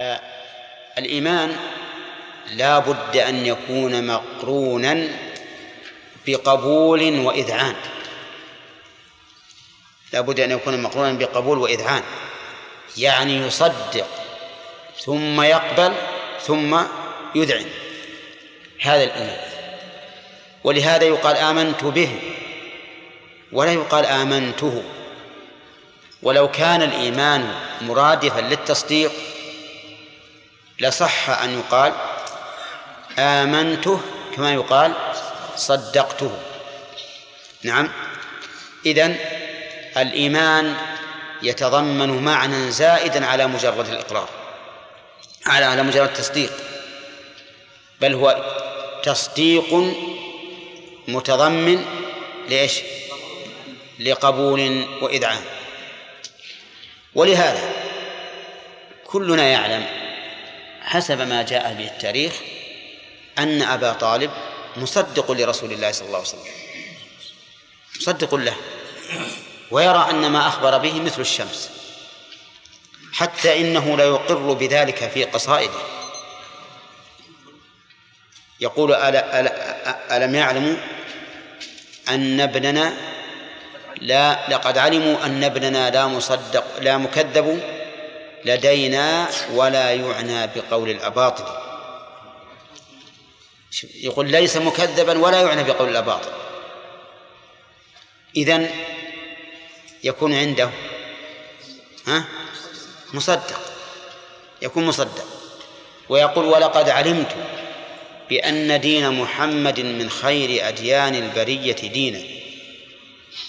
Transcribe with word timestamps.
آه 0.00 0.20
الإيمان 0.98 1.56
لا 2.52 2.78
بد 2.78 3.16
أن 3.16 3.46
يكون 3.46 4.06
مقرونا 4.06 5.08
بقبول 6.26 7.18
وإذعان. 7.18 7.74
لا 10.12 10.20
بد 10.20 10.40
أن 10.40 10.50
يكون 10.50 10.82
مقرونا 10.82 11.12
بقبول 11.12 11.58
وإذعان. 11.58 12.02
يعني 12.96 13.36
يصدق 13.36 14.06
ثم 15.04 15.40
يقبل 15.40 15.94
ثم 16.40 16.80
يذعن. 17.34 17.66
هذا 18.80 19.04
الإيمان. 19.04 19.40
ولهذا 20.64 21.04
يقال 21.04 21.36
آمنت 21.36 21.84
به 21.84 22.20
ولا 23.52 23.72
يقال 23.72 24.06
آمنته. 24.06 24.82
ولو 26.22 26.50
كان 26.50 26.82
الإيمان 26.82 27.54
مرادفا 27.80 28.40
للتصديق 28.40 29.12
لصح 30.80 31.30
أن 31.30 31.58
يقال 31.58 31.92
آمنته 33.18 34.00
كما 34.36 34.54
يقال 34.54 34.92
صدقته. 35.56 36.38
نعم. 37.62 37.90
إذن 38.86 39.16
الإيمان 39.96 40.76
يتضمن 41.42 42.24
معنى 42.24 42.70
زائدا 42.70 43.26
على 43.26 43.46
مجرد 43.46 43.88
الإقرار 43.88 44.28
على 45.46 45.64
على 45.64 45.82
مجرد 45.82 46.08
التصديق 46.08 46.52
بل 48.00 48.14
هو 48.14 48.44
تصديق 49.02 49.94
متضمن 51.08 51.84
ليش؟ 52.48 52.80
لقبول 53.98 54.86
وإذعان 55.02 55.42
ولهذا 57.14 57.72
كلنا 59.04 59.42
يعلم 59.42 60.05
حسب 60.86 61.20
ما 61.20 61.42
جاء 61.42 61.74
به 61.74 61.86
التاريخ 61.86 62.32
أن 63.38 63.62
أبا 63.62 63.92
طالب 63.92 64.30
مصدق 64.76 65.30
لرسول 65.30 65.72
الله 65.72 65.92
صلى 65.92 66.06
الله 66.06 66.18
عليه 66.18 66.28
وسلم. 66.28 66.52
مصدق 67.96 68.34
له. 68.34 68.56
ويرى 69.70 70.06
أن 70.10 70.30
ما 70.30 70.48
أخبر 70.48 70.78
به 70.78 71.00
مثل 71.00 71.20
الشمس. 71.20 71.70
حتى 73.12 73.60
إنه 73.60 73.96
لا 73.96 74.04
يقر 74.04 74.52
بذلك 74.52 75.08
في 75.08 75.24
قصائده. 75.24 75.80
يقول 78.60 78.94
ألا 78.94 79.40
ألا 79.40 80.16
ألم 80.16 80.34
يعلموا 80.34 80.76
أن 82.08 82.40
ابننا 82.40 82.96
لا 84.00 84.48
لقد 84.48 84.78
علموا 84.78 85.26
أن 85.26 85.44
ابننا 85.44 85.90
لا 85.90 86.06
مصدق 86.06 86.80
لا 86.80 86.98
مكذب 86.98 87.75
لدينا 88.46 89.28
ولا 89.54 89.92
يعنى 89.92 90.46
بقول 90.46 90.90
الأباطل. 90.90 91.44
يقول 93.94 94.30
ليس 94.30 94.56
مكذبا 94.56 95.18
ولا 95.18 95.42
يعنى 95.42 95.64
بقول 95.64 95.88
الأباطل. 95.88 96.30
إذن 98.36 98.70
يكون 100.04 100.34
عنده 100.34 100.70
ها 102.06 102.24
مصدق 103.14 103.60
يكون 104.62 104.86
مصدق. 104.86 105.24
ويقول 106.08 106.44
ولقد 106.44 106.88
علمت 106.88 107.34
بأن 108.30 108.80
دين 108.80 109.10
محمد 109.10 109.80
من 109.80 110.10
خير 110.10 110.68
أديان 110.68 111.14
البرية 111.14 111.72
دينا. 111.72 112.22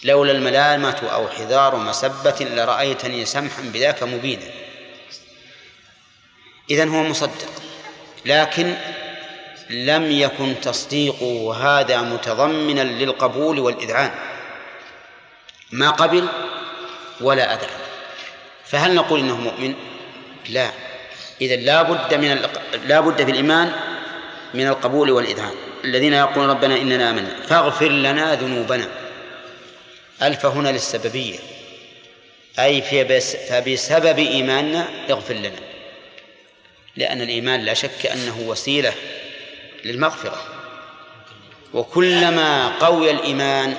لولا 0.04 0.32
الملامة 0.32 1.10
أو 1.14 1.28
حذار 1.28 1.76
مسبة 1.76 2.36
لرأيتني 2.40 3.26
سمحا 3.26 3.62
بذاك 3.62 4.04
مبينا. 4.04 4.67
إذن 6.70 6.90
هو 6.90 7.04
مصدق 7.04 7.52
لكن 8.26 8.76
لم 9.70 10.12
يكن 10.12 10.56
تصديقه 10.62 11.56
هذا 11.56 12.02
متضمنا 12.02 12.82
للقبول 12.82 13.60
والإذعان. 13.60 14.12
ما 15.72 15.90
قبل 15.90 16.28
ولا 17.22 17.54
أذعن. 17.54 17.70
فهل 18.66 18.96
نقول 18.96 19.20
إنه 19.20 19.38
مؤمن؟ 19.38 19.74
لا. 20.50 20.72
إذا 21.42 21.56
لا 21.56 21.82
بد 21.82 22.14
من 22.14 22.50
لا 22.86 23.00
بد 23.00 23.26
في 23.26 23.32
الإيمان 23.32 23.72
من 24.54 24.68
القبول 24.68 25.12
والإذعان. 25.12 25.54
الذين 25.84 26.14
يقولون 26.14 26.50
ربنا 26.50 26.76
إننا 26.76 27.10
آمنا 27.10 27.36
فاغفر 27.48 27.90
لنا 27.90 28.36
ذنوبنا. 28.36 28.88
ألف 30.22 30.46
هنا 30.46 30.70
للسببية. 30.70 31.40
أي 32.60 32.82
فبسبب 33.50 34.20
إيماننا 34.20 34.88
اغفر 35.10 35.34
لنا. 35.34 35.67
لأن 36.98 37.22
الإيمان 37.22 37.62
لا 37.62 37.74
شك 37.74 38.06
أنه 38.06 38.40
وسيلة 38.40 38.94
للمغفرة. 39.86 40.44
وكلما 41.74 42.68
قوي 42.68 43.12
الإيمان 43.12 43.78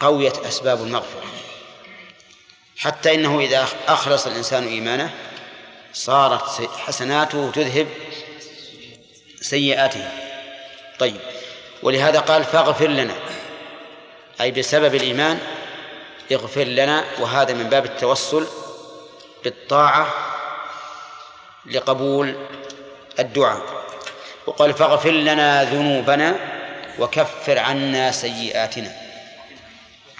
قويت 0.00 0.38
أسباب 0.38 0.82
المغفرة. 0.82 1.24
حتى 2.78 3.14
إنه 3.14 3.40
إذا 3.40 3.68
أخلص 3.88 4.26
الإنسان 4.26 4.66
إيمانه 4.66 5.14
صارت 5.92 6.70
حسناته 6.78 7.50
تذهب 7.50 7.86
سيئاته. 9.40 10.08
طيب 10.98 11.20
ولهذا 11.82 12.18
قال 12.18 12.44
فاغفر 12.44 12.86
لنا. 12.86 13.14
أي 14.40 14.50
بسبب 14.50 14.94
الإيمان 14.94 15.38
اغفر 16.32 16.64
لنا 16.64 17.04
وهذا 17.18 17.54
من 17.54 17.68
باب 17.68 17.84
التوسل 17.84 18.46
بالطاعة 19.44 20.35
لقبول 21.70 22.46
الدعاء. 23.18 23.86
وقال 24.46 24.74
فاغفر 24.74 25.10
لنا 25.10 25.64
ذنوبنا 25.64 26.36
وكفر 26.98 27.58
عنا 27.58 28.10
سيئاتنا. 28.10 28.96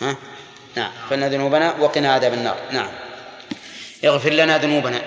ها؟ 0.00 0.16
نعم. 0.74 0.92
فلنا 1.10 1.28
ذنوبنا 1.28 1.76
وقنا 1.80 2.12
عذاب 2.12 2.34
النار. 2.34 2.58
نعم. 2.70 2.90
اغفر 4.04 4.30
لنا 4.30 4.58
ذنوبنا. 4.58 5.02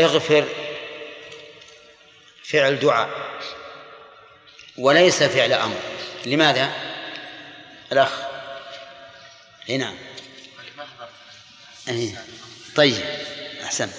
اغفر 0.00 0.44
فعل 2.44 2.78
دعاء. 2.78 3.10
وليس 4.78 5.22
فعل 5.22 5.52
أمر. 5.52 5.76
لماذا؟ 6.26 6.70
الأخ. 7.92 8.12
اي 9.68 9.76
نعم. 9.76 9.94
أيه. 11.88 12.24
طيب. 12.76 13.04
احسن 13.64 13.90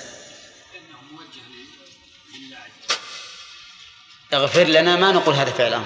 اغفر 4.33 4.63
لنا 4.63 4.95
ما 4.95 5.11
نقول 5.11 5.35
هذا 5.35 5.51
فعل 5.51 5.73
أمر. 5.73 5.85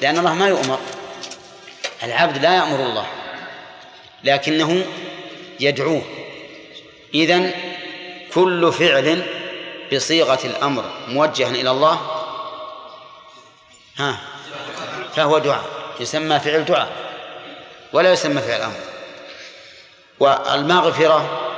لأن 0.00 0.18
الله 0.18 0.34
ما 0.34 0.48
يؤمر. 0.48 0.78
العبد 2.02 2.38
لا 2.38 2.56
يأمر 2.56 2.80
الله 2.80 3.06
لكنه 4.24 4.86
يدعوه. 5.60 6.02
إذن 7.14 7.52
كل 8.34 8.72
فعل 8.72 9.26
بصيغة 9.92 10.38
الأمر 10.44 10.84
موجها 11.08 11.48
إلى 11.50 11.70
الله 11.70 12.00
ها 13.96 14.20
فهو 15.16 15.38
دعاء. 15.38 15.64
يسمى 16.00 16.40
فعل 16.40 16.64
دعاء 16.64 16.88
ولا 17.92 18.12
يسمى 18.12 18.40
فعل 18.40 18.60
أمر. 18.60 18.80
والمغفرة 20.20 21.48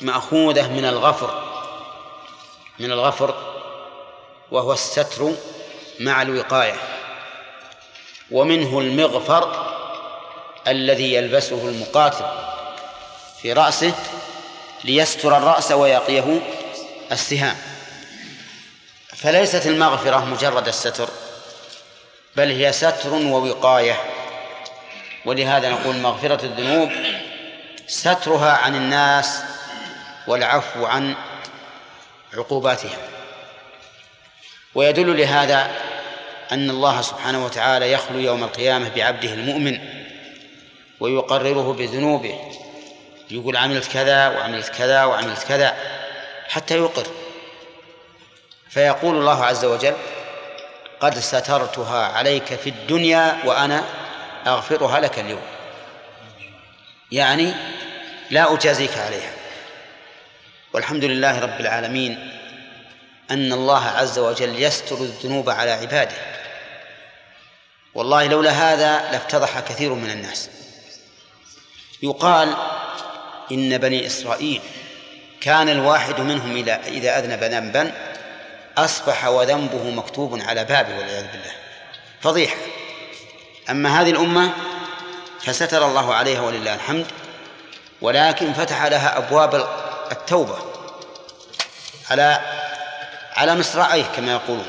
مأخوذة 0.00 0.68
من 0.68 0.84
الغفر 0.84 1.42
من 2.78 2.92
الغفر 2.92 3.49
وهو 4.50 4.72
الستر 4.72 5.32
مع 6.00 6.22
الوقاية. 6.22 6.76
ومنه 8.30 8.78
المغفر 8.78 9.70
الذي 10.68 11.14
يلبسه 11.14 11.68
المقاتل 11.68 12.24
في 13.42 13.52
رأسه 13.52 13.94
ليستر 14.84 15.36
الرأس 15.36 15.72
ويقيه 15.72 16.40
السهام. 17.12 17.56
فليست 19.16 19.66
المغفرة 19.66 20.24
مجرد 20.24 20.68
الستر 20.68 21.08
بل 22.36 22.50
هي 22.50 22.72
ستر 22.72 23.12
ووقاية. 23.12 24.00
ولهذا 25.24 25.70
نقول 25.70 25.96
مغفرة 25.96 26.44
الذنوب 26.44 26.92
سترها 27.86 28.52
عن 28.52 28.74
الناس 28.74 29.38
والعفو 30.26 30.86
عن 30.86 31.14
عقوباتها 32.34 33.19
ويدل 34.74 35.18
لهذا 35.18 35.70
أن 36.52 36.70
الله 36.70 37.02
سبحانه 37.02 37.44
وتعالى 37.44 37.92
يخلو 37.92 38.18
يوم 38.18 38.44
القيامة 38.44 38.88
بعبده 38.88 39.32
المؤمن 39.32 39.78
ويقرره 41.00 41.72
بذنوبه 41.72 42.38
يقول 43.30 43.56
عملت 43.56 43.92
كذا 43.92 44.28
وعملت 44.28 44.68
كذا 44.68 45.04
وعملت 45.04 45.42
كذا 45.42 45.76
حتى 46.48 46.76
يقر. 46.76 47.06
فيقول 48.70 49.16
الله 49.16 49.44
عز 49.44 49.64
وجل 49.64 49.94
قد 51.00 51.18
سترتها 51.18 52.06
عليك 52.06 52.44
في 52.44 52.70
الدنيا 52.70 53.36
وأنا 53.44 53.84
أغفرها 54.46 55.00
لك 55.00 55.18
اليوم 55.18 55.42
يعني 57.12 57.52
لا 58.30 58.54
أجازيك 58.54 58.98
عليها. 58.98 59.32
والحمد 60.72 61.04
لله 61.04 61.40
رب 61.40 61.60
العالمين 61.60 62.39
أن 63.30 63.52
الله 63.52 63.84
عز 63.84 64.18
وجل 64.18 64.62
يستر 64.62 64.96
الذنوب 64.96 65.50
على 65.50 65.70
عباده. 65.70 66.16
والله 67.94 68.26
لولا 68.26 68.50
هذا 68.50 69.10
لافتضح 69.12 69.60
كثير 69.60 69.94
من 69.94 70.10
الناس. 70.10 70.50
يقال 72.02 72.54
إن 73.52 73.78
بني 73.78 74.06
إسرائيل 74.06 74.62
كان 75.40 75.68
الواحد 75.68 76.20
منهم 76.20 76.56
إذا 76.86 77.18
أذنب 77.18 77.44
ذنبا 77.44 77.92
أصبح 78.78 79.26
وذنبه 79.26 79.90
مكتوب 79.90 80.40
على 80.40 80.64
بابه 80.64 80.98
والعياذ 80.98 81.26
بالله. 81.26 81.52
فضيحة. 82.20 82.56
أما 83.70 84.00
هذه 84.00 84.10
الأمة 84.10 84.50
فستر 85.40 85.86
الله 85.86 86.14
عليها 86.14 86.40
ولله 86.40 86.74
الحمد 86.74 87.06
ولكن 88.00 88.52
فتح 88.52 88.84
لها 88.84 89.18
أبواب 89.18 89.68
التوبة 90.12 90.58
على 92.10 92.59
على 93.40 93.54
مصراعيه 93.54 94.04
كما 94.16 94.32
يقولون. 94.32 94.66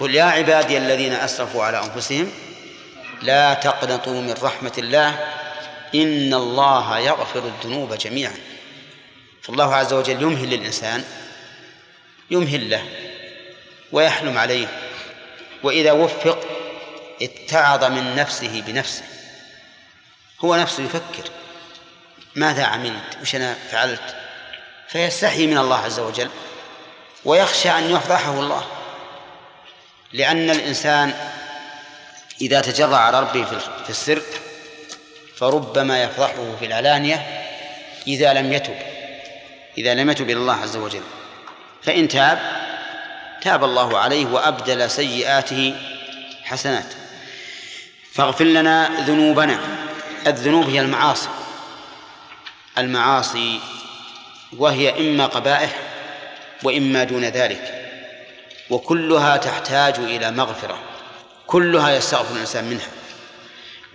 قل 0.00 0.14
يا 0.14 0.24
عبادي 0.24 0.78
الذين 0.78 1.12
أسرفوا 1.12 1.64
على 1.64 1.82
أنفسهم 1.84 2.32
لا 3.22 3.54
تقنطوا 3.54 4.20
من 4.20 4.34
رحمة 4.42 4.72
الله 4.78 5.08
إن 5.94 6.34
الله 6.34 6.98
يغفر 6.98 7.38
الذنوب 7.38 7.94
جميعا. 7.94 8.34
فالله 9.42 9.74
عز 9.74 9.92
وجل 9.92 10.22
يمهل 10.22 10.50
للإنسان 10.50 11.04
يمهل 12.30 12.70
له 12.70 12.82
ويحلم 13.92 14.38
عليه. 14.38 14.66
وإذا 15.62 15.92
وفق 15.92 16.46
اتعظ 17.22 17.84
من 17.84 18.16
نفسه 18.16 18.62
بنفسه. 18.66 19.04
هو 20.44 20.56
نفسه 20.56 20.82
يفكر 20.82 21.30
ماذا 22.34 22.64
عملت؟ 22.64 23.18
وش 23.22 23.34
أنا 23.34 23.54
فعلت؟ 23.70 24.16
فيستحي 24.88 25.46
من 25.46 25.58
الله 25.58 25.76
عز 25.76 26.00
وجل 26.00 26.30
ويخشى 27.24 27.70
أن 27.70 27.90
يفضحه 27.90 28.40
الله. 28.40 28.64
لأن 30.12 30.50
الإنسان 30.50 31.14
إذا 32.40 32.60
تجرع 32.60 32.96
على 32.96 33.20
ربه 33.20 33.44
في 33.84 33.90
السر 33.90 34.22
فربما 35.36 36.02
يفضحه 36.02 36.56
في 36.58 36.66
العلانية 36.66 37.26
إذا 38.06 38.32
لم 38.32 38.52
يتب 38.52 38.76
إذا 39.78 39.94
لم 39.94 40.10
يتب 40.10 40.30
إلى 40.30 40.38
الله 40.38 40.54
عز 40.54 40.76
وجل. 40.76 41.02
فإن 41.82 42.08
تاب 42.08 42.38
تاب 43.42 43.64
الله 43.64 43.98
عليه 43.98 44.26
وأبدل 44.26 44.90
سيئاته 44.90 45.74
حسنات. 46.42 46.92
فاغفر 48.12 48.44
لنا 48.44 48.90
ذنوبنا. 49.00 49.58
الذنوب 50.26 50.70
هي 50.70 50.80
المعاصي. 50.80 51.28
المعاصي 52.78 53.60
وهي 54.56 55.00
إما 55.00 55.26
قبائح 55.26 55.87
وإما 56.62 57.04
دون 57.04 57.24
ذلك. 57.24 57.84
وكلها 58.70 59.36
تحتاج 59.36 59.94
إلى 59.98 60.30
مغفرة. 60.30 60.78
كلها 61.46 61.96
يستغفر 61.96 62.34
الإنسان 62.34 62.64
منها. 62.64 62.88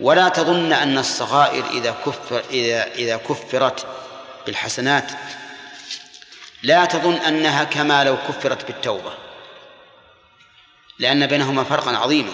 ولا 0.00 0.28
تظن 0.28 0.72
أن 0.72 0.98
الصغائر 0.98 1.64
إذا 1.70 1.94
كفر 2.06 2.42
إذا 2.50 2.86
إذا 2.86 3.16
كفرت 3.16 3.86
بالحسنات 4.46 5.12
لا 6.62 6.84
تظن 6.84 7.14
أنها 7.14 7.64
كما 7.64 8.04
لو 8.04 8.16
كفرت 8.28 8.66
بالتوبة. 8.66 9.12
لأن 10.98 11.26
بينهما 11.26 11.64
فرقا 11.64 11.96
عظيما. 11.96 12.32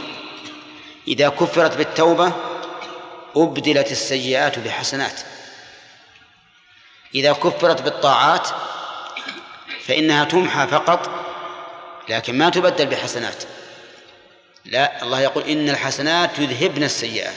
إذا 1.08 1.28
كفرت 1.28 1.76
بالتوبة 1.76 2.32
أبدلت 3.36 3.92
السيئات 3.92 4.58
بحسنات. 4.58 5.20
إذا 7.14 7.32
كفرت 7.32 7.82
بالطاعات 7.82 8.48
فإنها 9.90 10.24
تمحى 10.24 10.66
فقط 10.66 11.10
لكن 12.08 12.38
ما 12.38 12.50
تبدل 12.50 12.86
بحسنات. 12.86 13.44
لا 14.64 15.02
الله 15.02 15.20
يقول 15.20 15.44
إن 15.44 15.68
الحسنات 15.68 16.38
يذهبن 16.38 16.82
السيئات. 16.82 17.34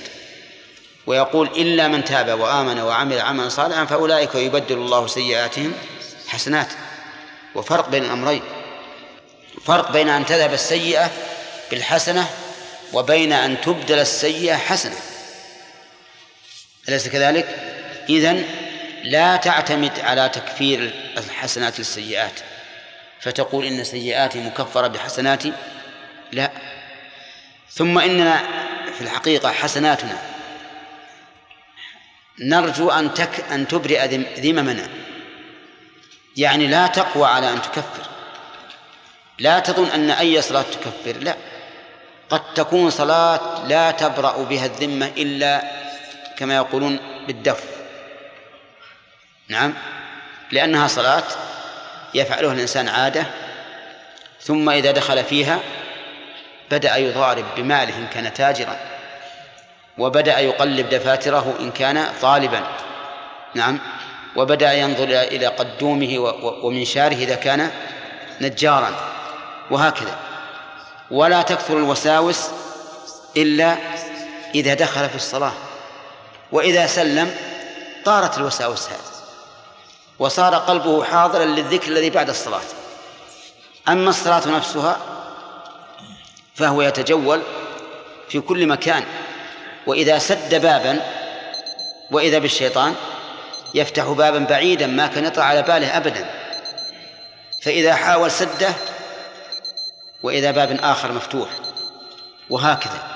ويقول 1.07 1.47
إلا 1.47 1.88
من 1.88 2.05
تاب 2.05 2.39
وآمن 2.39 2.79
وعمل 2.79 3.19
عملا 3.19 3.50
صالحا 3.50 3.85
فأولئك 3.85 4.35
يبدل 4.35 4.75
الله 4.75 5.07
سيئاتهم 5.07 5.73
حسنات. 6.27 6.67
وفرق 7.55 7.89
بين 7.89 8.03
الأمرين. 8.03 8.41
فرق 9.65 9.91
بين 9.91 10.09
أن 10.09 10.25
تذهب 10.25 10.53
السيئة 10.53 11.11
بالحسنة 11.71 12.29
وبين 12.94 13.33
أن 13.33 13.61
تبدل 13.61 13.99
السيئة 13.99 14.56
حسنة. 14.56 14.97
أليس 16.89 17.07
كذلك؟ 17.07 17.47
إذن 18.09 18.45
لا 19.03 19.35
تعتمد 19.35 20.00
على 20.00 20.29
تكفير 20.29 20.94
الحسنات 21.17 21.79
للسيئات 21.79 22.39
فتقول 23.19 23.65
إن 23.65 23.83
سيئاتي 23.83 24.39
مكفرة 24.39 24.88
بحسناتي؟ 24.88 25.53
لا. 26.31 26.51
ثم 27.69 27.97
إننا 27.97 28.39
في 28.97 29.01
الحقيقة 29.01 29.51
حسناتنا. 29.51 30.17
نرجو 32.39 32.89
أن 32.89 33.13
تك 33.13 33.45
أن 33.51 33.67
تبرئ 33.67 34.05
ذممنا. 34.39 34.88
يعني 36.38 36.67
لا 36.67 36.88
تقوى 36.88 37.27
على 37.27 37.49
أن 37.49 37.61
تكفر. 37.61 38.09
لا 39.39 39.59
تظن 39.59 39.88
أن 39.88 40.09
أي 40.09 40.41
صلاة 40.41 40.61
تكفر 40.61 41.19
لا. 41.19 41.35
قد 42.29 42.53
تكون 42.53 42.89
صلاة 42.89 43.67
لا 43.67 43.91
تبرأ 43.91 44.44
بها 44.44 44.65
الذمة 44.65 45.11
إلا 45.17 45.63
كما 46.38 46.56
يقولون 46.56 46.99
بالدف. 47.27 47.82
نعم. 49.53 49.73
لأنها 50.51 50.88
صلاة 50.88 51.23
يفعلها 52.13 52.53
الإنسان 52.53 52.89
عادة 52.89 53.25
ثم 54.41 54.69
إذا 54.69 54.91
دخل 54.91 55.23
فيها 55.23 55.59
بدأ 56.71 56.95
يضارب 56.95 57.45
بماله 57.57 57.97
إن 57.97 58.07
كان 58.07 58.33
تاجرا 58.33 58.77
وبدأ 59.97 60.39
يقلب 60.39 60.89
دفاتره 60.89 61.55
إن 61.59 61.71
كان 61.71 62.07
طالبا. 62.21 62.63
نعم. 63.55 63.79
وبدأ 64.35 64.73
ينظر 64.73 65.03
إلى 65.03 65.47
قدومه 65.47 66.19
ومنشاره 66.63 67.13
إذا 67.13 67.35
كان 67.35 67.71
نجارا. 68.41 68.91
وهكذا. 69.71 70.17
ولا 71.11 71.41
تكثر 71.41 71.77
الوساوس 71.77 72.49
إلا 73.38 73.75
إذا 74.56 74.73
دخل 74.73 75.09
في 75.09 75.15
الصلاة. 75.15 75.53
وإذا 76.51 76.88
سلم 76.88 77.35
طارت 78.06 78.38
الوساوس 78.38 78.88
هذه. 78.89 79.12
وصار 80.19 80.56
قلبه 80.56 81.04
حاضرا 81.04 81.45
للذكر 81.45 81.92
الذي 81.92 82.09
بعد 82.09 82.30
الصلاة. 82.30 82.61
أما 83.87 84.09
الصلاة 84.09 84.47
نفسها 84.47 84.97
فهو 86.56 86.81
يتجول 86.81 87.42
في 88.30 88.40
كل 88.40 88.68
مكان 88.68 89.04
وإذا 89.87 90.18
سد 90.18 90.61
بابا 90.61 90.99
وإذا 92.11 92.40
بالشيطان 92.40 92.95
يفتح 93.73 94.04
بابا 94.04 94.40
بعيدا 94.40 94.87
ما 94.87 95.07
كان 95.07 95.26
يطلع 95.26 95.44
على 95.44 95.61
باله 95.61 95.97
أبدا. 95.97 96.30
فإذا 97.64 97.95
حاول 97.95 98.31
سده 98.31 98.73
وإذا 100.23 100.52
باب 100.52 100.80
آخر 100.83 101.11
مفتوح 101.11 101.49
وهكذا. 102.49 103.12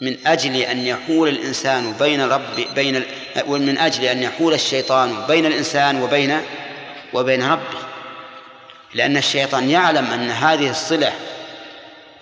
من 0.00 0.26
أجل 0.26 0.56
أن 0.56 0.86
يحول 0.86 1.28
الإنسان 1.28 1.92
بين 1.92 2.28
رب 2.28 2.54
بين 2.74 3.04
ومن 3.46 3.78
أجل 3.78 4.04
أن 4.04 4.22
يحول 4.22 4.54
الشيطان 4.54 5.26
بين 5.26 5.46
الإنسان 5.46 6.02
وبين 6.02 6.40
وبين 7.12 7.50
ربه. 7.50 7.78
لأن 8.94 9.16
الشيطان 9.16 9.70
يعلم 9.70 10.12
أن 10.12 10.30
هذه 10.30 10.70
الصلة 10.70 11.12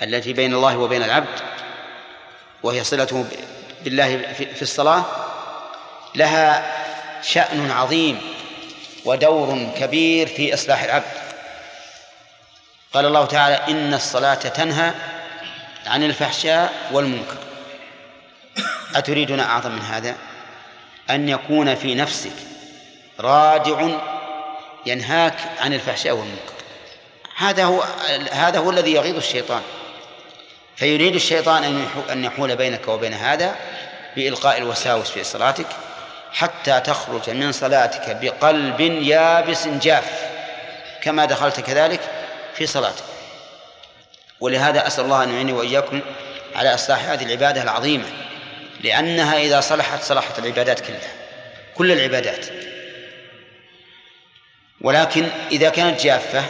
التي 0.03 0.33
بين 0.33 0.55
الله 0.55 0.77
وبين 0.77 1.03
العبد 1.03 1.39
وهي 2.63 2.85
صلته 2.85 3.25
بالله 3.85 4.23
في 4.55 4.63
الصلاة 4.63 5.05
لها 6.15 6.73
شأن 7.23 7.71
عظيم 7.71 8.21
ودور 9.05 9.73
كبير 9.79 10.27
في 10.27 10.55
إصلاح 10.55 10.83
العبد. 10.83 11.05
قال 12.93 13.07
الله 13.07 13.27
تعالى 13.27 13.61
إن 13.69 13.95
الصلاة 13.95 14.35
تنهى 14.35 14.93
عن 15.87 16.03
الفحشاء 16.03 16.73
والمنكر. 16.93 17.44
أتريدون 18.95 19.41
أعظم 19.41 19.73
من 19.73 19.83
هذا؟ 19.83 20.15
أن 21.11 21.29
يكون 21.29 21.75
في 21.75 21.95
نفسك 21.95 22.33
رادع 23.21 23.89
ينهاك 24.87 25.35
عن 25.61 25.73
الفحشاء 25.73 26.13
والمنكر. 26.13 26.55
هذا 27.37 27.65
هو 27.65 27.85
هذا 28.33 28.59
هو 28.59 28.71
الذي 28.71 28.93
يغيظ 28.93 29.17
الشيطان. 29.17 29.63
فيريد 30.77 31.15
الشيطان 31.15 31.87
أن 32.11 32.25
يحول 32.25 32.57
بينك 32.57 32.89
وبين 32.89 33.15
هذا 33.15 33.57
بإلقاء 34.17 34.59
الوساوس 34.59 35.11
في 35.11 35.25
صلاتك 35.25 35.67
حتى 36.33 36.81
تخرج 36.81 37.31
من 37.31 37.53
صلاتك 37.53 38.17
بقلب 38.21 38.81
يابس 38.81 39.69
جاف 39.69 40.31
كما 41.03 41.25
دخلت 41.25 41.61
كذلك 41.61 42.01
في 42.55 42.67
صلاتك. 42.67 43.05
ولهذا 44.41 44.87
أسأل 44.87 45.05
الله 45.05 45.23
أن 45.23 45.33
يعيني 45.33 45.53
وإياكم 45.53 46.01
على 46.57 46.75
إصلاح 46.75 47.05
هذه 47.05 47.25
العبادة 47.25 47.63
العظيمة. 47.63 48.05
لأنها 48.85 49.39
إذا 49.39 49.61
صلحت 49.61 50.03
صلحت 50.03 50.39
العبادات 50.39 50.81
كلها 50.81 51.13
كل 51.75 51.93
العبادات. 51.93 52.47
ولكن 54.81 55.25
إذا 55.53 55.69
كانت 55.71 56.01
جافة 56.01 56.45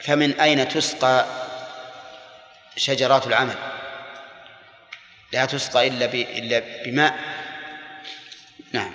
فمن 0.00 0.40
أين 0.40 0.68
تسقى 0.68 1.26
شجرات 2.76 3.26
العمل؟ 3.26 3.54
لا 5.32 5.44
تسقى 5.44 5.86
إلا 5.88 6.04
إلا 6.14 6.58
بماء. 6.84 7.18
نعم. 8.72 8.94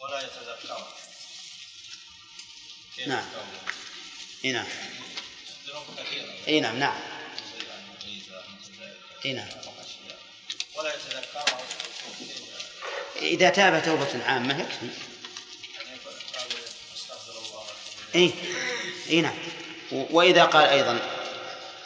ولا 0.00 0.20
يتذكر 0.20 0.86
نعم 3.06 3.24
نعم. 4.44 4.66
اي 6.48 6.60
نعم 6.60 6.78
نعم. 6.78 6.94
اي 9.24 9.32
نعم. 9.32 9.48
ولا 10.74 10.94
يتذكر 10.94 11.20
إذا 13.16 13.50
تاب 13.50 13.82
توبة 13.84 14.24
عامة 14.24 14.60
يكفي. 14.60 14.88
اي 18.14 18.32
اي 19.08 19.20
نعم. 19.20 19.38
وإذا 19.92 20.44
قال 20.44 20.68
أيضا 20.68 21.00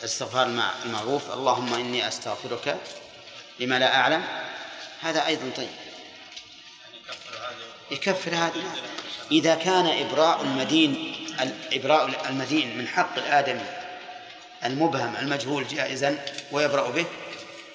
استغفار 0.04 0.46
المعروف 0.84 1.30
اللهم 1.30 1.74
إني 1.74 2.08
أستغفرك 2.08 2.78
لما 3.60 3.78
لا 3.78 3.96
أعلم. 3.96 4.24
هذا 5.00 5.26
أيضا 5.26 5.50
طيب. 5.56 5.68
يكفر 7.90 8.34
هذا 8.34 8.52
إذا 9.32 9.54
كان 9.54 9.86
إبراء 9.86 10.42
المدين 10.42 11.16
إبراء 11.72 12.28
المدين 12.28 12.78
من 12.78 12.88
حق 12.88 13.18
الآدمي 13.18 13.79
المبهم 14.64 15.16
المجهول 15.16 15.68
جائزا 15.68 16.24
ويبرأ 16.52 16.90
به 16.90 17.06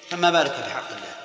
فما 0.09 0.31
بالك 0.31 0.51
بحق 0.51 0.89
الله؟ 0.89 1.15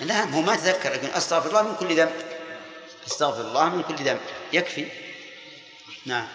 لا 0.00 0.24
هو 0.24 0.40
ما 0.40 0.56
تذكر 0.56 0.92
لكن 0.92 1.08
أستغفر 1.08 1.48
الله 1.48 1.62
من 1.62 1.76
كل 1.76 1.96
ذنب. 1.96 2.12
أستغفر 3.06 3.40
الله 3.40 3.68
من 3.68 3.82
كل 3.82 3.94
ذنب. 3.94 4.20
يكفي؟ 4.52 4.88
نعم. 6.06 6.28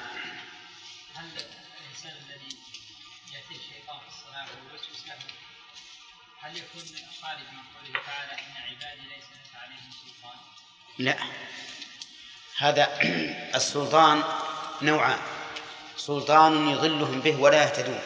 هل 6.41 6.57
يكون 6.57 6.83
من 6.83 7.61
قوله 7.75 8.03
تعالى 8.05 8.31
ان 8.31 8.57
عبادي 8.57 9.01
ليس 9.01 9.25
لك 9.33 9.55
عليهم 9.63 9.91
سلطان؟ 9.91 10.37
لا. 10.99 11.17
هذا 12.57 12.99
السلطان 13.57 14.23
نوعان. 14.81 15.34
سلطان 16.07 16.69
يضلهم 16.69 17.19
به 17.19 17.41
ولا 17.41 17.63
يهتدون. 17.63 17.99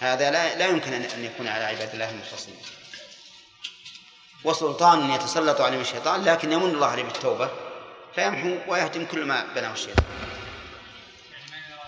هذا 0.00 0.30
لا 0.30 0.54
لا 0.54 0.66
يمكن 0.66 0.92
ان 0.92 1.24
يكون 1.24 1.48
على 1.48 1.64
عباد 1.64 1.92
الله 1.92 2.10
المخلصين 2.10 2.56
وسلطان 4.44 5.10
يتسلط 5.10 5.60
عليهم 5.60 5.80
الشيطان 5.80 6.24
لكن 6.24 6.52
يمن 6.52 6.70
الله 6.70 6.86
عليه 6.86 7.02
بالتوبة 7.02 7.50
فيمحو 8.14 8.72
ويهدم 8.72 9.06
كل 9.06 9.24
ما 9.24 9.46
بناه 9.54 9.72
الشيطان. 9.72 10.04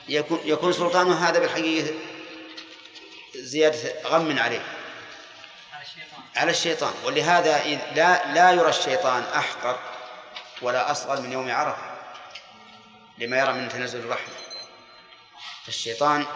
يكون 0.08 0.40
يكون 0.44 0.72
سلطانه 0.72 1.28
هذا 1.28 1.38
بالحقيقة 1.38 1.94
زيادة 3.34 4.08
غم 4.08 4.38
عليه. 4.38 4.62
على 6.36 6.50
الشيطان. 6.50 6.92
ولهذا 7.04 7.64
لا 7.94 8.34
لا 8.34 8.50
يرى 8.50 8.68
الشيطان 8.68 9.22
أحقر 9.22 9.78
ولا 10.62 10.90
أصغر 10.90 11.20
من 11.20 11.32
يوم 11.32 11.50
عرفة 11.50 11.98
لما 13.18 13.38
يرى 13.38 13.52
من 13.52 13.68
تنزل 13.68 13.98
الرحمة. 13.98 14.47
فالشيطان 15.68 16.26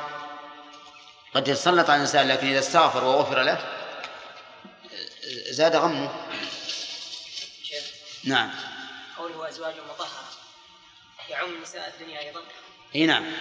قد 1.35 1.49
يتسلط 1.49 1.91
على 1.91 1.97
الإنسان 1.97 2.29
لكن 2.29 2.47
إذا 2.47 2.59
استغفر 2.59 3.05
وغفر 3.05 3.43
له 3.43 3.59
زاد 5.51 5.77
غمه. 5.77 6.27
نعم. 8.25 8.51
قوله 9.19 9.49
أزواج 9.49 9.75
مطهرة 9.89 10.29
يعم 11.29 11.63
نساء 11.63 11.95
الدنيا 11.95 12.21
أيضا؟ 12.21 12.41
إي 12.95 13.07
نعم. 13.07 13.33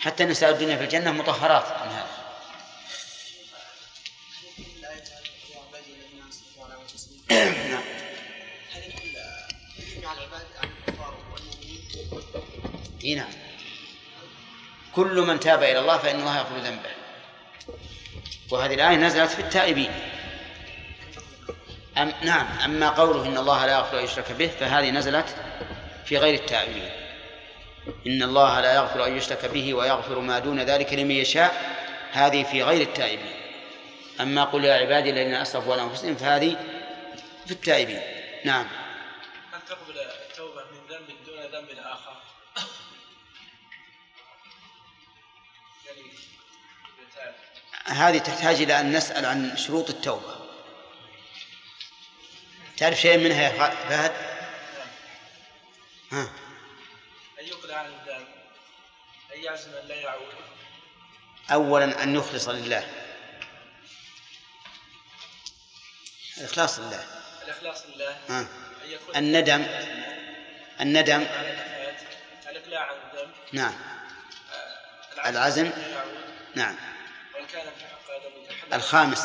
حتى 0.00 0.24
نساء 0.24 0.50
الدنيا 0.50 0.76
في 0.76 0.84
الجنة 0.84 1.12
مطهرات 1.12 1.64
من 1.64 1.92
هذا. 1.92 2.20
نعم 7.70 7.84
إي 13.04 13.14
نعم. 13.14 13.49
كل 14.94 15.20
من 15.20 15.40
تاب 15.40 15.62
إلى 15.62 15.78
الله 15.78 15.98
فان 15.98 16.20
الله 16.20 16.38
يغفر 16.38 16.56
ذنبه. 16.56 16.90
وهذه 18.50 18.74
الآية 18.74 18.96
نزلت 18.96 19.30
في 19.30 19.40
التائبين. 19.40 19.90
أم 21.98 22.12
نعم 22.22 22.46
أما 22.64 22.88
قوله 22.88 23.26
إن 23.26 23.38
الله 23.38 23.66
لا 23.66 23.72
يغفر 23.72 23.98
أن 23.98 24.04
يشرك 24.04 24.32
به 24.32 24.46
فهذه 24.46 24.90
نزلت 24.90 25.36
في 26.04 26.18
غير 26.18 26.34
التائبين. 26.34 26.90
إن 28.06 28.22
الله 28.22 28.60
لا 28.60 28.74
يغفر 28.74 29.06
أن 29.06 29.16
يشرك 29.16 29.44
به 29.44 29.74
ويغفر 29.74 30.18
ما 30.18 30.38
دون 30.38 30.60
ذلك 30.60 30.92
لمن 30.92 31.10
يشاء 31.10 31.76
هذه 32.12 32.42
في 32.42 32.62
غير 32.62 32.80
التائبين. 32.80 33.34
أما 34.20 34.44
قل 34.44 34.64
يا 34.64 34.74
عبادي 34.74 35.10
الذين 35.10 35.34
أسرفوا 35.34 35.72
على 35.72 35.82
أنفسهم 35.82 36.14
فهذه 36.14 36.56
في 37.46 37.52
التائبين. 37.52 38.00
نعم. 38.44 38.66
هذه 47.90 48.18
تحتاج 48.18 48.62
إلى 48.62 48.80
أن 48.80 48.96
نسأل 48.96 49.26
عن 49.26 49.56
شروط 49.56 49.90
التوبة. 49.90 50.36
تعرف 52.76 53.00
شيء 53.00 53.18
منها 53.18 53.42
يا 53.42 53.70
فهد؟ 53.88 54.12
ها. 56.12 56.22
أن 57.40 57.44
يقلع 57.46 57.76
عن 57.76 57.86
الذنب 57.86 58.28
أن 59.34 59.44
يعزم 59.44 59.70
أن 59.82 59.88
لا 59.88 59.94
يعود. 59.94 60.34
أولا 61.52 62.02
أن 62.02 62.16
يخلص 62.16 62.48
لله. 62.48 62.86
الإخلاص 66.38 66.78
لله. 66.78 67.04
الإخلاص 67.44 67.82
لله. 67.86 68.18
ها. 68.28 68.46
الندم 69.16 69.66
الندم 70.80 71.26
الإقلاع 72.48 72.82
عن 72.82 72.96
الذنب 73.12 73.34
نعم. 73.52 73.74
العزم 75.26 75.70
نعم. 76.54 76.76
وإن 76.76 76.99
كان 77.52 77.62
في 77.62 77.84
حق 77.84 78.16
يتحلل 78.16 78.74
الخامس. 78.74 79.18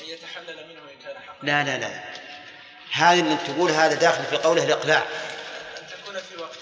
أن 0.00 0.06
يتحلل 0.06 0.68
منه 0.68 0.80
إن 0.80 0.98
كان 1.04 1.16
حقا. 1.22 1.36
لا 1.42 1.64
لا 1.64 1.78
لا. 1.78 2.04
هذا 2.92 3.20
اللي 3.20 3.36
تقول 3.36 3.70
هذا 3.70 3.94
داخل 3.94 4.24
في 4.24 4.36
قوله 4.36 4.64
الإقلاع. 4.64 5.06
في 6.30 6.36
وقته 6.36 6.58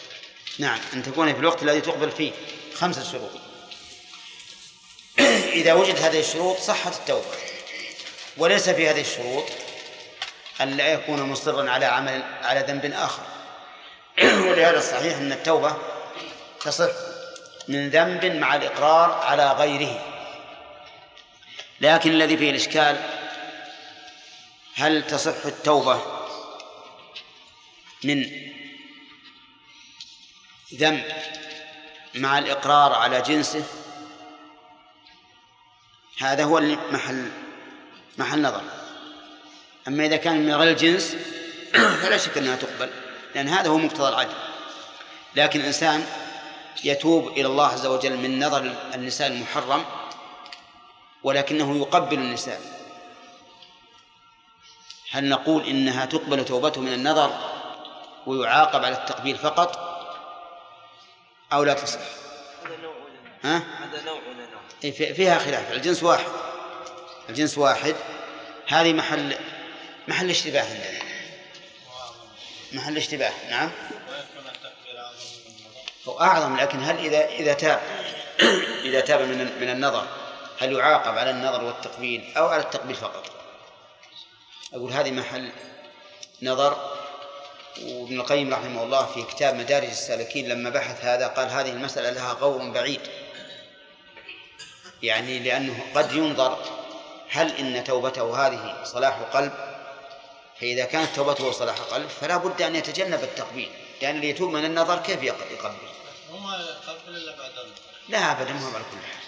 نعم 0.59 0.81
أن 0.93 1.03
تكون 1.03 1.33
في 1.33 1.41
الوقت 1.41 1.63
الذي 1.63 1.81
تقبل 1.81 2.11
فيه. 2.11 2.33
خمسة 2.75 3.03
شروط. 3.13 3.31
إذا 5.61 5.73
وجد 5.73 5.97
هذه 5.97 6.21
الشروط 6.21 6.59
صحت 6.59 6.93
التوبة. 6.93 7.27
وليس 8.37 8.71
في 8.71 8.89
هذه 8.89 9.01
الشروط 9.01 9.45
أن 10.61 10.77
لا 10.77 10.93
يكون 10.93 11.23
مصرا 11.23 11.71
على 11.71 11.87
عمل 11.87 12.23
على 12.43 12.61
ذنب 12.61 12.93
آخر. 12.93 13.23
ولهذا 14.49 14.79
الصحيح 14.79 15.17
أن 15.17 15.33
التوبة 15.33 15.77
تصح. 16.61 17.12
من 17.73 17.91
ذنب 17.91 18.25
مع 18.25 18.55
الإقرار 18.55 19.11
على 19.11 19.53
غيره. 19.53 20.05
لكن 21.81 22.11
الذي 22.11 22.37
فيه 22.37 22.51
الإشكال 22.51 22.97
هل 24.75 25.07
تصح 25.07 25.47
التوبة 25.47 26.03
من 28.05 28.27
ذنب 30.75 31.05
مع 32.15 32.39
الإقرار 32.39 32.93
على 32.93 33.23
جنسه؟ 33.23 33.65
هذا 36.19 36.45
هو 36.45 36.61
محل 36.91 37.31
محل 38.19 38.43
نظر. 38.43 38.63
أما 39.89 40.07
إذا 40.07 40.17
كان 40.17 40.47
من 40.47 40.55
غير 40.55 40.71
الجنس 40.71 41.17
فلا 42.03 42.19
شك 42.19 42.39
أنها 42.39 42.57
تقبل 42.57 42.91
لأن 43.35 43.49
هذا 43.49 43.69
هو 43.69 43.79
مقتضى 43.79 44.09
العدل. 44.09 44.35
لكن 45.37 45.61
الإنسان 45.61 46.07
يتوب 46.85 47.29
إلى 47.29 47.47
الله 47.47 47.67
عز 47.67 47.87
وجل 47.87 48.17
من 48.17 48.45
نظر 48.45 48.75
النساء 48.95 49.29
المحرم 49.29 49.85
ولكنه 51.23 51.79
يقبل 51.79 52.19
النساء. 52.19 52.61
هل 55.11 55.29
نقول 55.29 55.67
إنها 55.67 56.05
تقبل 56.05 56.45
توبته 56.45 56.81
من 56.81 56.93
النظر 56.93 57.31
ويعاقب 58.27 58.85
على 58.85 58.97
التقبيل 58.97 59.37
فقط؟ 59.37 59.93
أو 61.53 61.65
لا 61.65 61.75
تصح؟ 61.75 62.01
هذا 62.65 62.77
نوع 62.83 62.95
ها؟ 63.45 63.57
هذا 63.57 64.03
نوع 64.05 64.21
نوع؟ 64.83 64.93
فيها 64.93 65.39
خلاف. 65.39 65.73
الجنس 65.73 66.03
واحد. 66.03 66.27
الجنس 67.29 67.59
واحد. 67.59 67.97
هذه 68.67 68.93
محل 68.93 69.37
محل 70.09 70.31
اشتباه 70.31 70.63
عندنا. 70.63 71.03
محل 72.73 72.97
اشتباه. 72.97 73.33
نعم. 73.51 73.71
هو 76.09 76.21
أعظم 76.21 76.57
لكن 76.57 76.83
هل 76.83 76.99
إذا 76.99 77.29
إذا 77.29 77.53
تاب 77.53 77.81
إذا 78.85 79.01
تاب 79.01 79.21
من 79.21 79.61
من 79.61 79.71
النظر 79.71 80.07
هل 80.59 80.73
يعاقب 80.73 81.19
على 81.19 81.31
النظر 81.31 81.65
والتقبيل 81.65 82.33
أو 82.37 82.47
على 82.47 82.63
التقبيل 82.63 82.97
فقط؟ 82.97 83.25
أقول 84.75 84.93
هذه 84.93 85.11
محل 85.11 85.53
نظر 86.43 86.93
وابن 87.83 88.21
القيم 88.21 88.55
رحمه 88.55 88.83
الله 88.83 89.07
في 89.07 89.23
كتاب 89.23 89.55
مدارج 89.55 89.89
السالكين 89.89 90.49
لما 90.49 90.71
بحث 90.71 91.05
هذا 91.05 91.27
قال 91.27 91.49
هذه 91.49 91.71
المسألة 91.71 92.11
لها 92.11 92.33
غور 92.33 92.71
بعيد 92.71 93.01
يعني 95.03 95.39
لأنه 95.39 95.85
قد 95.95 96.13
ينظر 96.13 96.59
هل 97.31 97.57
إن 97.57 97.85
توبته 97.85 98.47
هذه 98.47 98.85
صلاح 98.85 99.19
قلب 99.19 99.53
فإذا 100.61 100.85
كانت 100.85 101.17
توبته 101.17 101.53
صلاح 101.53 101.77
قلب 101.79 102.09
فلا 102.09 102.37
بد 102.37 102.63
أن 102.63 102.77
يتجنب 102.77 103.23
التقبيل 103.23 103.71
لأن 104.03 104.17
اللي 104.17 104.29
يتوب 104.29 104.53
من 104.53 104.65
النظر 104.65 104.99
كيف 104.99 105.23
يقبل؟ 105.23 105.92
بعد 107.39 107.51
لا 108.09 108.33
أبدا 108.33 108.53
ما 108.53 108.69
هو 108.69 108.75
على 108.75 108.85
كل 108.85 108.99
حال 109.07 109.23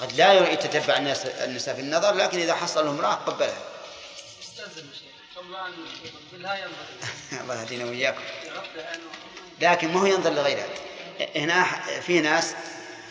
قد 0.00 0.12
لا 0.12 0.52
يتتبع 0.52 0.96
الناس 0.96 1.26
النساء 1.26 1.74
في 1.74 1.80
النظر 1.80 2.14
لكن 2.14 2.38
إذا 2.38 2.54
حصل 2.54 2.88
امرأة 2.88 3.14
قبلها. 3.14 3.58
الله 7.42 7.60
يهدينا 7.60 7.84
وإياكم. 7.84 8.20
لكن 9.60 9.92
ما 9.92 10.00
هو 10.00 10.06
ينظر 10.06 10.30
لغيرها. 10.30 10.66
هنا 11.36 11.64
في 12.00 12.20
ناس 12.20 12.54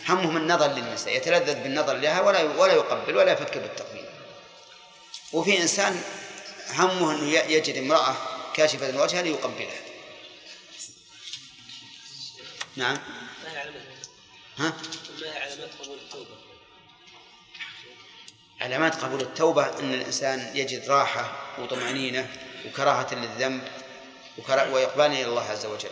همهم 0.08 0.36
النظر 0.36 0.66
للنساء 0.66 1.16
يتلذذ 1.16 1.54
بالنظر 1.54 1.94
لها 1.94 2.20
ولا 2.20 2.42
ولا 2.42 2.72
يقبل 2.72 3.16
ولا 3.16 3.32
يفكر 3.32 3.60
بالتقبيل. 3.60 4.04
وفي 5.32 5.62
إنسان 5.62 6.02
همه 6.74 7.10
أنه 7.10 7.30
يجد 7.30 7.76
امرأة 7.76 8.16
كاشفة 8.54 8.88
الوجه 8.88 9.20
ليقبلها. 9.22 9.93
نعم. 12.76 12.98
ما 13.44 13.52
هي 13.52 13.58
علامات 13.58 13.82
ها؟ 14.58 14.72
ما 15.20 15.26
هي 15.26 15.38
علامات 15.42 15.70
قبول 15.82 15.98
التوبة. 15.98 16.36
علامات 18.60 18.94
قبول 19.04 19.20
التوبة 19.20 19.78
أن 19.78 19.94
الإنسان 19.94 20.56
يجد 20.56 20.88
راحة 20.90 21.54
وطمأنينة 21.62 22.28
وكراهة 22.66 23.14
للذنب 23.14 23.68
وكرا- 24.38 24.68
وإقبال 24.68 25.06
إلى 25.06 25.24
الله 25.24 25.42
عز 25.50 25.66
وجل. 25.66 25.90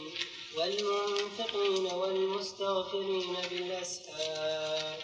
والمنفقين 0.57 1.87
والمستغفرين 1.93 3.37
بالأسحار. 3.51 4.97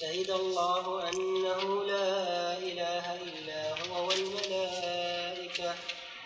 شهد 0.00 0.30
الله 0.30 1.08
أنه 1.08 1.84
لا 1.84 2.58
إله 2.58 3.04
إلا 3.22 3.62
هو 3.80 4.08
والملائكة 4.08 5.74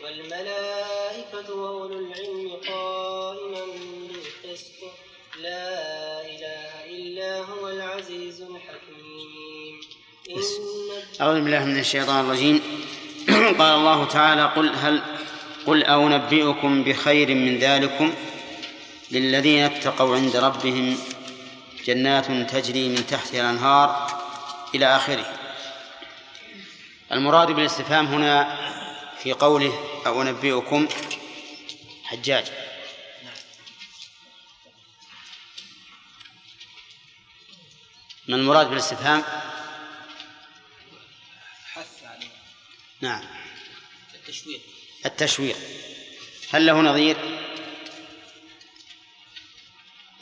والملائكة 0.02 1.54
وأولو 1.54 1.98
العلم 1.98 2.60
قائما 2.68 3.64
بالقسط. 4.08 4.80
لا 5.38 5.97
أعوذ 11.20 11.40
بالله 11.40 11.64
من 11.64 11.78
الشيطان 11.78 12.24
الرجيم. 12.24 12.60
قال 13.58 13.74
الله 13.74 14.04
تعالى 14.04 14.44
قل 14.44 14.74
هل 14.74 15.02
قل 15.66 15.84
أنبئكم 15.84 16.84
بخير 16.84 17.34
من 17.34 17.58
ذلكم؟ 17.58 18.14
للذين 19.10 19.64
اتقوا 19.64 20.16
عند 20.16 20.36
ربهم 20.36 20.98
جنات 21.86 22.26
تجري 22.50 22.88
من 22.88 23.06
تحتها 23.06 23.40
الأنهار 23.40 24.06
إلى 24.74 24.96
آخره. 24.96 25.26
المراد 27.12 27.50
بالاستفهام 27.50 28.06
هنا 28.06 28.58
في 29.22 29.32
قوله 29.32 29.72
أنبئكم 30.06 30.88
حجاج. 32.04 32.44
ما 38.28 38.36
المراد 38.36 38.68
بالاستفهام؟ 38.68 39.22
نعم. 43.00 43.24
التشويق. 44.14 44.60
التشويق. 45.06 45.56
هل 46.52 46.66
له 46.66 46.80
نظير؟ 46.80 47.16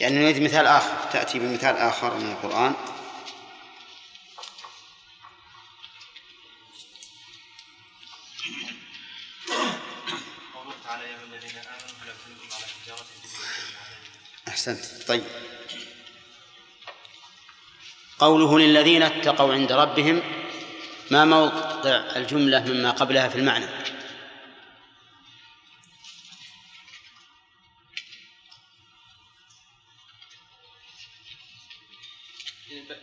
يعني 0.01 0.19
نريد 0.19 0.43
مثال 0.43 0.67
آخر 0.67 1.11
تأتي 1.12 1.39
بمثال 1.39 1.77
آخر 1.77 2.15
من 2.15 2.33
القرآن. 2.33 2.75
أحسنت. 14.49 15.09
طيب. 15.09 15.25
قوله 18.19 18.59
للذين 18.59 19.03
اتقوا 19.03 19.55
عند 19.55 19.73
ربهم 19.73 20.23
ما 21.11 21.25
موقع؟ 21.25 21.65
الجملة 21.87 22.61
مما 22.61 22.91
قبلها 22.91 23.29
في 23.29 23.39
المعنى. 23.39 23.67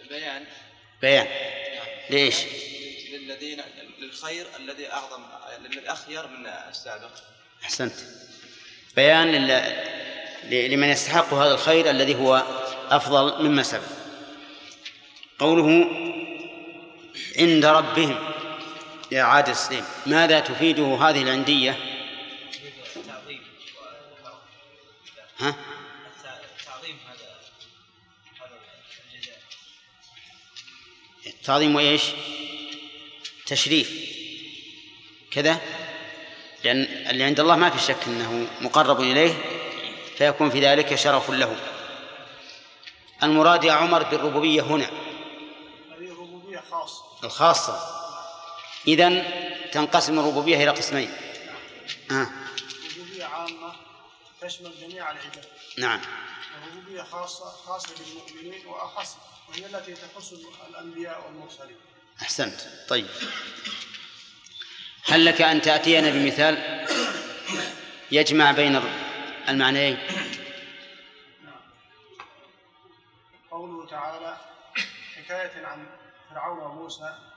بيان. 0.10 0.46
بيان. 1.02 1.28
ليش؟ 2.10 2.36
للذين 3.12 3.62
للخير 4.00 4.46
الذي 4.60 4.92
أعظم 4.92 5.24
للأخير 5.70 6.28
من 6.28 6.48
السابق. 6.48 7.12
أحسنت. 7.64 7.94
بيان 8.96 9.32
لل... 9.32 10.72
لمن 10.72 10.90
يستحق 10.90 11.34
هذا 11.34 11.54
الخير 11.54 11.90
الذي 11.90 12.16
هو 12.16 12.44
أفضل 12.90 13.44
مما 13.44 13.64
سبق. 13.64 13.88
قوله 15.40 15.86
عند 17.40 17.66
ربهم. 17.66 18.33
يا 19.14 19.24
عادل 19.24 19.56
سليم 19.56 19.86
ماذا 20.06 20.40
تفيده 20.40 20.96
هذه 20.96 21.22
العندية؟ 21.22 21.72
ها؟ 25.40 25.56
تعظيم 26.66 26.98
هذا 27.08 27.40
هذا 28.42 28.60
الجزاء. 29.14 29.40
تعظيم 31.44 31.76
وإيش؟ 31.76 32.04
تشريف. 33.46 33.92
كذا؟ 35.32 35.62
لأن 36.64 36.84
اللي 36.84 37.24
عند 37.24 37.40
الله 37.40 37.56
ما 37.56 37.70
في 37.70 37.80
شك 37.80 38.08
أنه 38.08 38.48
مقرب 38.62 39.02
إليه 39.02 39.34
فيكون 40.18 40.50
في 40.50 40.60
ذلك 40.60 40.96
شرف 40.96 41.30
له. 41.30 41.56
المراد 43.24 43.64
يا 43.64 43.74
عمر 43.74 44.04
بالربوبية 44.04 44.62
هنا. 44.62 44.86
هذه 44.86 46.12
ربوبية 46.12 46.64
خاصة. 46.72 47.04
الخاصة. 47.24 47.93
إذن 48.88 49.26
تنقسم 49.72 50.20
الربوبية 50.20 50.56
إلى 50.56 50.70
قسمين. 50.70 51.12
آه. 52.12 52.28
ربوبية 52.98 53.26
عامة 53.26 53.74
تشمل 54.42 54.72
جميع 54.82 55.12
العباد. 55.12 55.46
نعم. 55.78 56.02
وربوبية 56.64 57.02
خاصة 57.02 57.46
خاصة 57.46 57.96
بالمؤمنين 58.00 58.66
وأخص 58.66 59.18
وهي 59.50 59.66
التي 59.66 59.94
تخص 59.94 60.34
الأنبياء 60.70 61.26
والمرسلين. 61.26 61.78
أحسنت. 62.22 62.62
طيب. 62.90 63.08
هل 65.06 65.26
لك 65.26 65.42
أن 65.42 65.62
تأتينا 65.62 66.10
بمثال 66.10 66.86
يجمع 68.12 68.52
بين 68.52 68.82
المعنيين؟ 69.50 69.98
قوله 73.52 73.88
تعالى 73.88 74.38
حكاية 75.16 75.66
عن 75.66 75.88
فرعون 76.30 76.60
وموسى. 76.60 77.33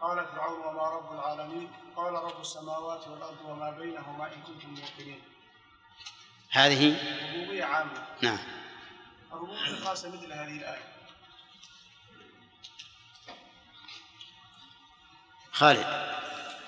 قال 0.00 0.26
فرعون 0.26 0.60
وما 0.60 0.82
رب 0.82 1.12
العالمين؟ 1.12 1.72
قال 1.96 2.14
رب 2.14 2.40
السماوات 2.40 3.08
والأرض 3.08 3.36
وما 3.44 3.70
بينهما 3.70 4.26
إن 4.26 4.42
كنتم 4.42 4.68
موقنين. 4.68 5.22
هذه؟ 6.50 6.96
ربوبية 7.34 7.64
عامة. 7.64 8.06
نعم. 8.22 8.38
الربوبية 9.32 9.66
الخاصة 9.66 10.08
مثل 10.08 10.32
هذه 10.32 10.56
الآية. 10.56 10.94
خالد. 15.52 15.86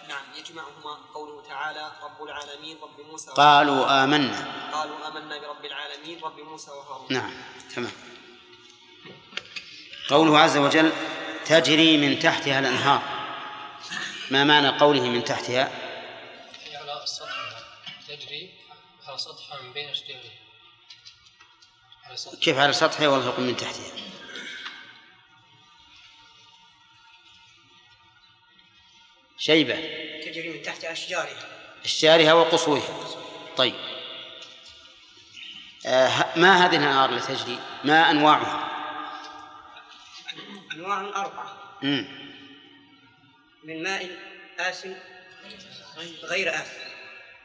نعم 0.08 0.24
يجمعهما 0.36 0.98
قوله 1.14 1.42
تعالى 1.48 1.92
رب 2.02 2.22
العالمين 2.22 2.76
رب 2.82 3.00
موسى 3.10 3.30
قالوا 3.30 4.04
آمنا. 4.04 4.70
قالوا 4.72 5.08
آمنا 5.08 5.38
برب 5.38 5.64
العالمين 5.64 6.20
رب 6.22 6.40
موسى 6.40 6.70
وهارون. 6.70 7.06
نعم 7.10 7.32
تمام. 7.74 7.92
قوله 10.08 10.38
عز 10.38 10.56
وجل 10.56 10.92
تجري 11.46 11.96
من 11.96 12.18
تحتها 12.18 12.58
الأنهار. 12.58 13.19
ما 14.30 14.44
معنى 14.44 14.68
قوله 14.68 15.00
من 15.00 15.24
تحتها؟ 15.24 15.70
على 16.74 17.02
السطح 17.02 17.30
تجري 18.08 18.54
على 19.06 19.18
سطح 19.18 19.62
من 19.62 19.72
بين 19.72 19.88
أشجاره 19.88 20.30
سطح 22.14 22.38
كيف 22.38 22.58
على 22.58 22.72
سطحها 22.72 23.08
والفوق 23.08 23.38
من 23.38 23.56
تحتها؟ 23.56 23.92
شيبة. 29.38 29.74
تجري 30.24 30.48
من 30.48 30.62
تحت 30.62 30.84
أشجارها. 30.84 31.48
أشجارها 31.84 32.32
وقصورها. 32.32 33.08
طيب. 33.56 33.74
آه 35.86 36.38
ما 36.38 36.66
هذه 36.66 36.76
الأنهار 36.76 37.10
التي 37.10 37.34
تجري؟ 37.34 37.58
ما 37.84 38.10
أنواعها؟ 38.10 38.70
أنواع 40.72 41.00
أربعة. 41.00 41.56
من 43.64 43.82
ماء 43.82 44.10
آسن 44.58 44.94
غير 46.22 46.54
آسن. 46.54 46.80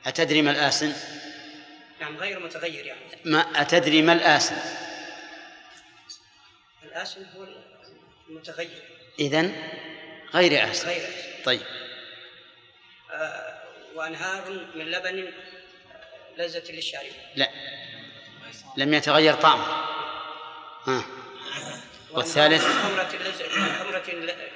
أتدري 0.06 0.42
ما 0.42 0.52
الآسن؟ 0.52 0.94
يعني 2.02 2.18
غير 2.18 2.40
متغير 2.40 2.86
يعني. 2.86 3.00
ما 3.26 3.62
أتدري 3.62 4.02
ما 4.02 4.14
الآسن؟ 4.14 4.56
الآسن 6.84 7.26
هو 7.36 7.48
المتغير. 8.30 8.84
إذن 9.20 9.70
غير 10.34 10.72
آسن. 10.72 10.88
غير 10.88 11.10
آسن. 11.10 11.44
طيب. 11.46 11.62
آه 13.12 13.64
وأنهار 13.96 14.52
من 14.76 14.86
لبن 14.86 15.28
آه، 15.28 15.32
لذة 16.38 16.72
للشارب. 16.72 17.12
لا. 17.36 17.50
لم 18.78 18.94
يتغير 18.94 19.34
طعمه. 19.34 19.66
ها. 20.88 21.06
والثالث 22.16 22.64
خمرة 22.64 23.10
لذة 23.14 23.60
من 23.60 23.76
خمرة 23.76 24.04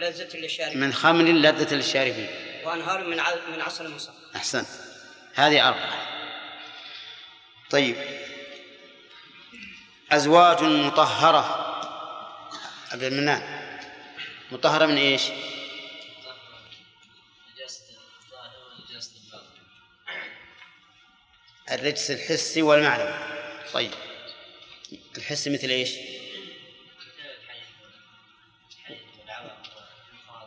لذة 0.01 0.37
للشارب 0.37 0.75
من 0.75 0.93
خمر 0.93 1.23
لذة 1.23 1.75
للشاربين. 1.75 2.29
وأنهار 2.63 3.03
من 3.03 3.17
من 3.53 3.61
عسل 3.61 3.89
مصفى 3.89 4.11
أحسن. 4.35 4.65
هذه 5.33 5.67
أربعة. 5.67 6.07
طيب. 7.69 7.95
أزواج 10.11 10.63
مطهرة. 10.63 11.65
عبد 12.91 13.03
المنان 13.03 13.69
مطهرة 14.51 14.85
من 14.85 14.97
إيش؟ 14.97 15.21
الرجس 21.71 22.11
الحسي 22.11 22.61
والمعنوي 22.61 23.13
طيب. 23.73 23.91
الحسي 25.17 25.49
مثل 25.49 25.67
إيش؟ 25.69 26.18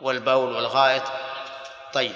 والبول 0.03 0.51
والغائط. 0.55 1.03
طيب. 1.93 2.15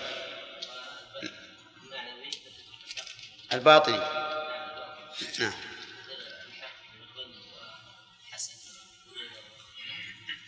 الباطني 3.54 3.98
نعم. 5.40 5.54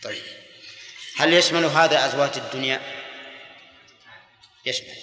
طيب. 0.02 0.22
هل 1.16 1.32
يشمل 1.34 1.64
هذا 1.64 2.06
أزواج 2.06 2.30
الدنيا؟ 2.36 2.80
يشمل. 4.66 4.94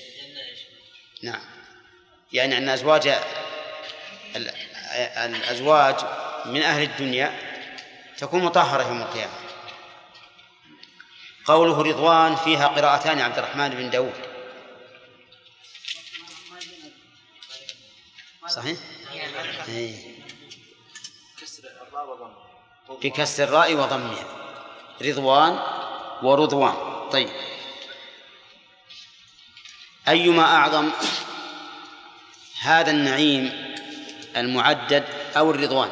نعم. 1.23 1.41
يعني 2.33 2.57
أن 2.57 2.69
أزواج 2.69 3.07
ال- 4.35 4.51
الأزواج 5.17 5.95
من 6.45 6.61
أهل 6.61 6.83
الدنيا 6.83 7.39
تكون 8.17 8.43
مطهرة 8.43 8.83
يوم 8.87 9.01
القيامة. 9.01 9.46
قوله 11.47 11.81
رضوان 11.81 12.35
فيها 12.35 12.67
قراءتان 12.67 13.19
عبد 13.19 13.37
الرحمن 13.37 13.69
بن 13.69 13.89
داود. 13.89 14.13
صحيح؟ 18.47 18.77
إيه. 19.67 20.17
بكسر 22.89 23.43
الراء 23.43 23.73
وضمها. 23.73 24.25
رضوان 25.01 25.59
ورضوان. 26.23 27.09
طيب. 27.09 27.29
أيما 30.07 30.43
أعظم 30.43 30.91
هذا 32.61 32.91
النعيم 32.91 33.75
المعدد 34.37 35.05
أو 35.37 35.51
الرضوان؟ 35.51 35.91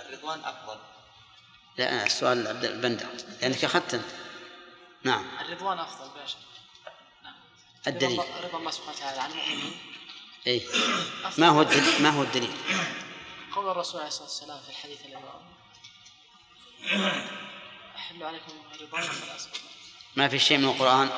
الرضوان 0.00 0.40
أفضل. 0.44 0.89
لا 1.80 2.06
السؤال 2.06 2.46
عبد 2.46 2.64
البندر. 2.64 3.06
لأنك 3.42 3.64
أخذت 3.64 4.00
نعم. 5.02 5.24
الرضوان 5.40 5.78
أفضل 5.78 6.10
باشا 6.20 6.38
الدليل. 7.86 8.18
رضا 8.18 8.58
الله 8.58 8.70
سبحانه 8.70 8.96
وتعالى 8.96 9.20
عن 9.20 9.30
المؤمنين. 9.30 9.80
أي 10.46 10.66
ما 11.38 11.48
هو 11.48 11.62
الدليل؟ 11.62 12.02
ما 12.02 12.10
هو 12.10 12.22
الدليل؟ 12.22 12.52
قول 13.54 13.68
الرسول 13.68 14.00
عليه 14.00 14.08
الصلاة 14.08 14.28
والسلام 14.28 14.60
في 14.60 14.68
الحديث 14.68 15.00
الذي 15.04 15.16
أحل 17.96 18.22
عليكم 18.22 18.52
رضوان 18.80 19.02
فلا. 19.02 19.36
ما 20.16 20.28
في 20.28 20.38
شيء 20.38 20.58
من 20.58 20.64
القرآن؟ 20.64 21.10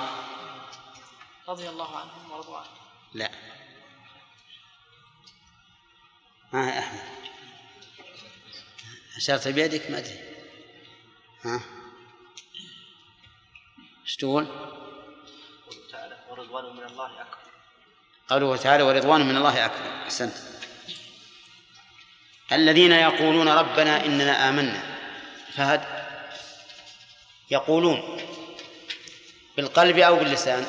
رضي 1.49 1.69
الله 1.69 1.97
عنهم 1.99 2.31
ورضوا 2.31 2.59
عنه. 2.59 2.69
لا. 3.15 3.31
ها 6.53 6.71
يا 6.71 6.79
أحمد؟ 6.79 7.01
أشرت 9.17 9.49
بيدك؟ 9.49 9.91
ما 9.91 9.99
أدري. 9.99 10.32
ها؟ 11.45 11.61
إيش 14.03 14.17
تقول؟ 14.17 14.47
قوله 14.47 15.89
تعالى 15.91 16.19
ورضوان 16.31 16.77
من 16.77 16.85
الله 16.85 17.21
أكبر. 17.21 17.39
قوله 18.29 18.57
تعالى 18.57 18.83
ورضوان 18.83 19.29
من 19.29 19.37
الله 19.37 19.67
أكبر. 19.67 20.03
أحسنت. 20.03 20.35
الذين 22.53 22.93
يقولون 22.93 23.49
ربنا 23.49 24.05
إننا 24.05 24.49
آمنا. 24.49 24.99
فهد 25.57 25.83
يقولون 27.51 28.21
بالقلب 29.57 29.99
أو 29.99 30.17
باللسان. 30.17 30.67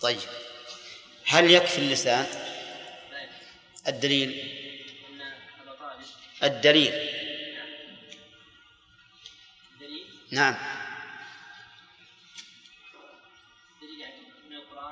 طيب 0.00 0.20
هل 1.26 1.50
يكفي 1.50 1.78
اللسان؟ 1.78 2.26
الدليل. 3.88 4.63
الدليل. 6.44 6.94
نعم. 10.30 10.54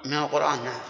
من 0.04 0.12
القرآن 0.12 0.64
نعم. 0.64 0.80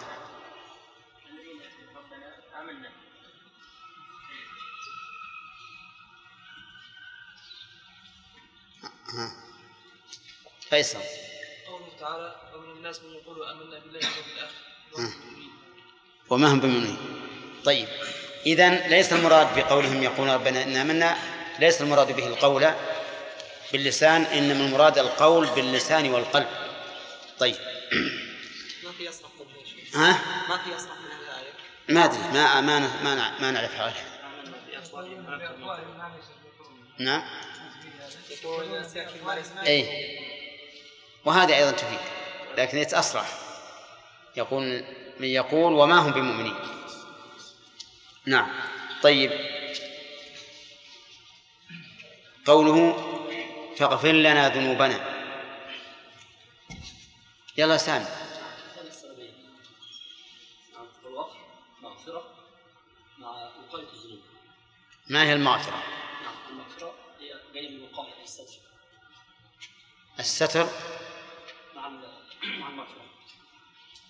فيصل. 10.70 10.98
قوله 11.66 11.88
تعالى 12.00 12.36
ومن 12.54 12.70
الناس 12.70 13.02
من 13.02 13.10
يقول 13.10 13.42
آمنا 13.42 13.78
بالله 13.78 14.00
واليوم 14.08 14.24
الآخر. 14.36 14.54
وهم 14.92 15.04
مؤمنين. 15.04 15.52
وما 16.30 16.52
هم 16.52 16.60
بمؤمنين. 16.60 16.96
طيب. 17.64 17.88
إذا 18.46 18.88
ليس 18.88 19.12
المراد 19.12 19.56
بقولهم 19.56 20.02
يقولون 20.02 20.34
ربنا 20.34 20.62
إنا 20.62 20.84
منا 20.84 21.16
ليس 21.58 21.80
المراد 21.80 22.16
به 22.16 22.26
القول 22.26 22.70
باللسان 23.72 24.22
إنما 24.22 24.64
المراد 24.64 24.98
القول 24.98 25.46
باللسان 25.46 26.10
والقلب. 26.10 26.46
طيب. 27.38 27.54
ما 28.84 28.92
في 28.98 29.04
شيخ. 29.64 29.96
ها؟ 29.96 30.18
ما 30.48 30.58
في 30.58 30.70
يصرف 30.70 30.90
من 30.90 31.12
الآية؟ 31.22 31.52
ما 31.88 32.04
أدري 32.04 32.18
ما 32.32 32.60
ما 32.60 32.78
ما, 32.78 33.38
ما 33.40 33.50
نعرف 33.50 33.74
حالها. 33.74 34.04
نعم. 36.98 37.22
يقول. 38.30 38.84
أي 39.66 39.88
وهذا 41.24 41.54
أيضا 41.54 41.70
تفيد 41.70 41.98
لكن 42.58 42.78
أسرع 42.78 43.24
يقول 44.36 44.84
من 45.20 45.28
يقول 45.28 45.72
وما 45.72 45.98
هم 45.98 46.12
بمؤمنين. 46.12 46.54
نعم. 48.26 48.52
طيب. 49.02 49.32
قوله 52.46 52.92
فاغفر 53.78 54.12
لنا 54.12 54.48
ذنوبنا. 54.48 55.22
يلا 57.56 57.76
سامي. 57.76 58.06
ما 65.10 65.22
هي 65.22 65.32
المغفرة؟ 65.32 65.82
نعم 66.24 66.34
المغفرة 66.50 66.94
هي 67.20 67.34
جاية 67.54 67.68
من 67.68 67.82
وقاية 67.82 68.22
الستر. 68.22 68.44
الستر 70.20 70.66
مع 71.76 71.86
ال- 71.86 72.60
مع 72.60 72.68
المغفرة. 72.68 73.04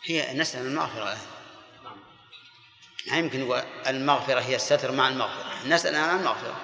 هي 0.04 0.34
نسأل 0.34 0.66
المغفرة. 0.66 1.02
الآن 1.02 1.18
ما 3.10 3.18
يمكن 3.18 3.62
المغفرة 3.86 4.40
هي 4.40 4.56
الستر 4.56 4.92
مع 4.92 5.08
المغفرة. 5.08 5.66
نسأل 5.66 5.96
عن 5.96 6.18
المغفرة. 6.18 6.60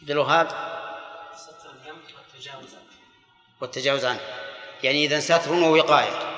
عبد 0.00 0.10
الوهاب 0.10 0.46
ستر 1.36 1.70
الذنب 1.70 2.02
والتجاوز 2.16 2.74
عنه. 2.74 2.86
والتجاوز 3.60 4.04
عنه. 4.04 4.20
يعني 4.82 5.04
إذا 5.04 5.20
ستر 5.20 5.52
ووقاية 5.52 6.36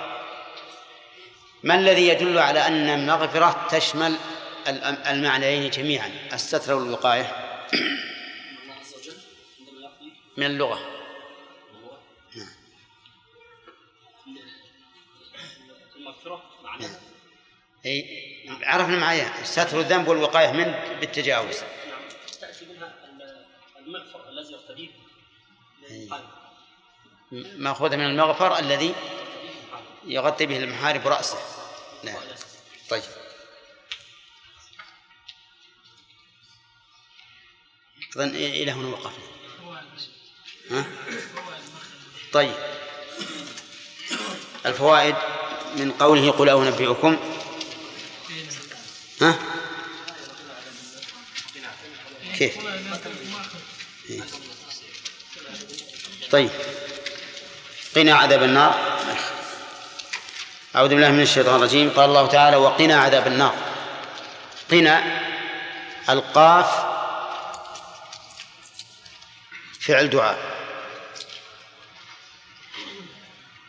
ما 1.63 1.75
الذي 1.75 2.09
يدل 2.09 2.39
على 2.39 2.67
أن 2.67 2.89
المغفرة 2.89 3.67
تشمل 3.71 4.17
المعنيين 5.07 5.71
جميعا؟ 5.71 6.11
الستر 6.33 6.75
والوقاية. 6.75 7.45
من 10.37 10.47
اللغة. 10.47 10.98
أي 17.87 18.29
عرفنا 18.63 18.97
معايا 18.99 19.45
ستر 19.45 19.81
الذنب 19.81 20.09
والوقاية 20.09 20.53
منه 20.53 20.97
بالتجاوز. 21.01 21.57
تأتي 22.41 22.65
منها 22.67 22.95
ال- 23.05 23.47
المغفر 23.87 24.29
الذي. 24.29 24.91
القلب 25.91 26.29
مأخوذة 27.33 27.97
من 27.97 28.07
المغفر 28.07 28.59
الذي 28.59 28.95
يغطي 30.07 30.47
به 30.47 30.57
المحارب 30.57 31.07
رأسه. 31.09 31.39
نعم 32.05 32.17
طيب. 32.91 33.03
أظن 38.17 38.29
إلى 38.29 38.71
هنا 38.73 38.89
وقفنا. 38.89 39.25
ها؟ 40.71 40.85
طيب. 42.33 42.55
الفوائد 44.67 45.15
من 45.77 45.93
قوله 45.93 46.31
قل 46.31 46.49
أو 46.49 46.65
نبئكم. 46.65 47.38
ها؟ 49.23 49.39
كيف. 52.39 52.55
طيب. 56.31 56.51
قنا 57.97 58.15
عذاب 58.15 58.43
النار. 58.43 58.99
أعوذ 60.77 60.89
بالله 60.89 61.11
من 61.11 61.21
الشيطان 61.21 61.57
الرجيم. 61.57 61.91
قال 61.91 62.05
الله 62.05 62.27
تعالى 62.27 62.57
وقنا 62.57 63.01
عذاب 63.01 63.27
النار. 63.27 63.57
قنا 64.71 65.23
القاف 66.09 66.99
فعل 69.81 70.11
دعاء. 70.11 70.39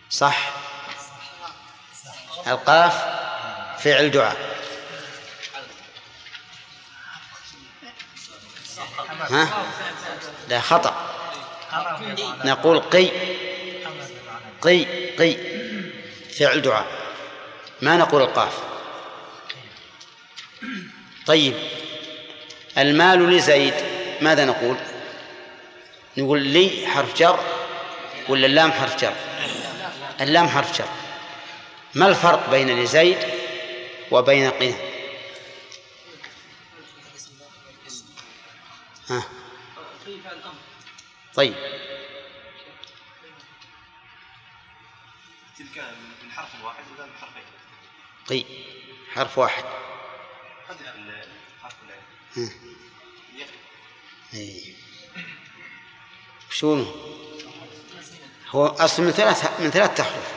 صح؟ 0.09 0.51
القاف 2.47 2.93
فعل 3.83 4.11
دعاء. 4.11 4.58
ها؟ 9.19 9.63
لا 10.49 10.59
خطأ. 10.59 10.93
نقول 12.45 12.79
قي. 12.79 13.09
قي 14.61 14.85
قي. 15.15 15.37
فعل 16.39 16.61
دعاء. 16.61 16.85
ما 17.81 17.97
نقول 17.97 18.21
القاف؟ 18.21 18.59
طيب. 21.25 21.53
المال 22.77 23.29
لزيد 23.29 23.73
ماذا 24.21 24.45
نقول؟ 24.45 24.77
نقول 26.17 26.41
لي 26.41 26.87
حرف 26.87 27.17
جر 27.17 27.39
ولا 28.29 28.45
اللام 28.45 28.71
حرف 28.71 29.01
جر؟ 29.01 29.13
اللام 30.21 30.47
حرف 30.47 30.77
جر. 30.77 30.87
ما 31.93 32.07
الفرق 32.07 32.49
بين 32.49 32.83
لزيد 32.83 33.17
وبين 34.11 34.51
قنا 34.51 34.88
ها. 39.09 39.23
طيب. 41.35 41.53
تلك 45.57 45.77
من 46.23 46.31
حرف 46.31 46.63
واحد 46.63 46.83
وذا 46.93 47.05
من 47.05 47.11
حرفين. 47.21 47.43
قي 48.29 48.45
حرف 49.13 49.37
واحد. 49.37 49.63
حذف 50.67 50.81
الحرف 50.81 51.75
العين 51.85 52.03
ها. 52.37 52.49
إيه. 54.33 54.73
شنو؟ 56.51 56.85
هو 58.49 58.67
أصل 58.67 59.03
من 59.03 59.11
ثلاث 59.11 59.59
من 59.59 59.69
ثلاث 59.69 59.97
تحرف. 59.97 60.33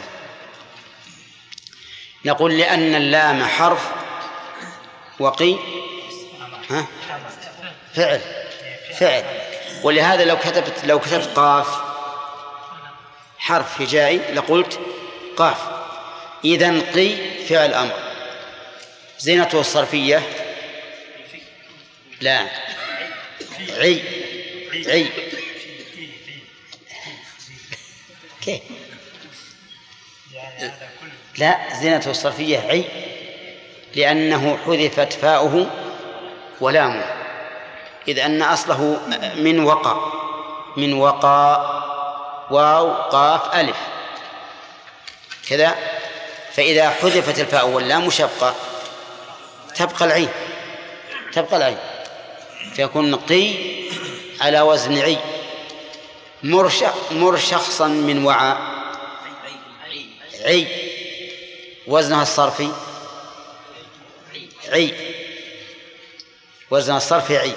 نقول 2.24 2.58
لأن 2.58 2.94
اللام 2.94 3.44
حرف 3.44 3.92
وقي. 5.18 5.56
ها؟ 6.70 6.86
فعل. 7.94 8.41
فعل 9.02 9.24
ولهذا 9.82 10.24
لو 10.24 10.38
كتبت 10.38 10.84
لو 10.84 10.98
كتبت 10.98 11.28
قاف 11.36 11.92
حرف 13.38 13.80
هجائي 13.80 14.16
لقلت 14.16 14.80
قاف. 15.36 15.58
إذا 16.44 16.80
قي 16.80 17.16
فعل 17.48 17.74
أمر. 17.74 17.94
زينته 19.18 19.60
الصرفية؟ 19.60 20.22
لا. 22.20 22.46
عي. 23.78 24.02
عي. 24.86 25.06
كيف؟ 28.40 28.62
لا 31.38 31.58
زينته 31.80 32.10
الصرفية 32.10 32.58
عي. 32.58 32.84
لأنه 33.94 34.58
حذفت 34.66 35.12
فاؤه 35.12 35.70
ولامه. 36.60 37.21
إذ 38.08 38.18
أن 38.18 38.42
أصله 38.42 39.00
من 39.36 39.64
وقى 39.64 40.12
من 40.76 40.92
وقى 40.92 41.72
واو 42.50 42.92
قاف 42.92 43.54
ألف. 43.54 43.76
كذا. 45.48 45.76
فإذا 46.52 46.90
حذفت 46.90 47.40
الفاء 47.40 47.68
واللام 47.68 48.10
شقة 48.10 48.54
تبقى 49.74 50.04
العين 50.04 50.28
تبقى 51.32 51.56
العين. 51.56 51.78
فيكون 52.74 53.14
قي 53.14 53.54
على 54.40 54.60
وزن 54.60 54.98
عي. 54.98 55.18
مر 57.10 57.36
شخصا 57.36 57.88
من 57.88 58.24
وعاء. 58.24 58.58
عي. 60.44 60.66
وزنها 61.86 62.22
الصرفي. 62.22 62.72
عي. 64.68 64.94
وزنها 66.70 66.96
الصرفي 66.96 67.38
عي. 67.38 67.52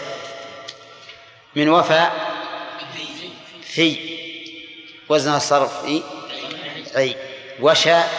من 1.55 1.69
وفاء 1.69 2.35
في 3.63 3.97
وزنها 5.09 5.37
الصرفي 5.37 6.03
عي 6.95 7.15
وشاء 7.59 8.09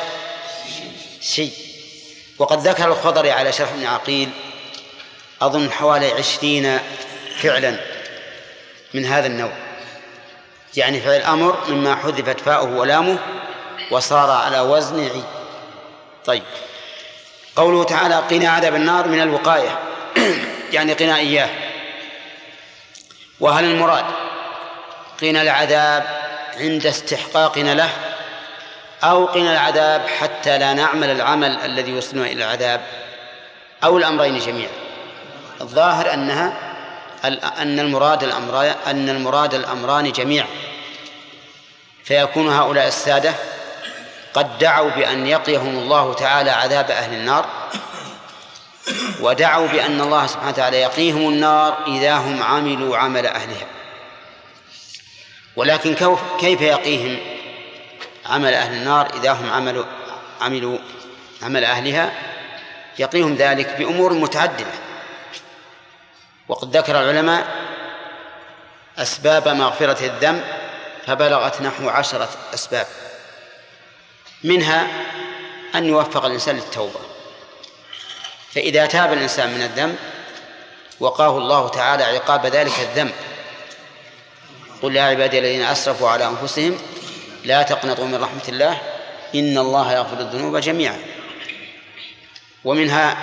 شي. 1.20 1.50
وقد 2.38 2.68
ذكر 2.68 2.88
الخضري 2.88 3.30
على 3.30 3.52
شرح 3.52 3.72
ابن 3.72 3.86
عقيل 3.86 4.30
أظن 5.42 5.70
حوالي 5.70 6.12
عشرين 6.12 6.78
فعلا 7.40 7.76
من 8.94 9.04
هذا 9.04 9.26
النوع. 9.26 9.52
يعني 10.76 11.00
فعل 11.00 11.20
أمر 11.20 11.58
مما 11.68 11.94
حذفت 11.94 12.40
فاؤه 12.40 12.76
ولامه 12.76 13.18
وصار 13.90 14.30
على 14.30 14.60
وزن 14.60 15.00
عي. 15.00 15.22
طيب. 16.24 16.42
قوله 17.56 17.84
تعالى 17.84 18.14
قنا 18.14 18.48
عذاب 18.48 18.74
النار 18.74 19.08
من 19.08 19.20
الوقاية. 19.20 19.78
يعني 20.72 20.92
قنا 20.92 21.16
إياه. 21.16 21.65
وهل 23.40 23.64
المراد 23.64 24.04
قنا 25.22 25.42
العذاب 25.42 26.04
عند 26.56 26.86
استحقاقنا 26.86 27.74
له 27.74 27.90
أو 29.04 29.26
قنا 29.26 29.52
العذاب 29.52 30.06
حتى 30.20 30.58
لا 30.58 30.72
نعمل 30.72 31.10
العمل 31.10 31.58
الذي 31.64 31.90
يوصلنا 31.90 32.26
إلى 32.26 32.44
العذاب 32.44 32.80
أو 33.84 33.98
الأمرين 33.98 34.38
جميعا؟ 34.38 34.70
الظاهر 35.60 36.14
أنها 36.14 36.52
أن 37.58 37.80
المراد 37.80 38.22
الأمران 38.22 38.74
أن 38.86 39.08
المراد 39.08 39.54
الأمران 39.54 40.12
جميعا. 40.12 40.46
فيكون 42.04 42.48
هؤلاء 42.48 42.86
السادة 42.86 43.34
قد 44.34 44.58
دعوا 44.58 44.90
بأن 44.90 45.26
يقيهم 45.26 45.78
الله 45.78 46.14
تعالى 46.14 46.50
عذاب 46.50 46.90
أهل 46.90 47.14
النار 47.14 47.46
ودعوا 49.20 49.66
بأن 49.66 50.00
الله 50.00 50.26
سبحانه 50.26 50.48
وتعالى 50.48 50.80
يقيهم 50.80 51.28
النار 51.28 51.84
إذا 51.86 52.14
هم 52.14 52.42
عملوا 52.42 52.96
عمل 52.96 53.26
أهلها. 53.26 53.66
ولكن 55.56 56.16
كيف 56.40 56.60
يقيهم 56.60 57.18
عمل 58.26 58.54
أهل 58.54 58.74
النار 58.74 59.14
إذا 59.14 59.32
هم 59.32 59.50
عملوا 59.50 59.84
عملوا 60.40 60.78
عمل 61.42 61.64
أهلها؟ 61.64 62.12
يقيهم 62.98 63.34
ذلك 63.34 63.76
بأمور 63.78 64.12
متعددة. 64.12 64.72
وقد 66.48 66.76
ذكر 66.76 67.00
العلماء 67.00 67.46
أسباب 68.98 69.48
مغفرة 69.48 70.06
الذنب 70.06 70.44
فبلغت 71.06 71.62
نحو 71.62 71.88
عشرة 71.88 72.28
أسباب. 72.54 72.86
منها 74.44 74.86
أن 75.74 75.84
يوفق 75.84 76.24
الإنسان 76.24 76.56
للتوبة. 76.56 77.05
فإذا 78.56 78.86
تاب 78.86 79.12
الإنسان 79.12 79.54
من 79.54 79.62
الذنب 79.62 79.96
وقاه 81.00 81.38
الله 81.38 81.68
تعالى 81.68 82.04
عقاب 82.04 82.46
ذلك 82.46 82.80
الذنب. 82.80 83.12
قل 84.82 84.96
يا 84.96 85.02
عبادي 85.02 85.38
الذين 85.38 85.62
أسرفوا 85.62 86.10
على 86.10 86.26
أنفسهم 86.26 86.78
لا 87.44 87.62
تقنطوا 87.62 88.04
من 88.04 88.14
رحمة 88.14 88.42
الله 88.48 88.78
إن 89.34 89.58
الله 89.58 89.92
يغفر 89.92 90.20
الذنوب 90.20 90.56
جميعا. 90.56 90.98
ومنها 92.64 93.16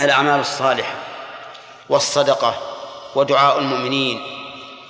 الأعمال 0.00 0.40
الصالحة 0.40 0.94
والصدقة 1.88 2.54
ودعاء 3.14 3.58
المؤمنين 3.58 4.22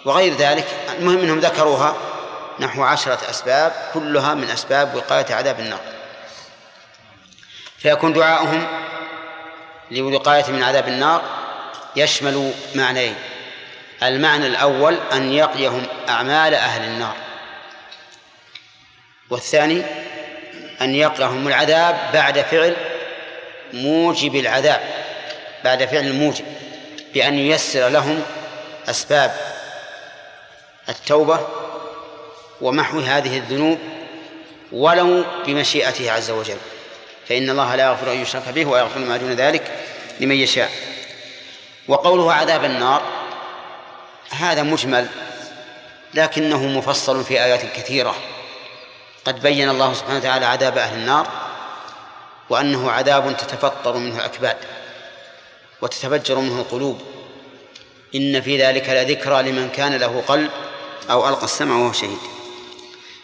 وغير 0.05 0.35
ذلك. 0.35 0.67
المهم 0.99 1.19
أنهم 1.19 1.41
ذكروها 1.41 1.97
نحو 2.61 2.83
عشرة 2.83 3.19
أسباب 3.31 3.73
كلها 3.95 4.35
من 4.35 4.51
أسباب 4.51 4.95
وقاية 4.95 5.35
عذاب 5.35 5.61
النار. 5.61 5.94
فيكون 7.85 8.13
دعاؤهم 8.13 8.67
لوقاية 9.91 10.45
من 10.49 10.63
عذاب 10.63 10.89
النار 10.89 11.23
يشمل 11.97 12.53
معنيين. 12.75 13.15
المعنى 14.03 14.47
الأول 14.47 14.99
أن 15.13 15.33
يقيهم 15.33 15.87
أعمال 16.09 16.55
أهل 16.55 16.85
النار. 16.85 17.17
والثاني 19.31 19.83
أن 20.81 20.95
يقيهم 20.95 21.49
العذاب 21.49 21.97
بعد 22.13 22.41
فعل 22.41 22.77
موجب 23.73 24.37
العذاب 24.37 24.81
بعد 25.65 25.85
فعل 25.85 26.07
الموجب 26.07 26.45
بأن 27.15 27.39
ييسر 27.39 27.89
لهم 27.89 28.23
أسباب 28.89 29.37
التوبة 30.89 31.49
ومحو 32.61 33.01
هذه 33.01 33.37
الذنوب 33.37 33.79
ولو 34.73 35.25
بمشيئته 35.47 36.13
عز 36.13 36.31
وجل. 36.31 36.59
فإن 37.29 37.51
الله 37.51 37.75
لا 37.75 37.85
يغفر 37.85 38.13
أن 38.13 38.23
يشرك 38.23 38.49
به 38.49 38.67
ويغفر 38.67 38.99
ما 38.99 39.17
دون 39.17 39.33
ذلك 39.33 39.73
لمن 40.21 40.35
يشاء. 40.35 40.71
وقوله 41.89 42.33
عذاب 42.33 42.65
النار 42.65 43.03
هذا 44.31 44.63
مجمل 44.63 45.09
لكنه 46.15 46.67
مفصل 46.67 47.25
في 47.25 47.45
آيات 47.45 47.63
كثيرة. 47.77 48.15
قد 49.25 49.43
بين 49.43 49.69
الله 49.69 49.93
سبحانه 49.93 50.19
وتعالى 50.19 50.47
عذاب 50.47 50.79
أهل 50.79 50.99
النار 50.99 51.27
وأنه 52.51 52.91
عذاب 52.91 53.37
تتفطر 53.37 53.97
منه 53.97 54.19
الأكباد 54.19 54.57
وتتفجر 55.83 56.39
منه 56.39 56.61
القلوب. 56.61 57.01
إن 58.15 58.41
في 58.41 58.63
ذلك 58.63 58.89
لذكرى 58.89 59.43
لمن 59.43 59.71
كان 59.71 59.97
له 59.97 60.23
قلب 60.29 60.51
أو 61.11 61.29
ألقى 61.29 61.45
السمع 61.45 61.77
وهو 61.77 61.93
شهيد. 61.93 62.19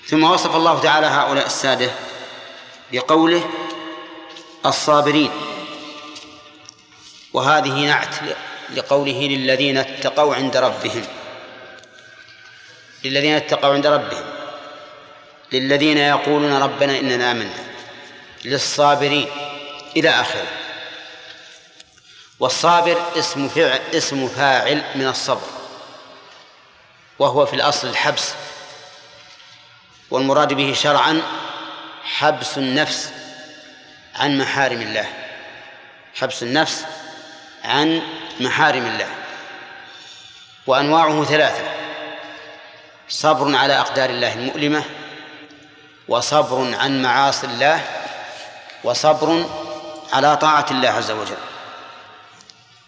ثم 0.06 0.24
وصف 0.24 0.56
الله 0.56 0.80
تعالى 0.80 1.06
هؤلاء 1.06 1.46
السادة 1.46 1.90
بقوله 2.92 3.44
الصابرين. 4.66 5.30
وهذه 7.32 7.86
نعت 7.86 8.14
لقوله 8.74 9.12
للذين 9.12 9.78
اتقوا 9.78 10.34
عند 10.34 10.56
ربهم. 10.56 11.04
للذين 13.04 13.34
اتقوا 13.34 13.74
عند 13.74 13.86
ربهم. 13.86 14.24
للذين 15.52 15.98
يقولون 15.98 16.62
ربنا 16.62 16.98
إننا 16.98 17.30
آمنا. 17.30 17.54
للصابرين 18.44 19.28
إلى 19.96 20.08
آخره. 20.08 20.46
والصابر 22.40 23.02
اسم 23.18 23.48
فعل 23.48 23.80
اسم 23.94 24.28
فاعل 24.28 24.82
من 24.94 25.06
الصبر. 25.06 25.48
وهو 27.18 27.46
في 27.46 27.56
الأصل 27.56 27.88
الحبس. 27.88 28.34
والمراد 30.10 30.52
به 30.52 30.72
شرعا 30.72 31.22
حبس 32.04 32.58
النفس. 32.58 33.12
عن 34.16 34.38
محارم 34.38 34.80
الله. 34.80 35.06
حبس 36.14 36.42
النفس 36.42 36.84
عن 37.64 38.02
محارم 38.40 38.86
الله. 38.86 39.08
وأنواعه 40.66 41.24
ثلاثة 41.24 41.64
صبر 43.08 43.56
على 43.56 43.78
أقدار 43.80 44.10
الله 44.10 44.34
المؤلمة 44.34 44.84
وصبر 46.08 46.74
عن 46.76 47.02
معاصي 47.02 47.46
الله 47.46 47.80
وصبر 48.84 49.46
على 50.12 50.36
طاعة 50.36 50.66
الله 50.70 50.88
عز 50.88 51.10
وجل. 51.10 51.36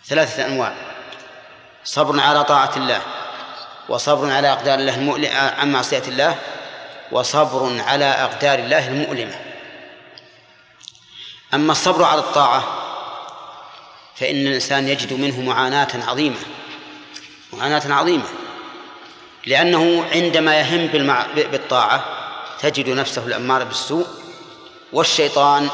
ثلاثة 0.06 0.46
أنواع 0.46 0.74
صبر 1.84 2.20
على 2.20 2.44
طاعة 2.44 2.76
الله 2.76 3.00
وصبر 3.88 4.32
على 4.32 4.52
أقدار 4.52 4.78
الله 4.78 4.94
المؤلمة 4.94 5.38
عن 5.38 5.72
معصية 5.72 6.02
الله 6.08 6.36
وصبر 7.12 7.82
على 7.82 8.04
أقدار 8.04 8.58
الله 8.58 8.88
المؤلمة. 8.88 9.51
أما 11.54 11.72
الصبر 11.72 12.04
على 12.04 12.20
الطاعة 12.20 12.64
فإن 14.14 14.46
الإنسان 14.46 14.88
يجد 14.88 15.12
منه 15.12 15.40
معاناة 15.40 15.88
عظيمة 15.94 16.38
معاناة 17.52 17.94
عظيمة 17.94 18.24
لأنه 19.46 20.04
عندما 20.12 20.60
يهم. 20.60 20.86
بالطاعة 21.34 22.04
تجد 22.60 22.88
نفسه 22.88 23.26
الأمارة 23.26 23.64
بالسوء 23.64 24.06
والشيطان 24.92 25.70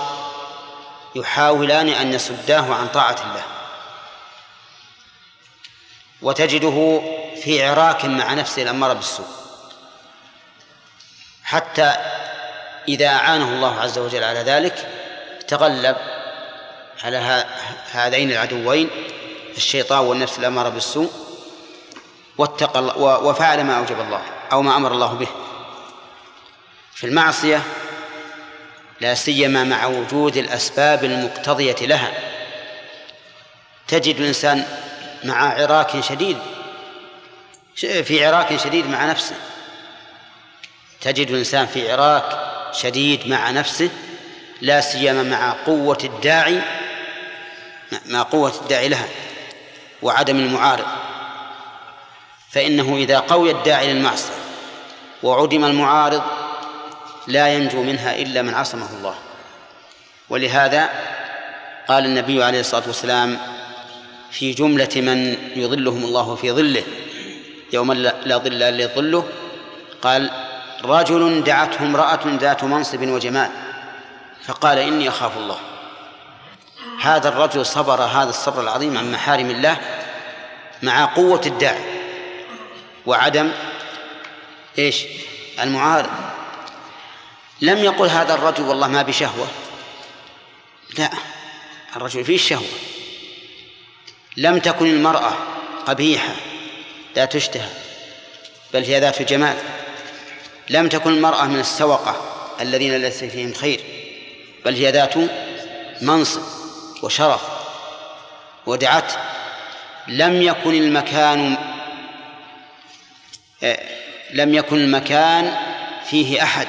يحاولان 1.14 1.88
أن 1.88 2.12
يصداه 2.12 2.75
عن 2.75 2.88
طاعة 2.88 3.17
الله 3.31 3.43
وتجده 6.23 7.03
في 7.43 7.64
عراك 7.64 8.05
مع 8.05 8.35
نفسه 8.35 8.62
الأمارة 8.62 8.93
بالسوء 8.93 9.27
حتى 11.45 11.95
إذا 12.88 13.07
أعانه 13.07 13.49
الله 13.49 13.81
عز 13.81 13.99
وجل 13.99 14.25
على 14.25 14.41
ذلك 14.41 14.88
تغلب 15.49 15.97
على 17.05 17.45
هذين 17.91 18.31
العدوين 18.31 18.91
الشيطان 19.57 19.99
والنفس 19.99 20.39
الأمارة 20.39 20.69
بالسوء 20.69 21.11
واتقى 22.39 22.83
وفعل 22.99 23.65
ما 23.65 23.79
أوجب 23.79 24.01
الله 24.01 24.23
أو 24.53 24.63
ما 24.63 24.77
أمر 24.77 24.93
الله 24.93 25.13
به. 25.13 25.29
في 26.95 27.07
المعصية 27.07 27.63
لا 29.01 29.15
سيما 29.15 29.65
مع 29.65 29.87
وجود 29.87 30.37
الأسباب 30.37 31.05
المقتضية 31.05 31.87
لها. 31.87 32.13
تجد 33.89 34.17
الإنسان 34.17 34.65
مع 35.25 35.53
عراك 35.53 36.01
شديد 36.01 36.39
في 37.77 38.27
عراك 38.27 38.57
شديد 38.57 38.87
مع 38.87 39.07
نفسه. 39.07 39.35
تجد 41.01 41.31
الإنسان 41.31 41.67
في 41.67 41.93
عراك 41.93 42.39
شديد 42.73 43.29
مع 43.29 43.51
نفسه. 43.51 43.91
لا 44.61 44.81
سيما 44.81 45.23
مع 45.23 45.53
قوة 45.66 45.99
الداعي 46.05 46.61
مع 48.07 48.23
قوة 48.23 48.53
الداعي 48.62 48.88
لها 48.88 49.09
وعدم 50.03 50.37
المعارض. 50.37 50.87
فإنه 52.51 52.97
إذا 52.97 53.18
قوي 53.18 53.51
الداعي 53.51 53.92
للمعصية 53.92 54.33
وعدم 55.23 55.64
المعارض 55.64 56.23
لا 57.27 57.49
ينجو 57.55 57.83
منها 57.83 58.16
إلا 58.16 58.42
من 58.42 58.55
عصمه 58.55 58.88
الله. 58.99 59.14
ولهذا 60.29 60.88
قال 61.88 62.05
النبي 62.05 62.44
عليه 62.44 62.61
الصلاة 62.61 62.87
والسلام 62.87 63.38
في 64.31 64.53
جملة 64.53 64.88
من 64.97 65.37
يظلهم 65.57 66.05
الله 66.05 66.35
في 66.35 66.53
ظله 66.53 66.83
يوم 67.73 67.92
لا 67.92 68.38
ظل 68.38 68.62
إلا 68.62 68.87
ظله 68.87 69.29
قال 70.03 70.31
رجل 70.85 71.44
دعته 71.44 71.83
امرأة 71.83 72.21
ذات 72.27 72.64
منصب 72.64 73.09
وجمال. 73.09 73.51
فقال 74.49 74.79
إني 74.79 75.09
أخاف 75.09 75.37
الله. 75.37 75.59
هذا 77.01 77.29
الرجل 77.29 77.67
صبر 77.67 78.03
هذا 78.03 78.31
الصبر 78.31 78.61
العظيم 78.61 78.99
عن 78.99 79.13
محارم 79.13 79.51
الله 79.51 79.77
مع 80.83 81.05
قوة 81.05 81.41
الداعي 81.47 81.85
وعدم 83.07 83.51
إيش؟ 84.79 85.05
المعارض. 85.61 86.11
لم 87.61 87.79
يقل 87.79 88.09
هذا 88.09 88.35
الرجل 88.35 88.63
والله 88.63 88.89
ما 88.89 89.03
بشهوة. 89.03 89.49
لا 90.99 91.11
الرجل 91.97 92.25
فيه 92.25 92.35
الشهوة 92.35 92.68
لم 94.37 94.59
تكن 94.59 94.87
المرأة 94.87 95.33
قبيحة 95.87 96.35
لا 97.16 97.25
تشتهى 97.25 97.70
بل 98.75 98.85
هي 98.85 99.01
ذات 99.01 99.22
جمال. 99.22 99.57
لم 100.70 100.89
تكن 100.89 101.11
المرأة 101.11 101.45
من 101.45 101.61
السوقة 101.61 102.16
الذين 102.61 102.97
ليس 102.97 103.25
فيهم 103.25 103.55
خير. 103.55 103.97
بل 104.69 104.75
هي 104.75 104.91
ذات 104.91 105.14
منصب 106.03 106.43
وشرف 107.03 107.43
ودعته 108.66 109.16
لم 110.09 110.43
يكن 110.43 110.75
المكان 110.75 111.57
آه، 113.62 113.81
لم 114.31 114.55
يكن 114.55 114.77
المكان 114.77 115.57
فيه 116.11 116.43
أحد 116.43 116.66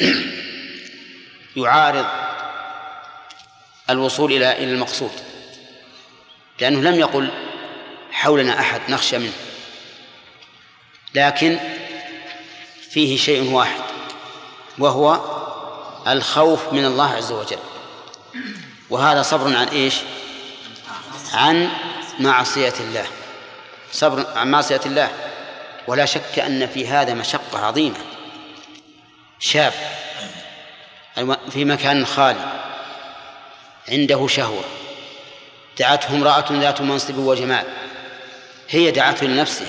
يعارض 1.56 2.06
الوصول 3.90 4.32
إلى 4.32 4.52
إلى 4.52 4.72
المقصود 4.72 5.12
لأنه 6.60 6.80
لم 6.80 6.94
يقل 7.00 7.30
حولنا 8.12 8.60
أحد 8.60 8.80
نخشى 8.88 9.18
منه 9.18 9.32
لكن 11.14 11.58
فيه 12.90 13.16
شيء 13.16 13.52
واحد 13.52 13.82
وهو 14.78 15.27
الخوف 16.08 16.72
من 16.72 16.84
الله 16.84 17.14
عز 17.14 17.32
وجل. 17.32 17.58
وهذا 18.90 19.22
صبر 19.22 19.56
عن 19.56 19.68
إيش؟ 19.68 19.94
عن 21.32 21.68
معصية 22.20 22.74
الله. 22.80 23.06
صبر 23.92 24.26
عن 24.36 24.50
معصية 24.50 24.80
الله. 24.86 25.10
ولا 25.86 26.04
شك 26.04 26.38
أن 26.38 26.66
في 26.66 26.88
هذا 26.88 27.14
مشقة 27.14 27.66
عظيمة. 27.66 27.96
شاب 29.38 29.72
في 31.50 31.64
مكان 31.64 32.06
خالي 32.06 32.62
عنده 33.88 34.26
شهوة. 34.26 34.64
دعته 35.78 36.14
امرأة 36.14 36.44
ذات 36.50 36.80
منصب 36.80 37.18
وجمال. 37.18 37.64
هي 38.68 38.90
دعته 38.90 39.26
لنفسه 39.26 39.66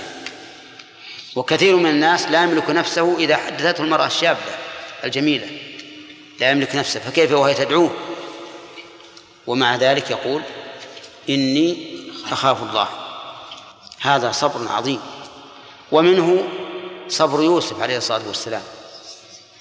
وكثير 1.36 1.76
من 1.76 1.90
الناس 1.90 2.28
لا 2.28 2.44
يملك 2.44 2.70
نفسه 2.70 3.18
إذا 3.18 3.38
حدثته 3.38 3.84
المرأة 3.84 4.06
الشابة 4.06 4.40
الجميلة. 5.04 5.69
لا 6.40 6.52
يملك 6.52 6.76
نفسه 6.76 7.00
فكيف 7.00 7.32
وهي 7.32 7.54
تدعوه؟ 7.54 7.96
ومع 9.48 9.76
ذلك 9.76 10.12
يقول 10.12 10.42
إني 11.30 11.98
أخاف 12.32 12.64
الله. 12.64 12.88
هذا 14.02 14.32
صبر 14.32 14.72
عظيم. 14.72 15.02
ومنه 15.92 16.48
صبر 17.08 17.44
يوسف 17.44 17.82
عليه 17.82 17.98
الصلاة 17.98 18.28
والسلام 18.28 18.62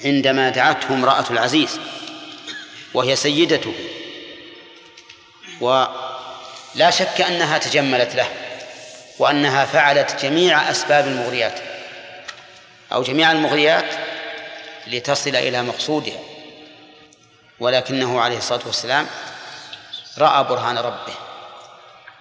عندما 0.05 0.49
دعته 0.49 0.95
امرأة 0.95 1.25
العزيز 1.31 1.81
وهي 2.95 3.17
سيدته. 3.17 3.75
ولا 5.61 6.91
شك 6.91 7.21
أنها 7.21 7.59
تجملت 7.59 8.15
له 8.15 8.29
وأنها 9.19 9.65
فعلت 9.65 10.23
جميع 10.23 10.71
أسباب 10.71 11.07
المغريات 11.07 11.61
أو 12.93 13.03
جميع 13.03 13.33
المغريات 13.33 13.95
لتصل 14.87 15.37
إلى 15.37 15.63
مقصودها. 15.63 16.28
ولكنه 17.61 18.21
عليه 18.21 18.39
الصلاة 18.39 18.61
والسلام 18.67 19.07
رأى 20.19 20.45
برهان 20.45 20.79
ربه. 20.79 21.15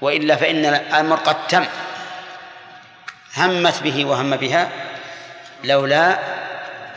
وإلا 0.02 0.36
فإن 0.36 0.66
الأمر 0.66 1.16
قد 1.16 1.48
تم. 1.48 1.66
همت 3.38 3.84
به 3.84 4.06
وهم 4.06 4.36
بها 4.36 4.72
لولا 5.64 6.20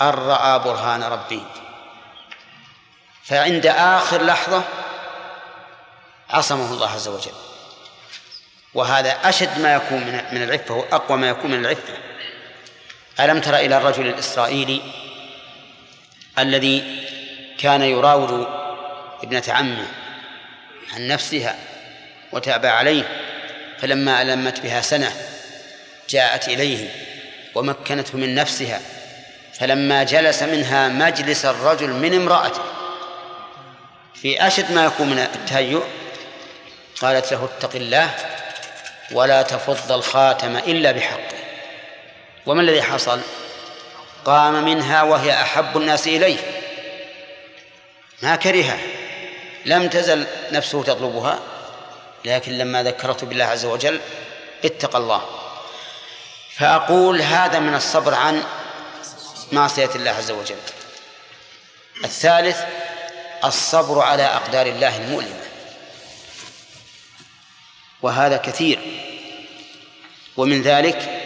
أن 0.01 0.09
رأى 0.09 0.59
برهان 0.59 1.03
ربي 1.03 1.43
فعند 3.25 3.67
آخر 3.67 4.23
لحظة 4.23 4.63
عصمه 6.31 6.73
الله 6.73 6.91
عز 6.91 7.09
وجل. 7.09 7.33
وهذا 8.75 9.29
أشد 9.29 9.59
ما 9.59 9.75
يكون 9.75 10.01
من 10.33 10.43
العفة 10.43 10.75
وأقوى 10.75 11.19
ما 11.19 11.29
يكون 11.29 11.51
من 11.51 11.59
العفة. 11.59 11.95
ألم 13.21 13.41
تر 13.41 13.57
إلى 13.57 13.77
الرجل 13.77 14.07
الإسرائيلي 14.07 14.83
الذي 16.39 17.07
كان 17.61 17.83
يراود 17.83 18.47
ابنة 19.23 19.43
عمه 19.49 19.87
عن 20.95 21.09
نفسها 21.09 21.57
وتاب 22.33 22.67
عليه 22.67 23.05
فلما 23.79 24.23
ألمت 24.23 24.61
بها 24.61 24.81
سنة 24.81 25.13
جاءت 26.09 26.49
إليه 26.49 26.89
ومكنته 27.55 28.19
من 28.19 28.35
نفسها 28.35 28.81
فلما 29.53 30.03
جلس 30.03 30.43
منها 30.43 30.89
مجلس 30.89 31.45
الرجل 31.45 31.91
من 31.91 32.15
امرأته. 32.15 32.63
في 34.15 34.47
أشد 34.47 34.73
ما 34.73 34.85
يكون 34.85 35.11
من 35.11 35.19
التهيؤ 35.19 35.83
قالت 37.01 37.33
له 37.33 37.45
اتق 37.45 37.77
الله 37.77 38.11
ولا 39.13 39.43
تفض 39.43 39.93
الخاتم 39.93 40.57
إلا 40.57 40.93
بحقه. 40.93 41.37
وما 42.47 42.61
الذي 42.61 42.83
حصل؟ 42.83 43.21
قام 44.25 44.65
منها 44.65 45.03
وهي 45.03 45.33
أحب 45.33 45.77
الناس 45.77 46.07
إليه. 46.07 46.39
ما 48.23 48.37
كرهها. 48.37 48.79
لم 49.65 49.89
تزل 49.89 50.27
نفسه 50.53 50.83
تطلبها 50.83 51.41
لكن 52.25 52.59
لما 52.59 52.83
ذكرته 52.83 53.27
بالله 53.27 53.45
عز 53.45 53.65
وجل 53.65 54.01
اتقى 54.65 54.99
الله. 54.99 55.23
فأقول 56.57 57.23
هذا 57.23 57.59
من 57.59 57.75
الصبر 57.75 58.15
عن 58.15 58.45
معصية 59.53 59.91
الله 59.95 60.11
عز 60.11 60.31
وجل. 60.31 60.57
الثالث 62.05 62.61
الصبر 63.45 64.01
على 64.01 64.23
أقدار 64.23 64.67
الله 64.67 64.97
المؤلمة. 64.97 65.45
وهذا 68.03 68.37
كثير. 68.37 68.79
ومن 70.37 70.63
ذلك 70.63 71.23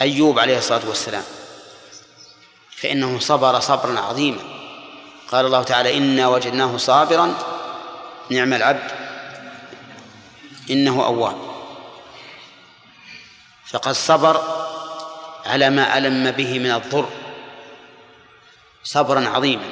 أيوب 0.00 0.38
عليه 0.38 0.58
الصلاة 0.58 0.88
والسلام. 0.88 1.24
فإنه 2.76 3.18
صبر 3.18 3.60
صبرا 3.60 4.00
عظيما. 4.00 4.53
قال 5.32 5.46
الله 5.46 5.62
تعالى 5.62 5.98
إنا 5.98 6.28
وجدناه 6.28 6.76
صابرا 6.76 7.34
نعم 8.30 8.52
العبد 8.52 8.90
إنه 10.70 11.04
أواب. 11.04 11.36
فقد 13.66 13.92
صبر 13.92 14.42
على 15.46 15.70
ما 15.70 15.98
ألم 15.98 16.30
به 16.30 16.58
من 16.58 16.70
الضر 16.70 17.08
صبرا 18.84 19.28
عظيما. 19.28 19.64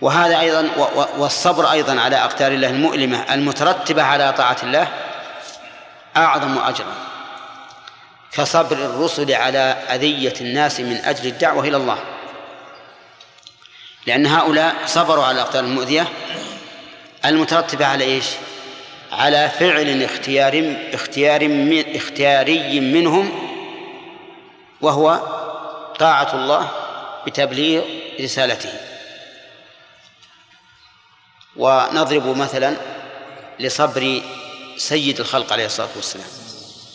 وهذا 0.00 0.40
أيضا 0.40 0.70
والصبر 1.18 1.72
أيضا 1.72 2.00
على 2.00 2.16
أقدار 2.16 2.52
الله 2.52 2.70
المؤلمة 2.70 3.34
المترتبة 3.34 4.02
على 4.02 4.32
طاعة 4.32 4.56
الله 4.62 4.88
أعظم 6.16 6.58
أجرا. 6.58 6.94
كصبر 8.32 8.76
الرسل 8.76 9.32
على 9.32 9.58
أذية 9.90 10.34
الناس 10.40 10.80
من 10.80 10.96
أجل 10.96 11.26
الدعوة 11.26 11.64
إلى 11.64 11.76
الله. 11.76 11.98
لأن 14.08 14.26
هؤلاء 14.26 14.74
صبروا 14.86 15.24
على 15.24 15.34
الأقدار 15.34 15.64
المؤذية. 15.64 16.08
المترتبة 17.24 17.86
على 17.86 18.04
إيش؟ 18.04 18.24
على 19.12 19.50
فعل 19.58 20.02
اختيار 20.02 20.76
اختيار 20.92 21.48
من 21.48 21.96
اختياري 21.96 22.80
منهم 22.80 23.30
وهو 24.80 25.20
طاعة 25.98 26.34
الله 26.34 26.70
بتبليغ 27.26 27.82
رسالته. 28.20 28.72
ونضرب 31.56 32.36
مثلا 32.36 32.76
لصبر 33.58 34.22
سيد 34.76 35.20
الخلق 35.20 35.52
عليه 35.52 35.66
الصلاة 35.66 35.88
والسلام 35.96 36.26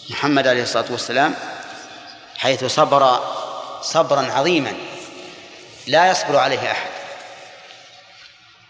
محمد 0.10 0.48
عليه 0.48 0.64
الصلاة 0.64 0.92
والسلام 0.92 1.36
حيث 2.38 2.66
صبر 2.66 3.20
صبرا 3.82 4.32
عظيما 4.32 4.74
لا 5.88 6.12
يصبر 6.12 6.38
عليه 6.38 6.72
أحد. 6.72 6.93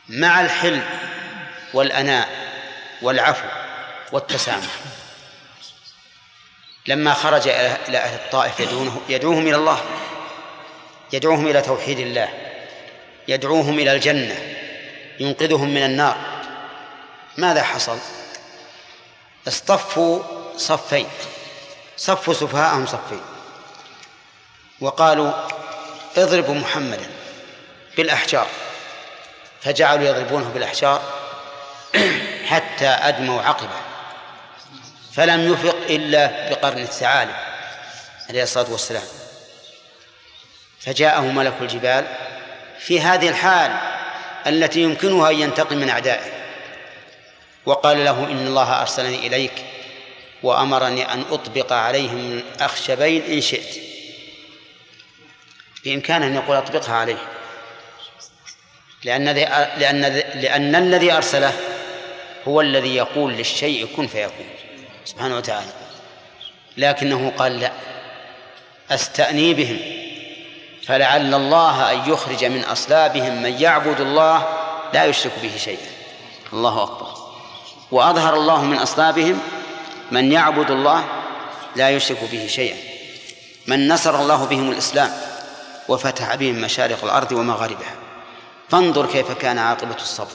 مع 0.10 0.42
الحلم 0.42 0.86
والأناء 1.74 2.30
والعفو 3.02 3.48
والتسامح. 4.12 4.70
لما 6.88 7.14
خرج 7.14 7.48
إلى 7.48 7.98
أهل 7.98 8.16
الطائف 8.16 8.60
يدعونه 8.60 9.02
يدعوهم 9.10 9.48
إلى 9.48 9.56
الله 9.56 9.84
يدعوهم 11.14 11.48
إلى 11.48 11.62
توحيد 11.62 12.00
الله 12.00 12.30
يدعوهم 13.28 13.80
إلى 13.80 13.92
الجنة 13.92 14.56
ينقذهم 15.20 15.70
من 15.70 15.86
النار. 15.86 16.18
ماذا 17.38 17.64
حصل؟ 17.64 17.98
اصطفوا 19.48 20.24
صفين 20.58 21.08
صفوا 21.98 22.34
سفهاءهم 22.34 22.86
صفين 22.86 23.22
وقالوا 24.82 25.32
اضربوا 26.18 26.56
محمدا 26.56 27.10
بالأحجار. 27.98 28.48
فجعلوا 29.64 30.08
يضربونه 30.08 30.50
بالأحجار 30.50 31.02
حتى 32.46 32.88
أدموا 32.88 33.42
عقبه 33.42 33.82
فلم 35.14 35.54
يفق 35.54 35.76
إلا 35.90 36.50
بقرن 36.50 36.78
الثعالب 36.78 37.36
عليه 38.30 38.44
الصلاة 38.44 38.72
والسلام. 38.72 39.04
فجاءه 40.80 41.22
ملك 41.22 41.54
الجبال 41.62 42.06
في 42.80 43.02
هذه 43.02 43.30
الحال 43.30 43.72
التي 44.48 44.80
يمكنها 44.80 45.30
أن 45.30 45.36
ينتقم 45.36 45.78
من 45.78 45.90
أعدائه 45.90 46.32
وقال 47.66 48.06
له 48.06 48.24
إن 48.24 48.48
الله 48.48 48.82
أرسلني 48.82 49.28
إليك 49.28 49.66
وأمرني 50.44 51.14
أن 51.14 51.24
أطبق 51.32 51.74
عليهم 51.74 52.18
الأخشبين 52.18 53.24
إن 53.24 53.42
شئت. 53.42 53.84
بإمكانه 55.86 56.26
أن 56.26 56.36
يقول 56.36 56.58
أطبقها 56.58 56.96
عليه. 56.96 57.18
لأن 59.06 59.26
لأن 59.78 60.02
لأن 60.36 60.76
الذي 60.76 61.12
أرسله 61.12 61.54
هو 62.48 62.62
الذي 62.62 62.96
يقول 62.96 63.34
للشيء 63.34 63.88
كن 63.96 64.08
فيكون 64.08 64.46
سبحانه 65.06 65.38
وتعالى. 65.38 65.72
لكنه 66.78 67.34
قال 67.38 67.60
لا 67.60 67.72
أستأني 68.92 69.54
بهم 69.54 69.80
فلعل 70.86 71.34
الله 71.34 71.92
أن 71.92 72.12
يخرج 72.12 72.46
من 72.46 72.64
أصلابهم 72.64 73.42
من 73.44 73.62
يعبد 73.62 74.02
الله 74.02 74.48
لا 74.94 75.06
يشرك 75.06 75.32
به 75.44 75.58
شيئا. 75.58 75.90
الله 76.54 76.84
أكبر. 76.84 77.08
وأظهر 77.92 78.34
الله 78.34 78.64
من 78.64 78.78
أصلابهم 78.78 79.40
من 80.12 80.32
يعبد 80.32 80.72
الله 80.72 81.06
لا 81.76 81.90
يشرك 81.90 82.24
به 82.32 82.48
شيئا. 82.48 82.78
من 83.68 83.88
نصر 83.88 84.22
الله 84.22 84.46
بهم 84.46 84.72
الإسلام 84.72 85.12
وفتح 85.88 86.36
بهم 86.36 86.62
مشارق 86.62 87.04
الأرض 87.04 87.32
ومغاربها. 87.32 88.03
فانظر 88.70 89.06
كيف 89.12 89.32
كان 89.32 89.58
عاقبة 89.58 89.96
الصبر 89.96 90.34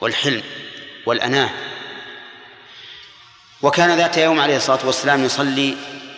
والحلم 0.00 0.42
والأناة. 1.06 1.50
وكان 3.62 3.96
ذات 3.96 4.16
يوم 4.16 4.40
عليه 4.40 4.56
الصلاة 4.56 4.86
والسلام 4.86 5.24
يصلي 5.24 5.76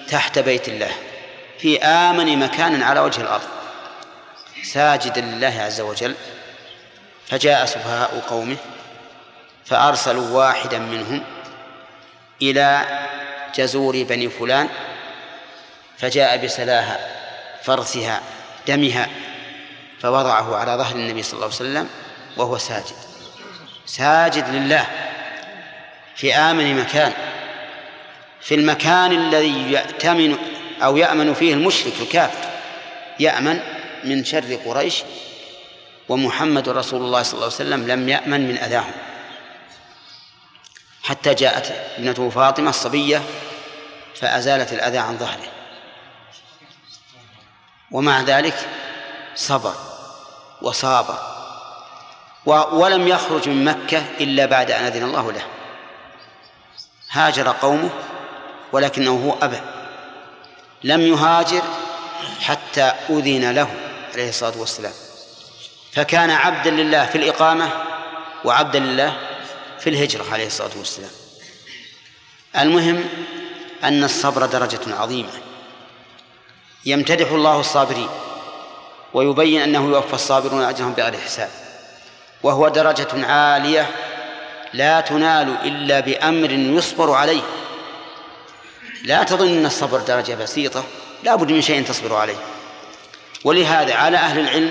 تحت 0.08 0.38
بيت 0.38 0.68
الله 0.68 0.90
في 1.58 1.82
آمن 1.82 2.38
مكان 2.38 2.82
على 2.82 3.00
وجه 3.00 3.20
الأرض 3.20 3.48
ساجدا 4.62 5.20
لله 5.20 5.62
عز 5.62 5.80
وجل. 5.80 6.14
فجاء 7.26 7.64
سفهاء 7.64 8.22
قومه 8.28 8.56
فأرسلوا 9.64 10.30
واحدا 10.30 10.78
منهم 10.78 11.24
إلى 12.42 12.86
جزور 13.54 14.02
بني 14.02 14.28
فلان 14.28 14.68
فجاء 15.98 16.44
بسلاها 16.44 17.08
فرثها 17.62 18.20
دمها 18.66 19.08
فوضعه 20.02 20.56
على 20.56 20.72
ظهر 20.72 20.96
النبي 20.96 21.22
صلى 21.22 21.32
الله 21.32 21.44
عليه 21.44 21.54
وسلم 21.54 21.88
وهو 22.36 22.58
ساجد. 22.58 22.96
ساجد 23.86 24.48
لله 24.48 24.86
في 26.16 26.34
آمن 26.34 26.80
مكان 26.80 27.12
في 28.40 28.54
المكان 28.54 29.12
الذي 29.12 29.72
يأتمن 29.72 30.38
أو 30.82 30.96
يأمن 30.96 31.34
فيه 31.34 31.54
المشرك 31.54 31.92
الكافر. 32.00 32.48
يأمن 33.20 33.60
من 34.04 34.24
شر 34.24 34.54
قريش 34.54 35.02
ومحمد 36.08 36.68
رسول 36.68 37.00
الله 37.00 37.22
صلى 37.22 37.34
الله 37.34 37.44
عليه 37.44 37.54
وسلم 37.54 37.86
لم 37.86 38.08
يأمن 38.08 38.48
من 38.48 38.58
أذاهم. 38.58 38.92
حتى 41.02 41.34
جاءت 41.34 41.72
ابنته 41.98 42.30
فاطمة 42.30 42.70
الصبية 42.70 43.22
فأزالت 44.14 44.72
الأذى 44.72 44.98
عن 44.98 45.18
ظهره. 45.18 45.48
ومع 47.90 48.20
ذلك 48.20 48.68
صبر. 49.34 49.91
وصابر 50.62 51.18
ولم 52.46 53.08
يخرج 53.08 53.48
من 53.48 53.64
مكة 53.64 54.02
إلا 54.20 54.46
بعد 54.46 54.70
أن 54.70 54.84
أذن 54.84 55.02
الله 55.02 55.32
له. 55.32 55.42
هاجر 57.10 57.48
قومه 57.48 57.90
ولكنه 58.72 59.10
هو 59.10 59.44
أبى. 59.46 59.60
لم 60.84 61.00
يهاجر 61.00 61.62
حتى 62.40 62.92
أذن 63.10 63.50
له 63.50 63.74
عليه 64.12 64.28
الصلاة 64.28 64.58
والسلام. 64.58 64.92
فكان 65.92 66.30
عبدا 66.30 66.70
لله 66.70 67.06
في 67.06 67.18
الإقامة 67.18 67.70
وعبدا 68.44 68.78
لله 68.78 69.16
في 69.80 69.90
الهجرة 69.90 70.24
عليه 70.32 70.46
الصلاة 70.46 70.70
والسلام. 70.76 71.10
المهم 72.58 73.04
أن 73.84 74.04
الصبر 74.04 74.46
درجة 74.46 74.80
عظيمة. 74.86 75.32
يمتدح 76.84 77.30
الله 77.30 77.60
الصابرين. 77.60 78.08
ويبين 79.14 79.62
أنه 79.62 79.90
يوفى 79.90 80.14
الصابرون 80.14 80.62
أجرهم 80.62 80.92
بغير 80.92 81.16
حساب. 81.20 81.50
وهو 82.42 82.68
درجة 82.68 83.26
عالية 83.26 83.90
لا 84.72 85.00
تنال 85.00 85.56
إلا 85.64 86.00
بأمر 86.00 86.50
يصبر 86.50 87.10
عليه. 87.10 87.42
لا 89.04 89.22
تظن 89.22 89.48
أن 89.48 89.66
الصبر 89.66 89.98
درجة 90.00 90.34
بسيطة 90.34 90.84
لا 91.24 91.34
بد 91.34 91.52
من 91.52 91.62
شيء 91.62 91.84
تصبر 91.84 92.14
عليه. 92.14 92.36
ولهذا 93.44 93.94
على 93.94 94.16
أهل 94.16 94.38
العلم 94.38 94.70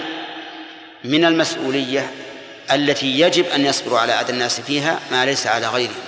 من 1.03 1.25
المسؤولية 1.25 2.11
التي 2.71 3.19
يجب 3.19 3.45
أن 3.45 3.65
يصبروا 3.65 3.99
على 3.99 4.13
أذى 4.13 4.33
الناس 4.33 4.61
فيها 4.61 4.99
ما 5.11 5.25
ليس 5.25 5.47
على 5.47 5.67
غيرهم. 5.67 6.03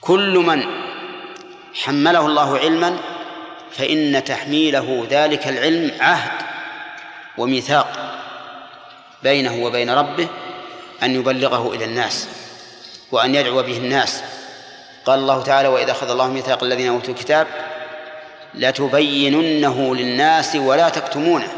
كل 0.00 0.38
من 0.38 0.64
حمله 1.74 2.26
الله 2.26 2.58
علما 2.58 2.98
فإن 3.76 4.24
تحميله 4.24 5.06
ذلك 5.10 5.48
العلم 5.48 5.90
عهد 6.00 6.42
وميثاق 7.38 8.18
بينه 9.22 9.64
وبين 9.64 9.90
ربه 9.90 10.28
أن 11.02 11.14
يبلغه 11.14 11.74
إلى 11.74 11.84
الناس 11.84 12.28
وأن 13.12 13.34
يدعو 13.34 13.62
به 13.62 13.76
الناس. 13.76 14.22
قال 15.06 15.18
الله 15.18 15.42
تعالى 15.42 15.68
وإذا 15.68 15.92
أخذ 15.92 16.10
الله 16.10 16.28
ميثاق 16.28 16.64
الذين 16.64 16.88
أوتوا 16.88 17.14
الكتاب 17.14 17.46
لتبيننه 18.54 19.94
للناس 19.94 20.56
ولا 20.56 20.88
تكتمونه. 20.88 21.48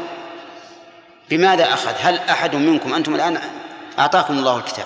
بماذا 1.29 1.73
أخذ؟ 1.73 1.93
هل 2.01 2.19
أحد 2.19 2.55
منكم 2.55 2.93
أنتم 2.93 3.15
الآن 3.15 3.41
أعطاكم 3.99 4.37
الله 4.37 4.57
الكتاب 4.57 4.85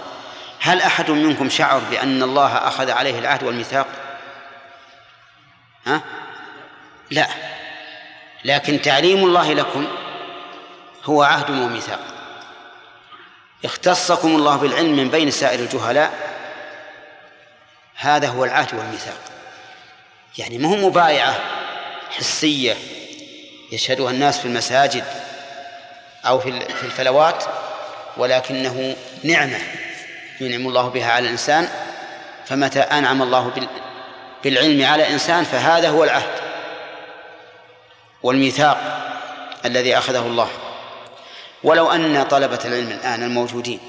هل 0.59 0.81
أحد 0.81 1.11
منكم 1.11 1.49
شعر 1.49 1.81
بأن 1.91 2.23
الله 2.23 2.55
أخذ 2.55 2.91
عليه 2.91 3.19
العهد 3.19 3.43
والميثاق؟ 3.43 3.87
ها؟ 5.85 6.01
لا. 7.11 7.27
لكن 8.45 8.81
تعليم 8.81 9.23
الله 9.23 9.53
لكم 9.53 9.87
هو 11.03 11.23
عهد 11.23 11.49
وميثاق. 11.49 11.99
اختصكم 13.65 14.35
الله 14.35 14.55
بالعلم 14.55 14.97
من 14.97 15.09
بين 15.09 15.31
سائر 15.31 15.59
الجهلاء. 15.59 16.11
هذا 17.95 18.27
هو 18.27 18.45
العهد 18.45 18.73
والميثاق. 18.73 19.19
يعني 20.37 20.57
ما 20.57 20.69
هو 20.69 20.75
مبايعة 20.75 21.39
حسية 22.17 22.75
يشهدها 23.71 24.11
الناس 24.11 24.39
في 24.39 24.45
المساجد 24.45 25.03
أو 26.25 26.39
في 26.39 26.83
الفلوات 26.83 27.43
ولكنه 28.17 28.95
نعمة 29.23 29.59
ينعم 30.41 30.67
الله 30.67 30.89
بها 30.89 31.11
على 31.11 31.25
الإنسان. 31.25 31.69
فمتى 32.45 32.79
أنعم 32.79 33.21
الله 33.21 33.67
بالعلم 34.43 34.85
على 34.85 35.09
إنسان 35.09 35.43
فهذا 35.43 35.89
هو 35.89 36.03
العهد. 36.03 36.48
والميثاق 38.23 38.77
الذي 39.65 39.97
أخذه 39.97 40.27
الله. 40.27 40.49
ولو 41.63 41.91
أن 41.91 42.23
طلبة 42.23 42.59
العلم 42.65 42.91
الآن 42.91 43.23
الموجودين 43.23 43.79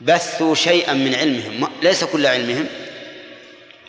بثوا 0.00 0.54
شيئا 0.54 0.92
من 0.92 1.14
علمهم 1.14 1.68
ليس 1.82 2.04
كل 2.04 2.26
علمهم 2.26 2.66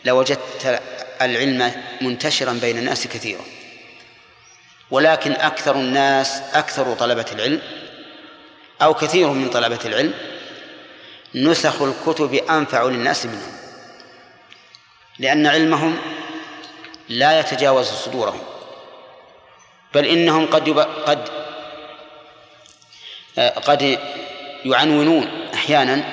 لوجدت 0.06 0.82
العلم 1.22 1.72
منتشرا 2.02 2.54
بين 2.54 2.78
الناس 2.78 3.08
كثيرا. 3.08 3.42
ولكن 4.92 5.32
أكثر 5.32 5.76
الناس 5.76 6.42
أكثر 6.54 6.94
طلبة 6.94 7.26
العلم 7.32 7.62
أو 8.82 8.94
كثير 8.94 9.30
من 9.30 9.50
طلبة 9.50 9.80
العلم 9.86 10.14
نسخ 11.36 11.82
الكتب 11.82 12.34
أنفع 12.34 12.84
للناس 12.84 13.26
منهم 13.26 13.52
لأن 15.20 15.48
علمهم 15.48 15.98
لا 17.10 17.40
يتجاوز 17.40 17.88
صدورهم. 17.88 18.42
بل 19.94 20.06
إنهم 20.06 20.46
قد 20.46 20.68
يب... 20.68 20.80
قد 20.80 21.30
قد 23.40 24.00
يعنونون 24.66 25.50
أحيانا 25.54 26.04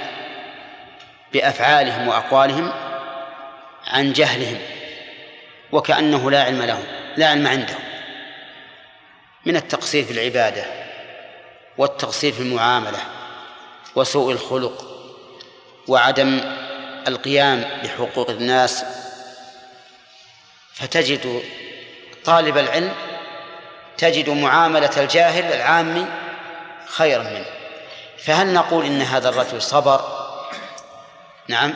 بأفعالهم 1.32 2.08
وأقوالهم 2.08 2.72
عن 3.86 4.12
جهلهم 4.12 4.58
وكأنه 5.72 6.30
لا 6.30 6.42
علم 6.42 6.62
لهم 6.62 6.84
لا 7.16 7.28
علم 7.28 7.46
عندهم. 7.46 7.80
من 9.46 9.56
التقصير 9.56 10.04
في 10.04 10.10
العبادة 10.10 10.64
والتقصير 11.78 12.32
في 12.32 12.40
المعاملة 12.40 12.98
وسوء 13.94 14.32
الخلق 14.32 14.84
وعدم 15.88 16.40
القيام 17.08 17.64
بحقوق 17.84 18.30
الناس 18.30 18.84
فتجد 20.74 21.42
طالب 22.24 22.58
العلم 22.58 22.92
تجد 23.98 24.30
معاملة 24.30 24.90
الجاهل 24.96 25.44
العامي 25.44 26.06
خيرا 26.86 27.22
منه. 27.22 27.46
فهل 28.18 28.52
نقول 28.52 28.84
إن 28.86 29.02
هذا 29.02 29.28
الرجل 29.28 29.62
صبر؟ 29.62 30.00
نعم 31.48 31.74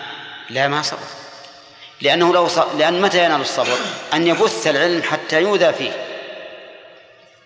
لا 0.50 0.68
ما 0.68 0.82
صبر. 0.82 1.06
لأنه 2.00 2.34
لو 2.34 2.48
صبر 2.48 2.74
لأن 2.78 3.00
متى 3.00 3.24
ينال 3.24 3.40
الصبر؟ 3.40 3.78
أن 4.14 4.26
يبث 4.26 4.66
العلم 4.66 5.02
حتى 5.02 5.42
يؤذى 5.42 5.72
فيه. 5.72 5.92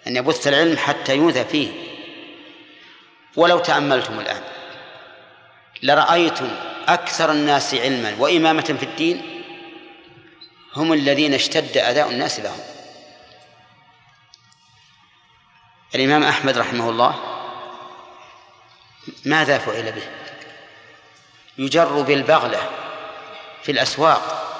أن 0.06 0.16
يبث 0.16 0.48
العلم 0.48 0.76
حتى 0.76 1.16
يؤذى 1.16 1.44
فيه. 1.44 1.68
ولو 3.36 3.58
تأملتم 3.58 4.20
الآن 4.20 4.40
لرأيتم 5.82 6.48
أكثر 6.88 7.32
الناس 7.32 7.74
علما 7.74 8.14
وإمامة 8.18 8.76
في 8.78 8.82
الدين 8.82 9.44
هم 10.76 10.92
الذين 10.92 11.34
اشتد 11.34 11.78
أداء 11.78 12.10
الناس 12.10 12.40
لهم. 12.40 12.73
الإمام 15.94 16.22
أحمد 16.22 16.58
رحمه 16.58 16.90
الله 16.90 17.14
ماذا 19.24 19.58
فعل 19.58 19.92
به؟ 19.92 20.02
يجر 21.58 22.00
بالبغلة 22.00 22.70
في 23.62 23.72
الأسواق 23.72 24.50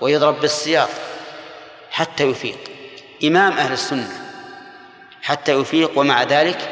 ويضرب 0.00 0.40
بالسياط 0.40 0.88
حتى 1.90 2.24
يفيق. 2.24 2.58
إمام 3.24 3.52
أهل 3.52 3.72
السنة 3.72 4.08
حتى 5.22 5.52
يفيق 5.52 5.98
ومع 5.98 6.22
ذلك 6.22 6.70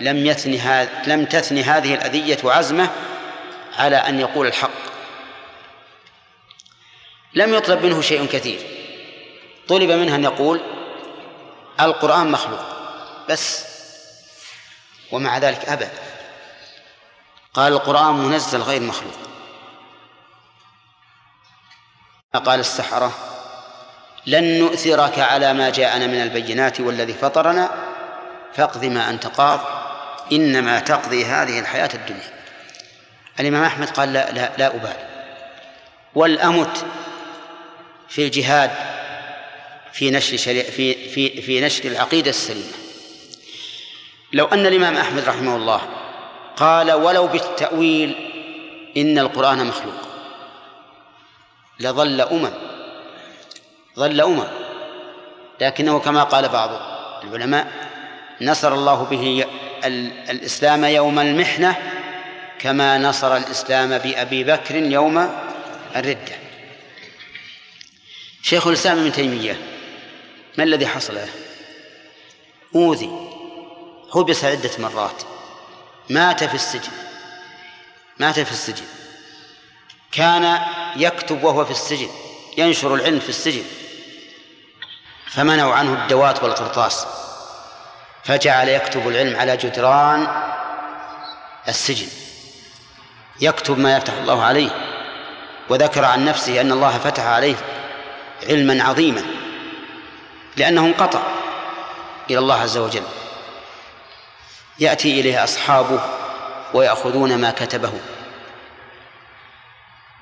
لم 0.00 0.26
يثني 0.26 0.58
هذا 0.58 1.02
لم 1.06 1.24
تثني 1.24 1.62
هذه 1.62 1.94
الأذية 1.94 2.38
عزمه 2.44 2.90
على 3.78 3.96
أن 3.96 4.20
يقول 4.20 4.46
الحق. 4.46 4.70
لم 7.34 7.54
يطلب 7.54 7.86
منه 7.86 8.00
شيء 8.00 8.26
كثير. 8.26 8.58
طلب 9.68 9.90
منه 9.90 10.14
أن 10.14 10.24
يقول 10.24 10.60
القرآن 11.80 12.30
مخلوق. 12.30 12.77
بس. 13.28 13.64
ومع 15.12 15.38
ذلك 15.38 15.68
أبى 15.68 15.88
قال 17.54 17.72
القرآن 17.72 18.14
منزل 18.14 18.62
غير 18.62 18.80
مخلوق. 18.80 19.18
قال 22.44 22.60
السحرة 22.60 23.12
لن 24.26 24.58
نؤثرك 24.58 25.18
على 25.18 25.52
ما 25.52 25.70
جاءنا 25.70 26.06
من 26.06 26.22
البينات 26.22 26.80
والذي 26.80 27.12
فطرنا. 27.14 27.70
فاقض 28.54 28.84
ما 28.84 29.10
أنت 29.10 29.26
قاض. 29.26 29.60
إنما 30.32 30.80
تقضي 30.80 31.24
هذه 31.24 31.60
الحياة 31.60 31.90
الدنيا. 31.94 32.38
الإمام 33.40 33.62
أحمد 33.62 33.90
قال 33.90 34.12
لا 34.12 34.32
لا, 34.32 34.56
لا 34.58 34.66
أبالي. 34.66 35.08
والأمت 36.14 36.86
في 38.08 38.24
الجهاد 38.24 38.70
في 39.92 40.10
نشر 40.10 40.36
في 40.36 41.08
في 41.08 41.42
في 41.42 41.60
نشر 41.60 41.84
العقيدة 41.84 42.30
السليمة. 42.30 42.87
لو 44.32 44.46
أن 44.46 44.66
الإمام 44.66 44.96
أحمد 44.96 45.24
رحمه 45.24 45.56
الله 45.56 45.80
قال 46.56 46.92
ولو 46.92 47.26
بالتأويل 47.26 48.14
إن 48.96 49.18
القرآن 49.18 49.66
مخلوق 49.66 50.08
لظل 51.80 52.20
أمم 52.20 52.52
ظل 53.96 54.20
أمم. 54.20 54.44
لكنه 55.60 55.98
كما 55.98 56.22
قال 56.22 56.48
بعض 56.48 56.70
العلماء 57.24 57.72
نصر 58.40 58.74
الله 58.74 59.04
به 59.04 59.44
الإسلام 60.30 60.84
يوم 60.84 61.18
المحنة 61.18 61.76
كما 62.58 62.98
نصر 62.98 63.36
الإسلام 63.36 63.98
بأبي 63.98 64.44
بكر 64.44 64.76
يوم 64.76 65.30
الردة. 65.96 66.36
شيخ 68.42 68.66
الإسلام 68.66 68.98
ابن 68.98 69.12
تيمية 69.12 69.56
ما 70.58 70.64
الذي 70.64 70.86
حصل؟ 70.86 71.14
له؟ 71.14 71.28
أوذي. 72.74 73.27
حبس 74.14 74.44
عدة 74.44 74.70
مرات. 74.78 75.22
مات 76.10 76.44
في 76.44 76.54
السجن. 76.54 76.92
مات 78.18 78.40
في 78.40 78.52
السجن. 78.52 78.84
كان 80.12 80.60
يكتب 80.96 81.44
وهو 81.44 81.64
في 81.64 81.70
السجن 81.70 82.08
ينشر 82.58 82.94
العلم 82.94 83.20
في 83.20 83.28
السجن. 83.28 83.64
فمنعوا 85.26 85.74
عنه 85.74 85.92
الدوات 85.92 86.42
والقرطاس. 86.42 87.06
فجعل 88.24 88.68
يكتب 88.68 89.08
العلم 89.08 89.36
على 89.36 89.56
جدران 89.56 90.28
السجن. 91.68 92.08
يكتب 93.40 93.78
ما 93.78 93.96
يفتح 93.96 94.12
الله 94.12 94.42
عليه. 94.42 94.70
وذكر 95.68 96.04
عن 96.04 96.24
نفسه 96.24 96.60
أن 96.60 96.72
الله 96.72 96.98
فتح 96.98 97.26
عليه 97.26 97.56
علما 98.42 98.84
عظيما 98.84 99.22
لأنه 100.56 100.86
انقطع 100.86 101.22
إلى 102.30 102.38
الله 102.38 102.60
عز 102.60 102.78
وجل. 102.78 103.02
يأتي 104.78 105.20
إليه 105.20 105.44
أصحابه 105.44 106.00
ويأخذون 106.74 107.38
ما 107.38 107.50
كتبه. 107.50 107.92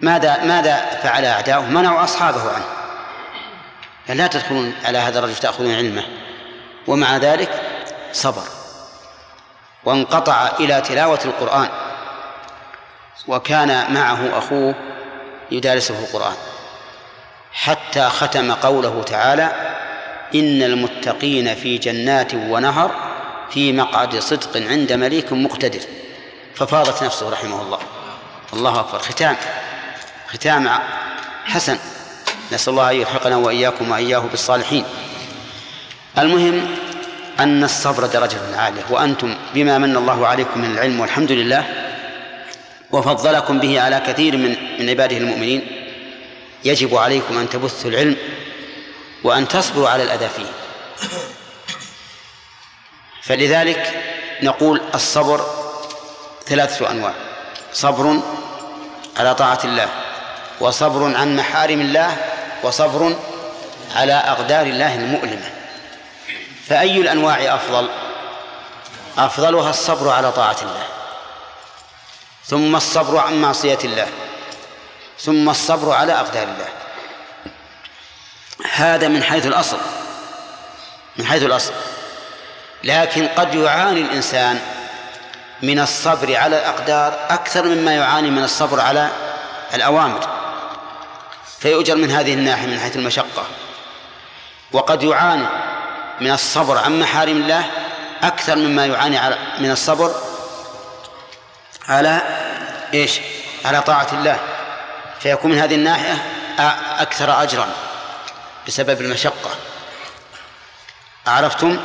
ماذا 0.00 0.44
ماذا 0.44 0.76
فعل 1.02 1.24
أعداؤه؟ 1.24 1.66
منعوا 1.66 2.04
أصحابه 2.04 2.52
عنه. 2.52 2.64
يعني 4.08 4.20
لا 4.20 4.26
تدخلون 4.26 4.74
على 4.84 4.98
هذا 4.98 5.18
الرجل 5.18 5.36
تأخذون 5.36 5.74
علمه. 5.74 6.02
ومع 6.86 7.16
ذلك 7.16 7.62
صبر. 8.12 8.42
وانقطع 9.84 10.48
إلى 10.60 10.80
تلاوة 10.80 11.20
القرآن. 11.24 11.68
وكان 13.28 13.94
معه 13.94 14.38
أخوه 14.38 14.74
يدارسه 15.50 15.98
القرآن. 15.98 16.36
حتى 17.52 18.08
ختم 18.08 18.52
قوله 18.52 19.02
تعالى 19.02 19.52
إن 20.34 20.62
المتقين 20.62 21.54
في 21.54 21.78
جنات 21.78 22.34
ونهر 22.34 23.15
في 23.50 23.72
مقعد 23.72 24.18
صدق 24.18 24.56
عند 24.56 24.92
مليك 24.92 25.32
مقتدر. 25.32 25.80
ففاضت 26.54 27.02
نفسه 27.02 27.30
رحمه 27.30 27.62
الله. 27.62 27.78
الله 28.52 28.80
أكبر. 28.80 28.98
ختام. 28.98 29.36
ختام 30.28 30.70
حسن. 31.44 31.78
نسأل 32.52 32.72
الله 32.72 32.90
أن 32.90 32.96
يلحقنا 32.96 33.36
وإياكم 33.36 33.90
وإياه 33.90 34.18
بالصالحين. 34.18 34.84
المهم 36.18 36.76
أن 37.40 37.64
الصبر 37.64 38.06
درجة 38.06 38.56
عالية. 38.56 38.84
وأنتم 38.90 39.36
بما 39.54 39.78
من 39.78 39.96
الله 39.96 40.26
عليكم 40.26 40.60
من 40.60 40.70
العلم 40.70 41.00
والحمد 41.00 41.32
لله 41.32 41.64
وفضلكم 42.92 43.58
به 43.58 43.80
على 43.80 44.02
كثير 44.06 44.36
من 44.36 44.56
من 44.78 44.90
عباده 44.90 45.16
المؤمنين. 45.16 45.66
يجب 46.64 46.96
عليكم 46.96 47.38
أن 47.38 47.48
تبثوا 47.48 47.90
العلم 47.90 48.16
وأن 49.24 49.48
تصبروا 49.48 49.88
على 49.88 50.02
الأذى 50.02 50.28
فيه. 50.28 50.46
فلذلك 53.28 54.02
نقول 54.42 54.82
الصبر 54.94 55.46
ثلاثة 56.46 56.90
أنواع. 56.90 57.12
صبر 57.72 58.20
على 59.16 59.34
طاعة 59.34 59.58
الله 59.64 59.88
وصبر 60.60 61.16
عن 61.16 61.36
محارم 61.36 61.80
الله 61.80 62.16
وصبر 62.62 63.16
على 63.96 64.12
أقدار 64.12 64.66
الله 64.66 64.94
المؤلمة. 64.94 65.50
فأي 66.68 67.00
الأنواع 67.00 67.54
أفضل؟ 67.54 67.88
أفضلها 69.18 69.70
الصبر 69.70 70.10
على 70.10 70.32
طاعة 70.32 70.56
الله 70.62 70.86
ثم 72.44 72.76
الصبر 72.76 73.18
عن 73.18 73.40
معصية 73.40 73.78
الله 73.84 74.08
ثم 75.20 75.48
الصبر 75.48 75.92
على 75.92 76.12
أقدار 76.12 76.42
الله. 76.42 76.68
هذا 78.72 79.08
من 79.08 79.22
حيث 79.22 79.46
الأصل 79.46 79.78
من 81.16 81.26
حيث 81.26 81.42
الأصل. 81.42 81.72
لكن 82.86 83.28
قد 83.28 83.54
يعاني 83.54 84.00
الإنسان 84.00 84.60
من 85.62 85.80
الصبر 85.80 86.36
على 86.36 86.58
الأقدار 86.58 87.18
أكثر 87.30 87.64
مما 87.64 87.94
يعاني 87.94 88.30
من 88.30 88.44
الصبر 88.44 88.80
على 88.80 89.08
الأوامر. 89.74 90.28
فيؤجر 91.58 91.96
من 91.96 92.10
هذه 92.10 92.34
الناحية 92.34 92.66
من 92.66 92.80
حيث 92.80 92.96
المشقة. 92.96 93.44
وقد 94.72 95.02
يعاني 95.02 95.46
من 96.20 96.30
الصبر 96.30 96.78
عن 96.78 97.00
محارم 97.00 97.36
الله 97.36 97.64
أكثر 98.22 98.56
مما 98.56 98.86
يعاني 98.86 99.20
من 99.58 99.70
الصبر 99.70 100.14
على 101.88 102.20
إيش؟ 102.94 103.20
على 103.64 103.80
طاعة 103.80 104.08
الله. 104.12 104.38
فيكون 105.20 105.50
من 105.50 105.58
هذه 105.58 105.74
الناحية 105.74 106.22
أكثر 106.98 107.42
أجرا 107.42 107.68
بسبب 108.66 109.00
المشقة. 109.00 109.50
عرفتم؟ 111.26 111.78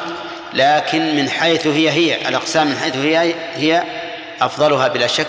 لكن 0.54 1.16
من 1.16 1.30
حيث 1.30 1.68
هي 1.68 1.90
هي 1.90 2.28
الأقسام 2.28 2.68
من 2.68 2.78
حيث 2.78 2.96
هي 2.96 3.34
هي 3.56 3.84
أفضلها 4.42 4.88
بلا 4.88 5.08
شك 5.08 5.28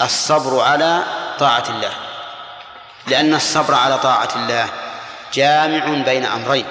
الصبر 0.00 0.60
على 0.60 1.02
طاعة 1.38 1.64
الله. 1.68 1.92
لأن 3.06 3.34
الصبر 3.34 3.74
على 3.74 3.98
طاعة 3.98 4.28
الله 4.36 4.68
جامع 5.34 5.84
بين 5.84 6.24
أمرين. 6.24 6.66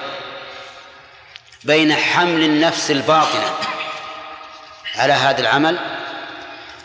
بين 1.64 1.94
حمل 1.94 2.42
النفس 2.42 2.90
الباطنة 2.90 3.52
على 4.96 5.12
هذا 5.12 5.40
العمل 5.40 5.78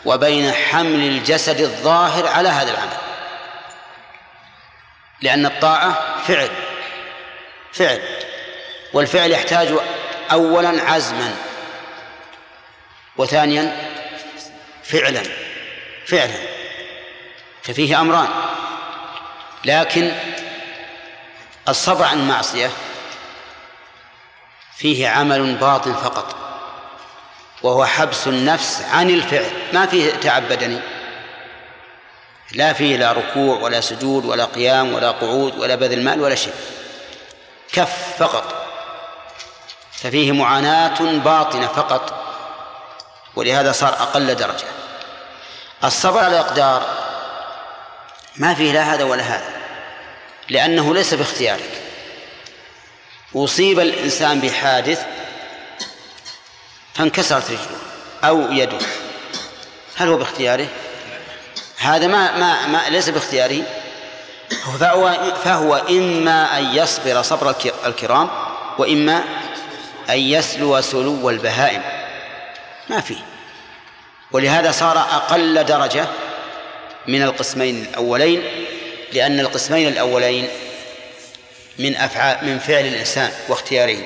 وبين 0.04 0.52
حمل 0.52 1.00
الجسد 1.00 1.60
الظاهر 1.60 2.26
على 2.26 2.48
هذا 2.48 2.70
العمل. 2.70 2.96
لأن 5.22 5.46
الطاعة 5.46 5.98
فعل 6.26 6.50
فعل. 7.72 8.02
والفعل 8.92 9.30
يحتاج 9.30 9.68
أولا 10.32 10.82
عزما 10.90 11.34
وثانيا 13.16 13.90
فعلا 14.84 15.22
فعلا. 16.06 16.34
ففيه 17.62 18.00
أمران. 18.00 18.28
لكن 19.64 20.12
الصبر 21.68 22.04
عن 22.04 22.18
المعصية 22.18 22.70
فيه 24.76 25.08
عمل 25.08 25.54
باطن 25.54 25.94
فقط 25.94 26.36
وهو 27.62 27.84
حبس 27.84 28.28
النفس 28.28 28.82
عن 28.92 29.10
الفعل. 29.10 29.50
ما 29.72 29.86
فيه 29.86 30.10
تعبدني 30.10 30.80
لا 32.52 32.72
فيه 32.72 32.96
لا 32.96 33.12
ركوع 33.12 33.58
ولا 33.58 33.80
سجود 33.80 34.24
ولا 34.24 34.44
قيام 34.44 34.94
ولا 34.94 35.10
قعود 35.10 35.58
ولا 35.58 35.74
بذل 35.74 36.04
مال 36.04 36.20
ولا 36.20 36.34
شيء 36.34 36.54
كف 37.72 38.16
فقط. 38.18 38.59
ففيه 40.02 40.32
معاناة 40.32 41.18
باطنة 41.18 41.66
فقط 41.66 42.14
ولهذا 43.36 43.72
صار 43.72 43.92
أقل 43.92 44.34
درجة. 44.34 44.66
الصبر 45.84 46.18
على 46.18 46.40
الأقدار 46.40 46.82
ما 48.36 48.54
فيه 48.54 48.72
لا 48.72 48.94
هذا 48.94 49.04
ولا 49.04 49.22
هذا 49.22 49.60
لأنه 50.48 50.94
ليس 50.94 51.14
باختيارك. 51.14 51.82
أصيب 53.36 53.80
الإنسان 53.80 54.40
بحادث 54.40 55.06
فانكسرت 56.94 57.50
رجله 57.50 57.78
أو 58.24 58.52
يده 58.52 58.78
هل 59.96 60.08
هو 60.08 60.16
باختياره؟ 60.16 60.68
هذا 61.78 62.06
ما 62.06 62.38
ما, 62.38 62.66
ما 62.66 62.88
ليس 62.88 63.08
باختياره 63.08 63.62
فهو 64.80 65.32
فهو 65.44 65.74
إما 65.74 66.58
أن 66.58 66.74
يصبر 66.74 67.22
صبر 67.22 67.54
الكرام 67.86 68.30
وإما 68.78 69.24
أن 70.10 70.18
يسلو 70.18 70.80
سلو 70.80 71.30
البهائم. 71.30 71.82
ما 72.88 73.00
فيه 73.00 73.24
ولهذا 74.32 74.72
صار 74.72 74.98
أقل 74.98 75.64
درجة 75.64 76.06
من 77.08 77.22
القسمين 77.22 77.82
الأولين 77.84 78.66
لأن 79.12 79.40
القسمين 79.40 79.88
الأولين 79.88 80.48
من 81.78 81.96
أفعال 81.96 82.38
من 82.42 82.58
فعل 82.58 82.84
الإنسان 82.84 83.32
واختياره 83.48 83.98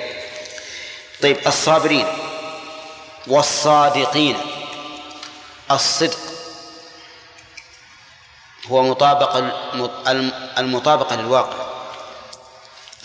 طيب 1.22 1.36
الصابرين 1.46 2.07
والصادقين. 3.26 4.36
الصدق 5.70 6.18
هو 8.66 8.82
مطابقة 8.82 9.38
المطابقة 10.59 11.16
للواقع. 11.16 11.66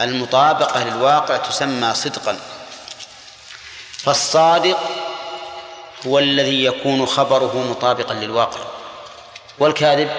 المطابقة 0.01 0.83
للواقع 0.83 1.37
تسمى 1.37 1.93
صدقا. 1.93 2.39
فالصادق 4.03 4.79
هو 6.07 6.19
الذي 6.19 6.65
يكون 6.65 7.05
خبره 7.05 7.57
مطابقا 7.57 8.13
للواقع 8.13 8.59
والكاذب 9.59 10.09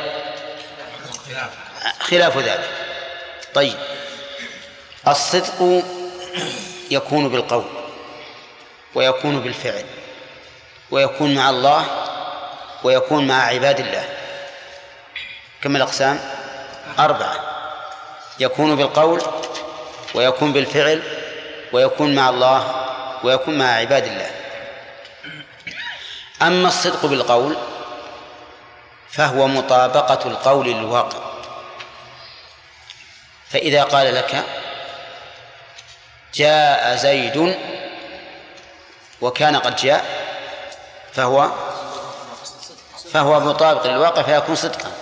خلاف 2.01 2.39
ذلك. 2.39 2.70
طيب 3.55 3.76
الصدق 5.09 5.83
يكون 6.91 7.28
بالقول 7.28 7.64
ويكون 8.95 9.41
بالفعل 9.41 9.85
ويكون 10.91 11.35
مع 11.35 11.51
الله 11.51 11.85
ويكون 12.85 13.26
مع 13.26 13.43
عباد 13.43 13.81
الله. 13.81 14.09
كم 15.62 15.76
الأقسام؟ 15.76 16.20
أربعة. 16.99 17.35
يكون 18.39 18.76
بالقول 18.76 19.22
ويكون 20.14 20.53
بالفعل 20.53 21.03
ويكون 21.72 22.14
مع 22.14 22.28
الله 22.28 22.87
ويكون 23.25 23.59
مع 23.59 23.64
عباد 23.64 24.05
الله. 24.05 24.31
أما 26.43 26.68
الصدق 26.68 27.07
بالقول 27.07 27.57
فهو 29.11 29.49
مطابقة 29.49 30.29
القول 30.29 30.66
للواقع 30.66 31.18
فإذا 33.51 33.83
قال 33.83 34.14
لك 34.14 34.45
جاء 36.35 36.97
زيد 36.97 37.57
وكان 39.21 39.57
قد 39.57 39.77
جاء 39.77 40.05
فهو 41.12 41.51
فهو 43.12 43.41
مطابق 43.41 43.87
للواقع 43.87 44.23
فيكون 44.23 44.55
صدقا. 44.57 44.93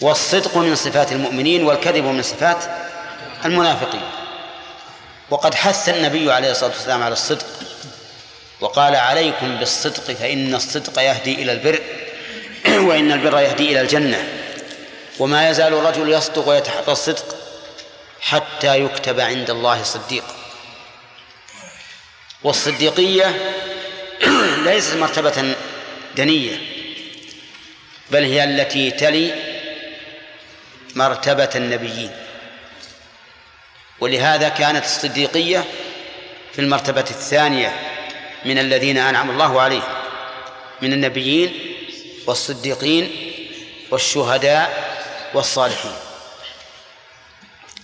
والصدق 0.00 0.56
من 0.56 0.76
صفات 0.76 1.12
المؤمنين 1.12 1.64
والكذب 1.64 2.04
من 2.04 2.22
صفات 2.22 2.64
المنافقين. 3.44 4.21
وقد 5.32 5.54
حث 5.54 5.88
النبي 5.88 6.32
عليه 6.32 6.50
الصلاة 6.50 6.70
والسلام 6.70 7.02
على 7.02 7.12
الصدق. 7.12 7.46
وقال 8.60 8.96
عليكم 8.96 9.56
بالصدق 9.56 10.12
فإن 10.12 10.54
الصدق 10.54 11.02
يهدي 11.02 11.34
إلى 11.34 11.52
البر 11.52 11.82
وإن 12.88 13.12
البر 13.12 13.40
يهدي 13.40 13.72
إلى 13.72 13.80
الجنة. 13.80 14.28
وما 15.18 15.50
يزال 15.50 15.74
الرجل 15.74 16.12
يصدق 16.12 16.48
ويتحرى 16.48 16.92
الصدق 16.92 17.36
حتى 18.20 18.80
يكتب 18.80 19.20
عند 19.20 19.50
الله 19.50 19.82
صديقا 19.82 20.34
والصديقية 22.42 23.54
ليست 24.66 24.94
مرتبة 24.94 25.54
دنية 26.16 26.56
بل 28.10 28.24
هي 28.24 28.44
التي 28.44 28.90
تلي 28.90 29.34
مرتبة 30.94 31.50
النبيين. 31.54 32.21
ولهذا 34.02 34.48
كانت 34.48 34.84
الصديقية 34.84 35.64
في 36.52 36.58
المرتبة 36.58 37.04
الثانية 37.10 37.72
من 38.44 38.58
الذين 38.58 38.98
أنعم 38.98 39.30
الله 39.30 39.60
عليهم 39.60 39.94
من 40.82 40.92
النبيين 40.92 41.76
والصديقين 42.26 43.32
والشهداء 43.90 44.98
والصالحين. 45.34 45.92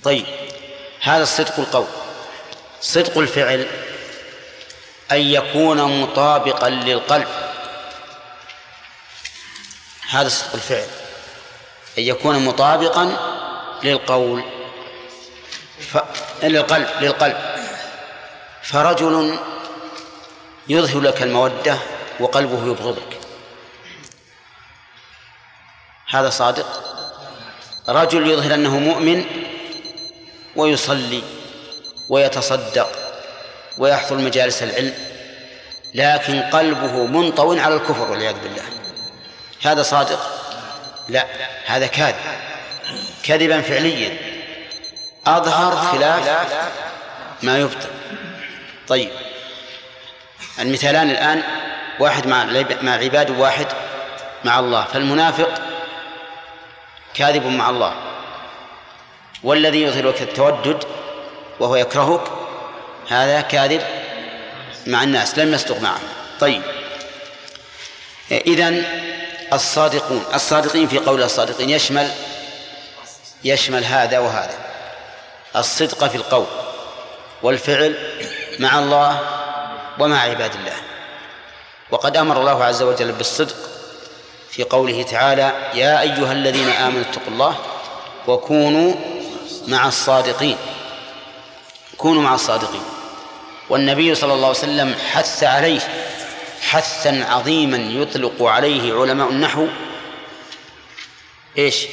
طيب 0.05 0.27
هذا 1.01 1.23
الصدق 1.23 1.59
القول. 1.59 1.87
صدق 2.81 3.19
الفعل 3.19 3.67
أن 5.13 5.21
يكون 5.21 6.01
مطابقا 6.01 6.71
للقلب. 6.71 7.29
هذا 10.11 10.29
صدق 10.29 10.55
الفعل. 10.55 10.89
أن 11.99 12.03
يكون 12.03 12.45
مطابقا 12.45 13.17
للقول. 13.83 14.58
ف... 15.81 15.99
للقلب 16.43 16.89
للقلب. 17.01 17.37
فرجل 18.63 19.39
يظهر 20.69 21.01
لك 21.01 21.23
المودة 21.23 21.79
وقلبه 22.21 22.67
يبغضك 22.67 23.19
هذا 26.11 26.31
صادق؟ 26.31 26.85
رجل 27.89 28.31
يظهر 28.31 28.55
أنه 28.55 28.79
مؤمن 28.79 29.25
ويصلي 30.57 31.23
ويتصدق 32.09 32.89
ويحضر 33.79 34.17
مجالس 34.17 34.63
العلم 34.63 34.95
لكن 35.95 36.43
قلبه 36.43 37.07
منطو 37.07 37.59
على 37.59 37.75
الكفر 37.75 38.11
والعياذ 38.11 38.35
بالله. 38.35 38.63
هذا 39.63 39.83
صادق؟ 39.83 40.21
لا 41.09 41.27
هذا 41.67 41.87
كاذب. 41.87 42.17
كذبا 43.23 43.61
فعليا. 43.61 44.38
أظهر 45.37 45.77
خلاف 45.77 46.47
ما 47.43 47.59
يبطن 47.59 47.89
طيب 48.89 49.11
المثالان 50.59 51.11
الآن 51.11 51.43
واحد 52.01 52.27
مع 52.27 52.45
مع 52.83 52.95
العباد 52.95 53.31
وواحد 53.31 53.67
مع 54.45 54.59
الله. 54.59 54.85
فالمنافق 54.85 55.63
كاذب 57.15 57.47
مع 57.47 57.71
الله. 57.71 57.95
والذي 59.43 59.83
يظهرك 59.83 60.23
التودد 60.23 60.85
وهو 61.61 61.77
يكرهك 61.77 62.23
هذا 63.09 63.41
كاذب 63.41 63.83
مع 64.87 65.03
الناس 65.03 65.39
لم 65.39 65.55
يصدق 65.55 65.81
معهم 65.81 66.09
طيب. 66.41 66.63
إذن 68.31 68.85
الصادقون 69.53 70.25
الصادقين 70.35 70.89
في 70.89 70.99
قول 70.99 71.23
الصادقين 71.23 71.71
يشمل 71.71 72.11
يشمل 73.45 73.85
هذا 73.85 74.19
وهذا. 74.19 74.68
الصدق 75.59 76.07
في 76.07 76.15
القول 76.15 76.47
والفعل 77.43 77.99
مع 78.59 78.79
الله 78.79 79.21
ومع 79.99 80.21
عباد 80.21 80.55
الله. 80.55 80.77
وقد 81.91 82.17
أمر 82.17 82.41
الله 82.41 82.65
عز 82.65 82.83
وجل 82.83 83.13
بالصدق 83.13 83.57
في 84.51 84.65
قوله 84.65 85.03
تعالى 85.03 85.71
يا 85.75 86.01
أيها 86.01 86.33
الذين 86.33 86.69
آمنوا 86.69 87.01
اتقوا 87.01 87.29
الله 87.33 87.57
وكونوا 88.27 88.95
مع 89.69 89.89
الصادقين. 89.89 90.57
كونوا 91.97 92.23
مع 92.23 92.35
الصادقين. 92.35 92.83
والنبي 93.69 94.15
صلى 94.15 94.33
الله 94.33 94.49
عليه 94.49 94.59
وسلم 94.59 94.95
حث 95.11 95.45
عليه 95.45 95.81
حثا 96.61 97.27
عظيما 97.29 97.77
يطلق 97.77 98.43
عليه 98.43 98.95
علماء 98.95 99.29
النحو 99.29 99.67
إيش؟ 101.59 101.87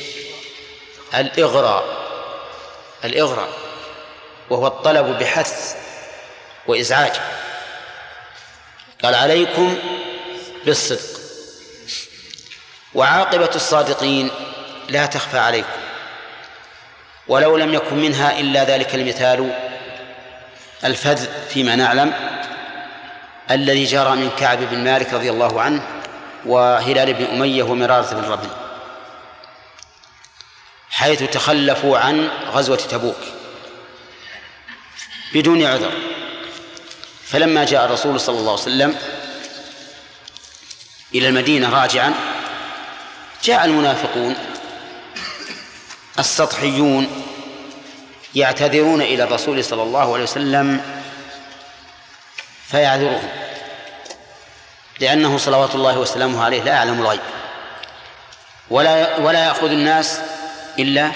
الإغراء. 1.15 2.04
الاغراء 3.05 3.49
وهو 4.49 4.67
الطلب 4.67 5.19
بحث 5.19 5.75
وإزعاج. 6.67 7.13
قال 9.03 9.15
عليكم 9.15 9.77
بالصدق 10.65 11.19
وعاقبة 12.93 13.49
الصادقين 13.55 14.29
لا 14.89 15.05
تخفى 15.05 15.37
عليكم 15.37 15.79
ولو 17.27 17.57
لم 17.57 17.73
يكن 17.73 17.95
منها 17.95 18.39
إلا 18.39 18.63
ذلك 18.63 18.95
المثال 18.95 19.51
الفذ 20.83 21.27
فيما 21.49 21.75
نعلم 21.75 22.13
الذي 23.51 23.83
جرى 23.83 24.15
من 24.15 24.29
كعب 24.39 24.57
بن 24.57 24.83
مالك 24.83 25.13
رضي 25.13 25.29
الله 25.29 25.61
عنه 25.61 25.87
وهلال 26.45 27.13
بن 27.13 27.25
أمية 27.25 27.63
ومرارة 27.63 28.13
بن 28.13 28.31
ربيع. 28.31 28.64
حيث 30.95 31.23
تخلفوا 31.23 31.97
عن 31.97 32.29
غزوة 32.51 32.75
تبوك 32.75 33.19
بدون 35.33 35.65
عذر. 35.65 35.91
فلما 37.25 37.65
جاء 37.65 37.85
الرسول 37.85 38.19
صلى 38.19 38.39
الله 38.39 38.51
عليه 38.51 38.61
وسلم 38.61 38.95
إلى 41.15 41.27
المدينة 41.27 41.69
راجعا 41.69 42.13
جاء 43.43 43.65
المنافقون 43.65 44.35
السطحيون 46.19 47.25
يعتذرون 48.35 49.01
إلى 49.01 49.23
الرسول 49.23 49.63
صلى 49.63 49.83
الله 49.83 50.13
عليه 50.13 50.23
وسلم 50.23 50.81
فيعذرهم 52.67 53.29
لأنه 54.99 55.37
صلوات 55.37 55.75
الله 55.75 55.99
وسلامه 55.99 56.43
عليه 56.43 56.63
لا 56.63 56.73
يعلم 56.73 57.01
الغيب. 57.01 57.21
ولا 58.69 59.17
ولا 59.17 59.45
يأخذ 59.45 59.71
الناس 59.71 60.19
إلا 60.79 61.11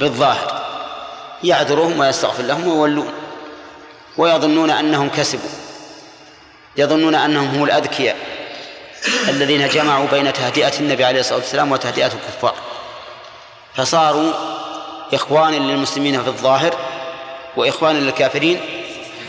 بالظاهر. 0.00 0.60
يعذرهم 1.44 1.98
ويستغفر 1.98 2.42
لهم 2.42 2.68
ويولون. 2.68 3.12
ويظنون 4.16 4.70
أنهم 4.70 5.08
كسبوا. 5.08 5.50
يظنون 6.76 7.14
أنهم 7.14 7.48
هم 7.48 7.64
الأذكياء 7.64 8.16
الذين 9.28 9.68
جمعوا 9.68 10.06
بين 10.06 10.32
تهدئة 10.32 10.78
النبي 10.80 11.04
عليه 11.04 11.20
الصلاة 11.20 11.38
والسلام 11.38 11.72
وتهدئة 11.72 12.06
الكفار. 12.06 12.54
فصاروا 13.74 14.32
إخوانا 15.14 15.56
للمسلمين 15.56 16.22
في 16.22 16.28
الظاهر 16.28 16.74
وإخوانا 17.56 17.98
للكافرين 17.98 18.60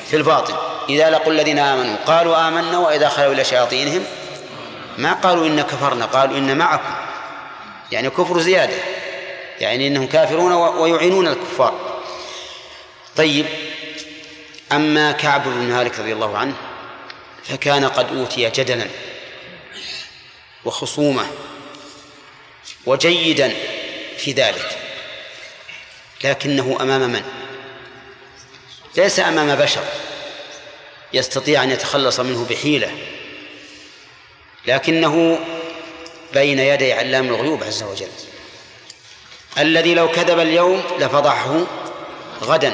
في 0.07 0.15
الباطن. 0.15 0.53
إذا 0.89 1.09
لقوا 1.09 1.33
الذين 1.33 1.59
آمنوا 1.59 1.95
قالوا 2.07 2.47
آمنا 2.47 2.77
وإذا 2.77 3.09
خلوا 3.09 3.33
إلى 3.33 3.43
شياطينهم 3.43 4.03
ما 4.97 5.13
قالوا 5.13 5.47
إن 5.47 5.61
كفرنا 5.61 6.05
قالوا 6.05 6.37
إن 6.37 6.57
معكم. 6.57 6.93
يعني 7.91 8.09
كفر 8.09 8.39
زيادة. 8.39 8.73
يعني 9.61 9.87
إنهم 9.87 10.07
كافرون 10.07 10.51
ويعينون 10.51 11.27
الكفار 11.27 12.03
طيب 13.15 13.45
أما 14.71 15.11
كعب 15.11 15.43
بن 15.43 15.51
مالك 15.51 15.99
رضي 15.99 16.13
الله 16.13 16.37
عنه 16.37 16.55
فكان 17.43 17.85
قد 17.85 18.17
أوتي 18.17 18.49
جدلا 18.49 18.87
وخصومة 20.65 21.27
وجيدا 22.85 23.53
في 24.17 24.31
ذلك 24.31 24.77
لكنه 26.23 26.77
أمام 26.81 27.01
من؟ 27.01 27.23
ليس 28.97 29.19
أمام 29.19 29.55
بشر 29.55 29.83
يستطيع 31.13 31.63
أن 31.63 31.71
يتخلص 31.71 32.19
منه 32.19 32.45
بحيلة 32.49 32.91
لكنه 34.67 35.39
بين 36.33 36.59
يدي 36.59 36.93
علام 36.93 37.27
الغيوب 37.27 37.63
عز 37.63 37.83
وجل 37.83 38.30
الذي 39.57 39.93
لو 39.93 40.07
كذب 40.07 40.39
اليوم 40.39 40.83
لفضحه 40.99 41.59
غدا. 42.43 42.73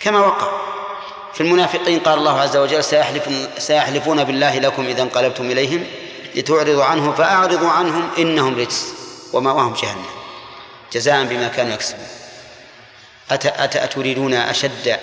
كما 0.00 0.20
وقع 0.20 0.62
في 1.34 1.40
المنافقين 1.40 2.00
قال 2.00 2.18
الله 2.18 2.40
عز 2.40 2.56
وجل 2.56 2.84
سيحلف 2.84 3.28
سيحلفون 3.58 4.24
بالله 4.24 4.58
لكم 4.58 4.86
إذا 4.86 5.02
انقلبتم 5.02 5.50
إليهم 5.50 5.86
لتعرضوا 6.34 6.84
عنهم 6.84 7.14
فأعرضوا 7.14 7.68
عنهم 7.68 8.10
إنهم 8.18 8.58
رجس 8.58 8.94
ومأواهم 9.32 9.74
جهنم 9.74 10.06
جزاء 10.92 11.24
بما 11.24 11.48
كانوا 11.48 11.74
يكسبون. 11.74 12.06
أتى 13.30 13.84
أتريدون 13.84 14.34
أشد 14.34 15.00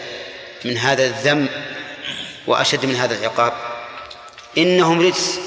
من 0.65 0.77
هذا 0.77 1.05
الذم 1.05 1.49
وأشد 2.47 2.85
من 2.85 2.95
هذا 2.95 3.19
العقاب؟ 3.19 3.53
إنهم 4.57 5.01
رجس. 5.01 5.39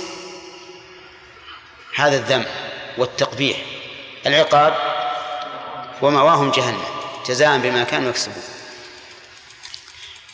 هذا 1.94 2.16
الذم 2.16 2.44
والتقبيح. 2.98 3.56
العقاب 4.26 4.74
ومأواهم 6.02 6.50
جهنم 6.50 6.84
جزاء 7.26 7.58
بما 7.58 7.84
كانوا 7.84 8.10
يكسبون. 8.10 8.42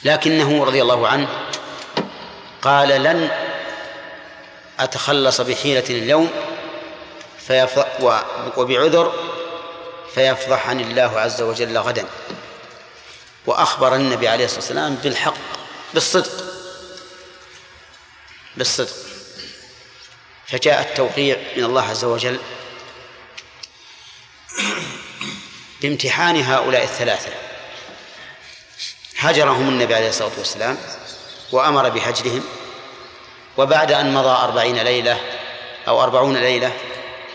لكنه 0.05 0.65
رضي 0.65 0.83
الله 0.83 1.09
عنه 1.09 1.29
قال 2.63 2.89
لن 2.89 3.31
أتخلص 4.81 5.41
بحيلة 5.41 5.85
اليوم 5.91 6.31
وبعذر 8.57 9.13
فيفضحني 10.15 10.83
الله 10.83 11.21
عز 11.21 11.43
وجل 11.43 11.79
غدا. 11.79 12.07
وأخبر 13.47 13.95
النبي 13.95 14.29
عليه 14.29 14.45
الصلاة 14.45 14.61
والسلام 14.61 14.95
بالحق 14.95 15.35
بالصدق 15.95 16.45
بالصدق. 18.57 18.97
فجاء 20.47 20.81
التوقيع 20.81 21.37
من 21.57 21.65
الله 21.65 21.83
عز 21.83 22.05
وجل 22.05 22.39
بامتحان 25.83 26.43
هؤلاء 26.43 26.83
الثلاثة. 26.83 27.31
هجرهم 29.19 29.69
النبي 29.69 29.95
عليه 29.95 30.09
الصلاة 30.09 30.31
والسلام 30.39 30.79
وأمر 31.53 31.89
بهجرهم 31.89 32.45
وبعد 33.57 33.93
أن 33.93 34.15
مضى 34.15 34.45
أربعين 34.45 34.79
ليلة 34.79 35.21
أو 35.89 36.03
أربعون 36.03 36.37
ليلة 36.37 36.73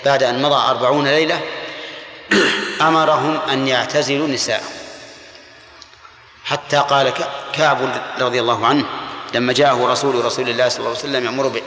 بعد 0.06 0.24
أن 0.24 0.41
مضى 0.41 0.70
أربعون 0.70 1.08
ليلة 1.08 1.41
أمرهم 2.82 3.39
أن 3.50 3.68
يعتزلوا 3.68 4.28
نساءهم. 4.28 4.74
حتى 6.46 6.78
قال 6.78 7.14
كعب 7.54 7.78
رضي 8.20 8.39
الله 8.39 8.66
عنه 8.66 8.86
لما 9.34 9.54
جاءه 9.54 9.88
رسول 9.88 10.26
رسول 10.26 10.50
الله 10.50 10.70
صلى 10.70 10.80
الله 10.80 10.89
عليه 10.89 11.00
وسلم 11.00 11.26
يأمر 11.26 11.62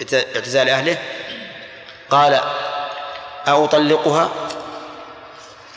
باعتزال 0.00 0.68
أهله 0.68 0.98
قال 2.10 2.40
أطلقها؟ 3.46 4.30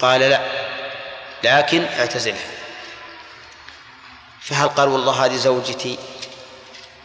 قال 0.02 0.22
لا 0.22 0.42
لكن 1.44 1.86
اعتزلها 1.86 2.50
فهل 4.42 4.70
قال 4.70 4.88
والله 4.90 5.26
هذه 5.26 5.36
زوجتي 5.36 6.00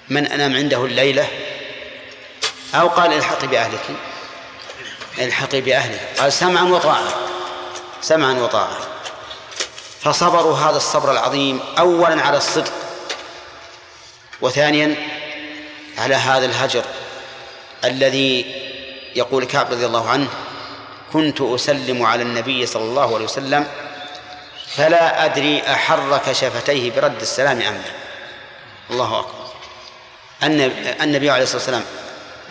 من 0.08 0.26
أنام 0.26 0.56
عنده 0.56 0.84
الليلة؟ 0.84 1.28
أو 2.74 2.88
قال 2.88 3.12
الحقي 3.12 3.46
بأهلك 3.46 3.84
الحقي 5.18 5.60
بأهلك 5.60 6.00
قال 6.18 6.32
سمعا 6.32 6.62
وطاعة 6.62 7.14
سمعا 8.02 8.32
وطاعة. 8.32 8.78
فصبروا 10.00 10.56
هذا 10.56 10.76
الصبر 10.76 11.12
العظيم 11.12 11.60
أولا 11.78 12.22
على 12.22 12.36
الصدق 12.36 12.72
وثانيا 14.40 14.96
على 15.98 16.14
هذا 16.14 16.46
الهجر 16.46 16.84
الذي 17.84 18.54
يقول 19.16 19.44
كعب 19.44 19.72
رضي 19.72 19.86
الله 19.86 20.08
عنه 20.08 20.28
كنت 21.14 21.40
أسلم 21.40 22.06
على 22.06 22.22
النبي 22.22 22.66
صلى 22.66 22.82
الله 22.82 23.14
عليه 23.14 23.24
وسلم 23.24 23.66
فلا 24.76 25.24
أدري 25.24 25.62
أحرك 25.62 26.32
شفتيه 26.32 26.90
برد 26.90 27.20
السلام 27.20 27.60
أم 27.62 27.74
لا. 27.74 27.90
الله 28.90 29.20
أكبر. 29.20 29.44
النبي 31.02 31.30
عليه 31.30 31.42
الصلاة 31.42 31.58
والسلام 31.58 31.84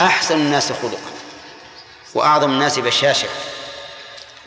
أحسن 0.02 0.36
الناس 0.36 0.72
خلقا 0.72 1.12
وأعظم 2.14 2.52
الناس 2.52 2.80
بشاشة 2.80 3.28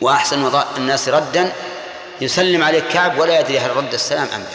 وأحسن 0.00 0.62
الناس 0.76 1.08
ردا 1.08 1.52
يسلم 2.20 2.64
عليه 2.64 2.80
كعب 2.80 3.18
ولا 3.18 3.40
يدري 3.40 3.58
هل 3.58 3.76
رد 3.76 3.94
السلام 3.94 4.28
أم 4.34 4.40
لا. 4.40 4.48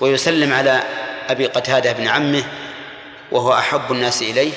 ويسلم 0.00 0.52
على 0.52 0.82
أبي 1.28 1.46
قتادة 1.46 1.92
بن 1.92 2.08
عمه 2.08 2.44
وهو 3.32 3.54
أحب 3.54 3.92
الناس 3.92 4.22
إليه 4.22 4.52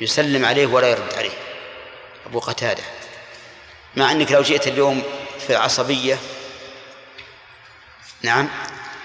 يسلم 0.00 0.44
عليه 0.44 0.66
ولا 0.66 0.88
يرد 0.88 1.14
عليه. 1.16 1.47
أبو 2.30 2.38
قتادة. 2.38 2.82
مع 3.96 4.12
أنك 4.12 4.32
لو 4.32 4.42
جئت 4.42 4.66
اليوم 4.66 5.02
في 5.46 5.50
العصبية 5.50 6.18
نعم 8.22 8.48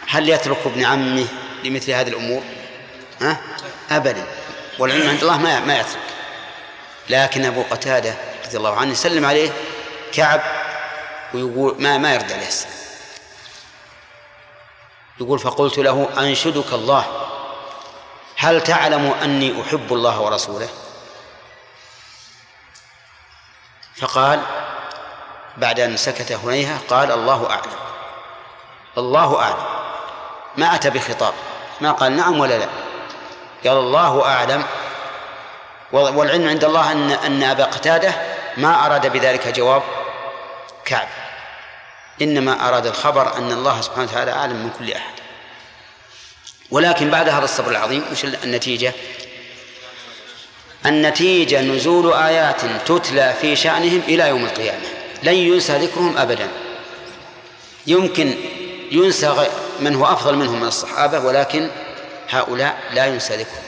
هل 0.08 0.30
يترك 0.30 0.58
ابن 0.66 0.86
عمه 0.86 1.28
لمثل 1.64 1.92
هذه 1.92 2.08
الأمور؟ 2.08 2.44
ها؟ 3.22 3.38
أبدا. 3.92 4.28
والعلم 4.80 5.10
عند 5.10 5.22
الله 5.22 5.38
ما 5.38 5.60
ما 5.60 5.80
يترك. 5.80 6.00
لكن 7.10 7.46
أبو 7.46 7.64
قتادة 7.72 8.16
رضي 8.46 8.58
الله 8.58 8.76
عنه 8.76 8.92
يسلم 8.92 9.26
عليه 9.26 9.52
كعب 10.14 10.42
ويقول 11.34 11.76
ما 11.80 11.98
ما 11.98 12.14
يرد 12.14 12.32
عليه 12.32 12.48
السلام. 12.48 12.74
يقول 15.22 15.40
فقلت 15.40 15.78
له 15.78 16.10
أنشدك 16.18 16.74
الله. 16.74 17.06
هل 18.38 18.64
تعلم 18.64 19.14
أني 19.24 19.62
أحب 19.62 19.94
الله 19.94 20.22
ورسوله؟ 20.22 20.70
فقال 23.96 24.40
بعد 25.58 25.80
أن 25.80 25.98
سكت 25.98 26.32
هنيهة 26.32 26.80
قال 26.90 27.12
الله 27.12 27.50
أعلم. 27.50 27.72
الله 28.98 29.42
أعلم. 29.42 29.64
ما 30.58 30.76
أتى 30.76 30.90
بخطاب. 30.90 31.34
ما 31.82 31.92
قال 31.92 32.18
نعم 32.18 32.40
ولا 32.40 32.58
لا. 32.58 32.68
قال 33.66 33.78
الله 33.78 34.26
أعلم. 34.26 34.64
والعلم 35.92 36.48
عند 36.48 36.64
الله 36.64 36.92
أن 36.92 37.12
أن 37.12 37.44
أبا 37.44 37.64
قتادة 37.64 38.14
ما 38.58 38.86
أراد 38.86 39.08
بذلك 39.08 39.48
جواب 39.48 39.84
كعب. 40.86 41.08
إنما 42.22 42.68
أراد 42.68 42.86
الخبر 42.86 43.38
أن 43.38 43.52
الله 43.52 43.82
سبحانه 43.82 44.04
وتعالى 44.12 44.32
أعلم 44.32 44.56
من 44.56 44.70
كل 44.80 44.92
أحد. 44.94 45.14
ولكن 46.72 47.10
بعد 47.10 47.30
هذا 47.30 47.46
الصبر 47.46 47.72
العظيم 47.72 48.06
وش 48.12 48.26
النتيجة؟ 48.26 48.94
النتيجة 50.86 51.62
نزول 51.62 52.14
آيات 52.14 52.62
تتلى 52.86 53.34
في 53.42 53.56
شأنهم 53.56 54.02
إلى 54.08 54.28
يوم 54.28 54.44
القيامة. 54.44 54.86
لن 55.24 55.34
ينسى 55.34 55.78
ذكرهم 55.78 56.18
أبدا. 56.18 56.48
يمكن 57.88 58.34
ينسى 58.92 59.48
من 59.80 59.96
هو 59.96 60.06
أفضل 60.06 60.36
منهم 60.36 60.60
من 60.60 60.68
الصحابة 60.68 61.20
ولكن 61.20 61.70
هؤلاء 62.30 62.78
لا 62.94 63.06
ينسى 63.06 63.34
ذكرهم. 63.34 63.64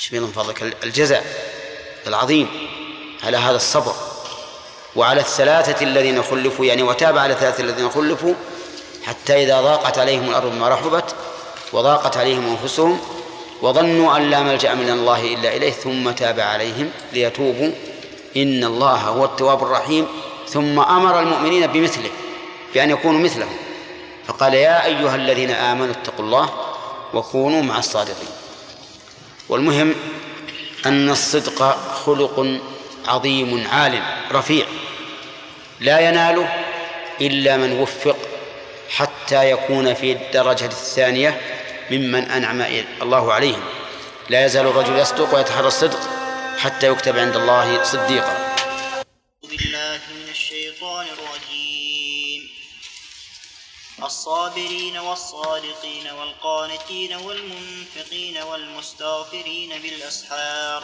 إيش 0.00 0.12
من 0.12 0.32
فضلك؟ 0.32 0.62
الجزاء 0.84 1.24
العظيم 2.06 2.48
على 3.24 3.36
هذا 3.36 3.56
الصبر. 3.56 3.94
وعلى 4.96 5.20
الثلاثة 5.20 5.84
الذين 5.84 6.22
خلفوا 6.22 6.64
يعني 6.64 6.82
وتاب 6.82 7.18
على 7.18 7.32
الثلاثة 7.32 7.62
الذين 7.62 7.90
خلفوا 7.90 8.34
حتى 9.06 9.42
إذا 9.42 9.60
ضاقت 9.60 9.98
عليهم 9.98 10.30
الأرض 10.30 10.54
ما 10.54 10.68
رحبت 10.68 11.14
وضاقت 11.72 12.16
عليهم 12.16 12.56
أنفسهم 12.60 13.00
وظنوا 13.66 14.16
أن 14.16 14.30
لا 14.30 14.40
ملجأ 14.42 14.74
من 14.74 14.90
الله 14.90 15.34
إلا 15.34 15.56
إليه 15.56 15.70
ثم 15.70 16.10
تاب 16.10 16.40
عليهم 16.40 16.90
ليتوبوا. 17.12 17.70
إن 18.36 18.64
الله 18.64 19.00
هو 19.00 19.24
التواب 19.24 19.62
الرحيم. 19.62 20.06
ثم 20.48 20.80
أمر 20.80 21.20
المؤمنين 21.20 21.66
بمثله 21.66 22.10
بأن 22.74 22.90
يكونوا 22.90 23.20
مثله. 23.20 23.46
فقال 24.26 24.54
يا 24.54 24.84
أيها 24.84 25.14
الذين 25.14 25.50
آمنوا 25.50 25.94
اتقوا 25.94 26.24
الله 26.24 26.50
وكونوا 27.14 27.62
مع 27.62 27.78
الصادقين. 27.78 28.28
والمهم 29.48 29.94
أن 30.86 31.10
الصدق 31.10 31.78
خلق 32.04 32.60
عظيم 33.08 33.66
عال 33.72 34.02
رفيع 34.32 34.66
لا 35.80 36.00
يناله 36.00 36.48
إلا 37.20 37.56
من 37.56 37.80
وفق 37.80 38.16
حتى 38.90 39.50
يكون 39.50 39.94
في 39.94 40.12
الدرجة 40.12 40.64
الثانية 40.64 41.40
ممن 41.90 42.30
أنعم 42.30 42.60
الله 43.02 43.32
عليهم. 43.32 43.64
لا 44.30 44.44
يزال 44.44 44.66
الرجل 44.66 44.98
يصدق 44.98 45.34
ويتحرى 45.34 45.66
الصدق 45.66 46.00
حتى 46.58 46.86
يكتب 46.86 47.18
عند 47.18 47.36
الله 47.36 47.84
صديقا. 47.84 48.46
الصابرين 54.02 54.98
والصادقين 54.98 56.10
والقانتين 56.18 57.14
والمنفقين 57.14 58.38
والمستغفرين 58.42 59.82
بالأسحار. 59.82 60.82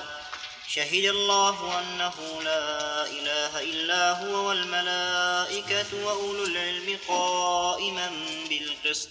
شهد 0.74 1.04
الله 1.04 1.80
أنه 1.80 2.42
لا 2.42 3.06
إله 3.06 3.60
إلا 3.60 4.12
هو 4.12 4.48
والملائكة 4.48 6.04
وأولو 6.04 6.44
العلم 6.44 6.98
قائما 7.08 8.10
بالقسط. 8.48 9.08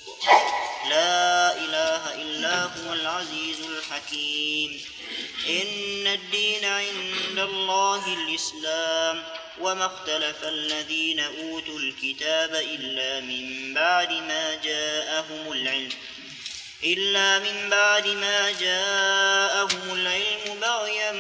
لا 0.89 1.57
إله 1.57 2.21
إلا 2.21 2.63
هو 2.63 2.93
العزيز 2.93 3.57
الحكيم. 3.61 4.81
إن 5.49 6.07
الدين 6.07 6.65
عند 6.65 7.39
الله 7.39 8.13
الإسلام. 8.13 9.23
وما 9.59 9.85
اختلف 9.85 10.43
الذين 10.43 11.19
أوتوا 11.19 11.79
الكتاب 11.79 12.55
إلا 12.55 13.19
من 13.19 13.73
بعد 13.73 14.11
ما 14.11 14.55
جاءهم 14.63 15.51
العلم. 15.51 15.91
إلا 16.83 17.39
من 17.39 17.69
بعد 17.69 18.07
ما 18.07 18.51
جاءهم 18.51 19.93
العلم 19.93 20.59
بغيا 20.61 21.11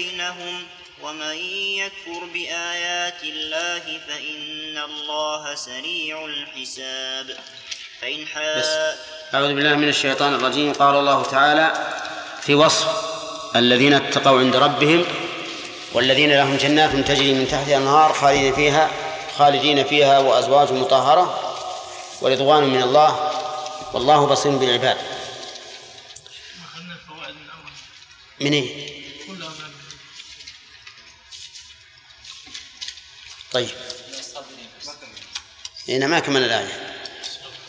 بينهم 0.00 0.62
ومن 1.02 1.36
يكفر 1.82 2.24
بآيات 2.32 3.22
الله 3.22 4.00
فإن 4.08 4.78
الله 4.78 5.54
سريع 5.54 6.24
الحساب 6.24 7.36
فإن 8.00 8.26
حا 8.26 8.62
أعوذ 9.34 9.54
بالله 9.54 9.74
من 9.74 9.88
الشيطان 9.88 10.34
الرجيم. 10.34 10.72
قال 10.72 10.94
الله 10.96 11.22
تعالى 11.22 11.96
في 12.40 12.54
وصف 12.54 12.88
الذين 13.56 13.92
اتقوا 13.92 14.38
عند 14.38 14.56
ربهم 14.56 15.04
والذين 15.92 16.32
لهم 16.32 16.56
جنات 16.56 16.96
تجري 16.96 17.34
من 17.34 17.48
تحتها 17.48 17.78
الأنهار 17.78 18.12
خالدين 18.12 18.54
فيها 18.54 18.90
خالدين 19.38 19.84
فيها 19.84 20.18
وأزواج 20.18 20.72
مطهرة 20.72 21.24
ورضوان 22.22 22.64
من 22.64 22.82
الله 22.82 23.32
والله 23.92 24.26
بصير 24.26 24.52
بالعباد. 24.52 24.96
أخذنا 24.96 26.94
الفوائد 26.94 27.34
من 27.34 27.50
أول 27.50 27.70
من 28.40 28.52
إيه؟ 28.52 28.99
طيب. 33.52 33.70
هنا 35.88 36.06
ما 36.06 36.18
كمل 36.18 36.42
الآية. 36.44 36.68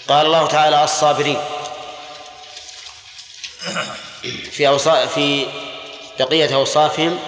قال 0.07 0.25
الله 0.25 0.47
تعالى 0.47 0.83
الصابرين. 0.83 1.41
في 4.51 4.67
أوصاف 4.67 5.13
في 5.13 5.47
بقية 6.19 6.55
أوصافهم 6.55 7.19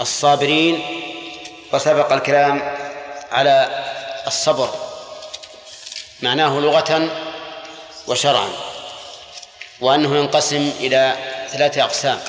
الصابرين 0.00 0.82
وسبق 1.72 2.12
الكلام 2.12 2.76
على 3.32 3.84
الصبر. 4.26 4.74
معناه 6.22 6.60
لغة 6.60 7.10
وشرعا. 8.06 8.48
وأنه 9.80 10.16
ينقسم 10.16 10.72
إلى 10.80 11.16
ثلاثة 11.52 11.82
أقسام. 11.82 12.20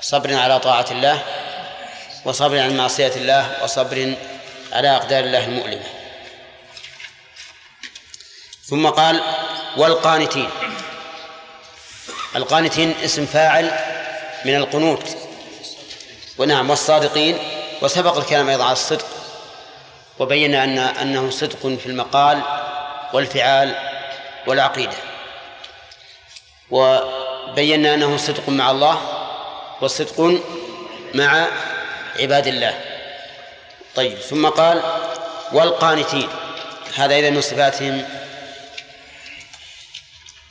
صبر 0.00 0.34
على 0.34 0.60
طاعة 0.60 0.86
الله 0.90 1.22
وصبر 2.24 2.58
عن 2.58 2.76
معصية 2.76 3.12
الله 3.16 3.64
وصبر 3.64 4.14
على 4.72 4.96
أقدار 4.96 5.24
الله 5.24 5.44
المؤلمة. 5.44 5.84
ثم 8.64 8.86
قال 8.86 9.22
والقانتين. 9.76 10.50
القانتين 12.36 12.94
اسم 13.04 13.26
فاعل 13.26 13.70
من 14.44 14.54
القنوت. 14.54 15.16
ونعم 16.38 16.70
والصادقين. 16.70 17.38
وسبق 17.82 18.16
الكلام 18.16 18.48
أيضا 18.48 18.64
على 18.64 18.72
الصدق. 18.72 19.06
وبينا 20.18 20.64
أن 20.64 20.78
أنه 20.78 21.30
صدق 21.30 21.58
في 21.58 21.86
المقال 21.86 22.42
والفعال 23.12 23.74
والعقيدة. 24.46 24.96
وبينا 26.70 27.94
أنه 27.94 28.16
صدق 28.16 28.48
مع 28.48 28.70
الله 28.70 29.28
وصدق 29.80 30.40
مع 31.14 31.46
عباد 32.20 32.46
الله. 32.46 32.91
طيب 33.96 34.18
ثم 34.18 34.48
قال 34.48 34.82
والقانتين 35.52 36.28
هذا 36.96 37.18
إذا 37.18 37.30
من 37.30 37.40
صفاتهم 37.40 38.04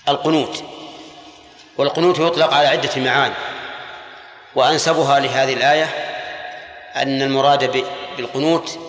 القنوت. 0.10 0.64
والقنوت 1.78 2.20
يطلق 2.20 2.54
على 2.54 2.68
عدة 2.68 3.02
معاني 3.02 3.34
وأنسبها 4.56 5.20
لهذه 5.20 5.54
الآية 5.54 5.86
أن 6.96 7.22
المراد 7.22 7.86
بالقنوت 8.18 8.80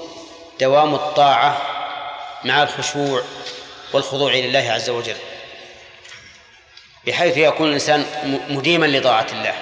دوام 0.61 0.95
الطاعة 0.95 1.63
مع 2.45 2.63
الخشوع 2.63 3.23
والخضوع 3.93 4.33
لله 4.33 4.73
عز 4.73 4.91
وجل 4.91 5.17
بحيث 7.07 7.37
يكون 7.37 7.69
الإنسان 7.69 8.07
مديما 8.49 8.87
لطاعة 8.87 9.27
الله 9.33 9.55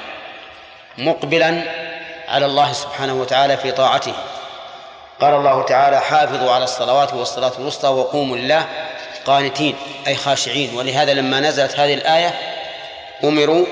مقبلا 0.99 1.63
على 2.29 2.47
الله 2.47 2.73
سبحانه 2.73 3.15
وتعالى 3.15 3.57
في 3.57 3.73
طاعته. 3.73 4.15
قال 5.21 5.35
الله 5.35 5.63
تعالى 5.63 6.01
حافظوا 6.01 6.53
على 6.53 6.65
الصلوات 6.65 7.15
والصلاة 7.15 7.53
الوسطى 7.59 7.89
وقوموا 7.89 8.37
لله 8.37 8.67
قانتين 9.27 9.77
أي 10.07 10.17
خاشعين. 10.17 10.75
ولهذا 10.75 11.15
لما 11.15 11.41
نزلت 11.41 11.79
هذه 11.79 11.95
الآية 11.95 12.35
أمروا 13.25 13.67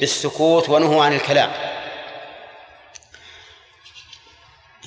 بالسكوت 0.00 0.68
ونهوا 0.68 1.04
عن 1.04 1.12
الكلام. 1.12 1.52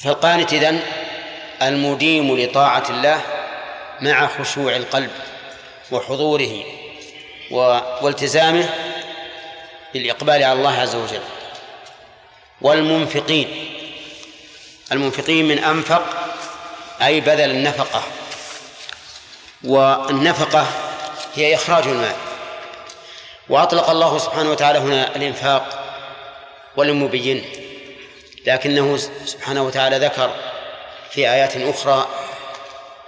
فالقانت 0.04 0.54
إذن 0.54 0.80
المديم 1.62 2.38
لطاعة 2.38 2.84
الله 2.90 3.22
مع 4.02 4.28
خشوع 4.28 4.76
القلب 4.76 5.12
وحضوره 5.92 6.64
والتزامه 8.02 8.70
بالإقبال 9.94 10.44
على 10.44 10.54
الله 10.54 10.82
عز 10.82 10.96
وجل 10.96 11.22
والمنفقين. 12.62 13.75
المنفقين 14.92 15.48
من 15.48 15.60
أنفق 15.60 16.04
أي 17.02 17.22
بذل 17.22 17.50
النفقة. 17.52 18.04
والنفقة 19.64 20.68
هي 21.36 21.56
إخراج 21.56 21.88
المال. 21.88 22.16
وأطلق 23.50 23.90
الله 23.90 24.18
سبحانه 24.18 24.52
وتعالى 24.52 24.80
هنا 24.80 25.16
الإنفاق 25.16 25.82
ولم 26.76 27.06
يبينه 27.06 27.44
لكنه 28.48 28.98
سبحانه 29.26 29.64
وتعالى 29.64 29.98
ذكر 29.98 30.32
في 31.12 31.30
آيات 31.30 31.58
أخرى 31.58 32.08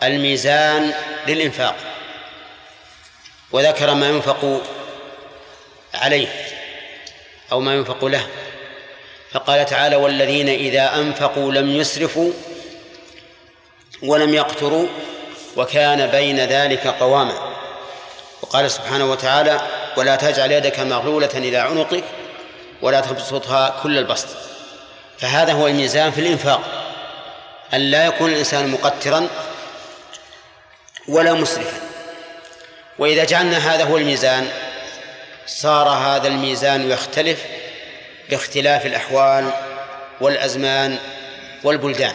الميزان 0.04 0.94
للإنفاق 1.28 1.76
وذكر 3.52 3.94
ما 3.94 4.10
ينفق 4.10 4.62
عليه 5.94 6.28
أو 7.52 7.60
ما 7.60 7.76
ينفق 7.76 8.06
له. 8.06 8.28
فقال 9.38 9.66
تعالى 9.66 9.96
والذين 9.96 10.50
إذا 10.50 10.96
أنفقوا 10.96 11.52
لم 11.52 11.70
يسرفوا 11.70 12.32
ولم 14.04 14.34
يقتروا 14.34 14.88
وكان 15.58 16.08
بين 16.08 16.40
ذلك 16.40 16.88
قواما. 16.88 17.56
وقال 18.42 18.72
سبحانه 18.72 19.12
وتعالى 19.12 19.62
ولا 19.98 20.16
تجعل 20.16 20.52
يدك 20.52 20.80
مغلولة 20.80 21.30
إلى 21.36 21.58
عنقك 21.58 22.04
ولا 22.82 23.02
تبسطها 23.02 23.80
كل 23.84 23.98
البسط. 23.98 24.28
فهذا 25.18 25.54
هو 25.54 25.68
الميزان 25.68 26.12
في 26.12 26.22
الإنفاق 26.22 26.62
أن 27.74 27.80
لا 27.80 28.06
يكون 28.06 28.30
الإنسان 28.30 28.68
مقترا 28.68 29.28
ولا 31.08 31.34
مسرفا. 31.34 31.78
وإذا 33.00 33.24
جعلنا 33.24 33.58
هذا 33.58 33.84
هو 33.84 33.98
الميزان 33.98 34.48
صار 35.48 35.90
هذا 35.90 36.28
الميزان 36.28 36.92
يختلف 36.92 37.40
باختلاف 38.30 38.86
الأحوال 38.86 39.52
والأزمان 40.22 41.00
والبلدان. 41.64 42.14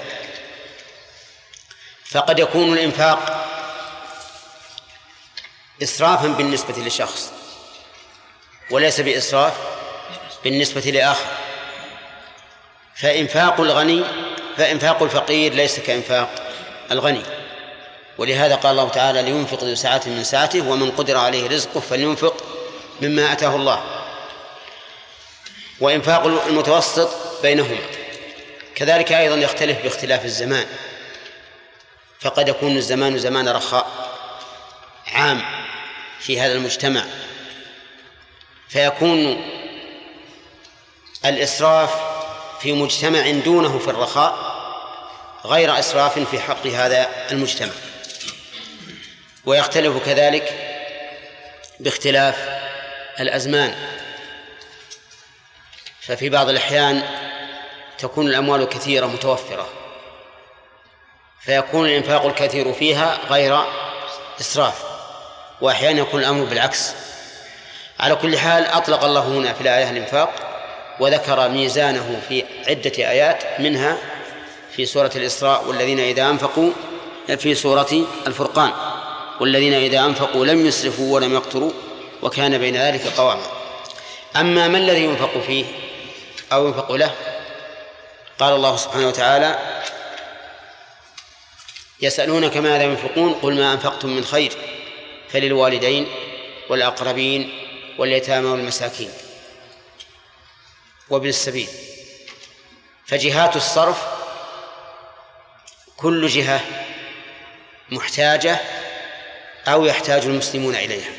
فقد 2.10 2.38
يكون 2.38 2.72
الإنفاق 2.72 3.48
إسرافا 5.82 6.28
بالنسبة 6.28 6.74
لشخص 6.74 7.32
وليس 8.70 9.00
بإسراف 9.00 9.52
بالنسبة 10.44 10.80
لآخر. 10.80 11.26
فإنفاق 12.94 13.60
الغني 13.60 14.04
فإنفاق 14.56 15.02
الفقير 15.02 15.54
ليس 15.54 15.80
كإنفاق 15.80 16.52
الغني. 16.90 17.22
ولهذا 18.18 18.54
قال 18.54 18.70
الله 18.70 18.88
تعالى 18.88 19.22
لينفق 19.22 19.64
ذو 19.64 19.74
سعة 19.74 20.02
من 20.06 20.24
سعته 20.24 20.68
ومن 20.68 20.90
قدر 20.90 21.16
عليه 21.16 21.48
رزقه 21.48 21.80
فلينفق 21.80 22.44
مما 23.02 23.32
أتاه 23.32 23.56
الله. 23.56 24.01
وإنفاق 25.82 26.26
المتوسط 26.26 27.10
بينهما. 27.42 27.80
كذلك 28.74 29.12
أيضا 29.12 29.36
يختلف 29.36 29.82
باختلاف 29.82 30.24
الزمان. 30.24 30.66
فقد 32.20 32.48
يكون 32.48 32.76
الزمان 32.76 33.18
زمان 33.18 33.48
رخاء 33.48 33.86
عام 35.06 35.42
في 36.20 36.40
هذا 36.40 36.52
المجتمع. 36.52 37.04
فيكون 38.68 39.50
الإسراف 41.24 41.90
في 42.60 42.72
مجتمع 42.72 43.30
دونه 43.30 43.78
في 43.78 43.88
الرخاء 43.88 44.52
غير 45.44 45.78
إسراف 45.78 46.18
في 46.18 46.40
حق 46.40 46.66
هذا 46.66 47.08
المجتمع. 47.30 47.72
ويختلف 49.44 50.04
كذلك 50.06 50.54
باختلاف 51.80 52.48
الأزمان. 53.20 54.01
ففي 56.06 56.28
بعض 56.28 56.48
الأحيان 56.48 57.02
تكون 57.98 58.26
الأموال 58.26 58.68
كثيرة 58.68 59.06
متوفرة 59.06 59.68
فيكون 61.40 61.86
الإنفاق 61.86 62.26
الكثير 62.26 62.72
فيها 62.72 63.18
غير 63.30 63.64
إسراف 64.40 64.82
وأحيانا 65.60 66.00
يكون 66.00 66.20
الأمر 66.20 66.44
بالعكس. 66.44 66.94
على 68.00 68.14
كل 68.14 68.38
حال 68.38 68.66
أطلق 68.66 69.04
الله 69.04 69.20
هنا 69.20 69.52
في 69.52 69.60
الآية 69.60 69.90
الإنفاق 69.90 70.30
وذكر 71.00 71.48
ميزانه 71.48 72.20
في 72.28 72.44
عدة 72.68 72.92
آيات 72.98 73.60
منها 73.60 73.98
في 74.76 74.86
سورة 74.86 75.10
الإسراء 75.16 75.64
والذين 75.68 76.00
إذا 76.00 76.30
أنفقوا 76.30 76.70
في 77.38 77.54
سورة 77.54 78.06
الفرقان 78.26 78.70
والذين 79.40 79.74
إذا 79.74 80.00
أنفقوا 80.00 80.46
لم 80.46 80.66
يسرفوا 80.66 81.14
ولم 81.14 81.34
يقتروا 81.34 81.72
وكان 82.22 82.58
بين 82.58 82.76
ذلك 82.76 83.06
قواما. 83.06 83.46
أما 84.36 84.68
ما 84.68 84.78
الذي 84.78 85.04
ينفق 85.04 85.38
فيه؟ 85.46 85.64
أو 86.52 86.66
ينفق 86.66 86.92
له. 86.92 87.14
قال 88.38 88.54
الله 88.54 88.76
سبحانه 88.76 89.08
وتعالى 89.08 89.82
يسألونك 92.00 92.56
ماذا 92.56 92.82
ينفقون؟ 92.82 93.32
قل 93.34 93.54
ما 93.54 93.72
أنفقتم 93.72 94.08
من 94.08 94.24
خير 94.24 94.52
فللوالدين 95.28 96.06
والأقربين 96.68 97.58
واليتامى 97.98 98.48
والمساكين 98.48 99.10
وابن 101.10 101.28
السبيل. 101.28 101.68
فجهات 103.06 103.56
الصرف 103.56 104.02
كل 105.96 106.28
جهة 106.28 106.60
محتاجة 107.90 108.60
أو 109.68 109.84
يحتاج 109.84 110.24
المسلمون 110.24 110.74
إليها. 110.74 111.10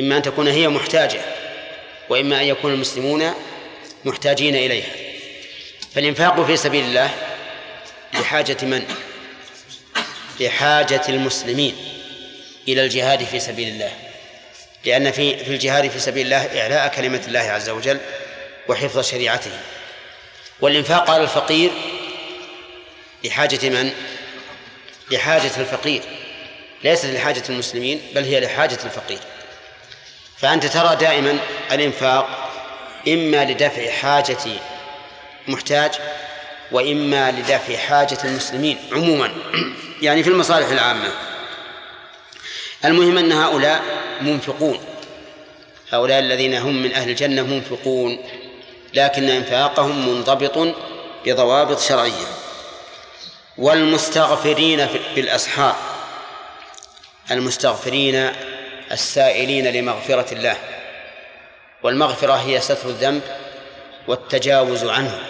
إما 0.00 0.16
أن 0.16 0.22
تكون 0.22 0.48
هي 0.48 0.68
محتاجة 0.68 1.20
وإما 2.08 2.40
أن 2.40 2.44
يكون 2.46 2.72
المسلمون 2.72 3.34
محتاجين 4.04 4.56
إليها. 4.56 4.92
فالإنفاق 5.94 6.46
في 6.46 6.56
سبيل 6.56 6.84
الله 6.84 7.10
لحاجة 8.14 8.56
من؟ 8.62 8.84
لحاجة 10.40 11.02
المسلمين 11.08 11.76
إلى 12.68 12.84
الجهاد 12.84 13.24
في 13.24 13.40
سبيل 13.40 13.68
الله. 13.68 13.92
لأن 14.84 15.10
في 15.10 15.44
في 15.44 15.50
الجهاد 15.50 15.88
في 15.88 15.98
سبيل 15.98 16.26
الله 16.26 16.60
إعلاء 16.60 16.88
كلمة 16.88 17.22
الله 17.26 17.40
عز 17.40 17.68
وجل 17.68 18.00
وحفظ 18.68 19.00
شريعته. 19.00 19.50
والإنفاق 20.60 21.10
على 21.10 21.22
الفقير 21.22 21.70
لحاجة 23.24 23.68
من؟ 23.68 23.92
لحاجة 25.10 25.50
الفقير. 25.56 26.02
ليست 26.84 27.06
لحاجة 27.06 27.42
المسلمين 27.48 28.00
بل 28.14 28.24
هي 28.24 28.40
لحاجة 28.40 28.78
الفقير. 28.84 29.18
فأنت 30.38 30.66
ترى 30.66 30.96
دائما 30.96 31.38
الإنفاق 31.72 32.43
إما 33.08 33.44
لدفع 33.44 33.90
حاجة 33.90 34.38
محتاج 35.48 35.90
وإما 36.72 37.30
لدفع 37.30 37.76
حاجة 37.76 38.18
المسلمين 38.24 38.78
عموما. 38.92 39.30
يعني 40.02 40.22
في 40.22 40.30
المصالح 40.30 40.68
العامة. 40.68 41.10
المهم 42.84 43.18
أن 43.18 43.32
هؤلاء 43.32 43.82
منفقون. 44.20 44.78
هؤلاء 45.92 46.18
الذين 46.18 46.54
هم 46.54 46.82
من 46.82 46.92
أهل 46.92 47.10
الجنة 47.10 47.42
منفقون 47.42 48.18
لكن 48.94 49.30
إنفاقهم 49.30 50.08
منضبط 50.08 50.74
بضوابط 51.26 51.80
شرعية. 51.80 52.26
والمستغفرين 53.58 54.88
بالأسحار 55.14 55.76
المستغفرين 57.30 58.32
السائلين 58.92 59.66
لمغفرة 59.66 60.34
الله. 60.34 60.56
والمغفرة 61.84 62.32
هي 62.32 62.60
ستر 62.60 62.88
الذنب 62.88 63.22
والتجاوز 64.08 64.84
عنه. 64.84 65.20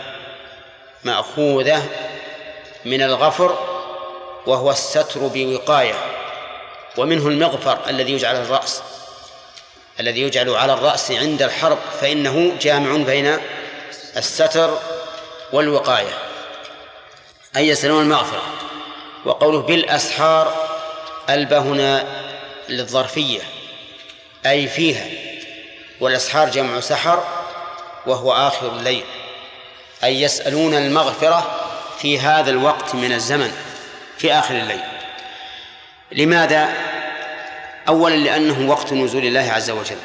مأخوذة 1.05 1.83
من 2.85 3.03
الغفر 3.03 3.59
وهو 4.47 4.71
الستر 4.71 5.21
بوقاية 5.21 5.95
ومنه 6.97 7.29
المغفر 7.29 7.79
الذي 7.89 8.13
يجعل 8.13 8.37
الرأس 8.37 8.83
الذي 10.01 10.21
يجعل 10.21 10.51
على 10.51 10.73
الرأس 10.73 11.11
عند 11.11 11.43
الحرب 11.43 11.79
فإنه 12.01 12.57
جامع 12.61 13.05
بين 13.05 13.39
الستر 14.17 14.79
والوقاية. 15.53 16.19
أي 17.57 17.69
يسألون 17.69 18.03
المغفرة. 18.03 18.43
وقوله 19.25 19.61
بالأسحار 19.61 20.69
ألبى 21.31 21.57
هنا 21.57 22.05
للظرفية 22.69 23.41
أي 24.47 24.69
فيها 24.69 25.34
والأسحار 26.05 26.51
جمع 26.51 26.81
سحر 26.81 27.25
وهو 28.07 28.33
آخر 28.33 28.77
الليل 28.77 29.05
أي 30.05 30.23
يسألون 30.23 30.75
المغفرة 30.75 31.71
في 31.99 32.19
هذا 32.19 32.51
الوقت 32.51 32.95
من 32.95 33.13
الزمن 33.13 33.53
في 34.19 34.33
آخر 34.33 34.55
الليل 34.55 34.81
لماذا؟ 36.13 36.75
أولا 37.89 38.15
لأنه 38.15 38.71
وقت 38.71 38.93
نزول 38.93 39.25
الله 39.25 39.53
عز 39.53 39.71
وجل 39.71 39.97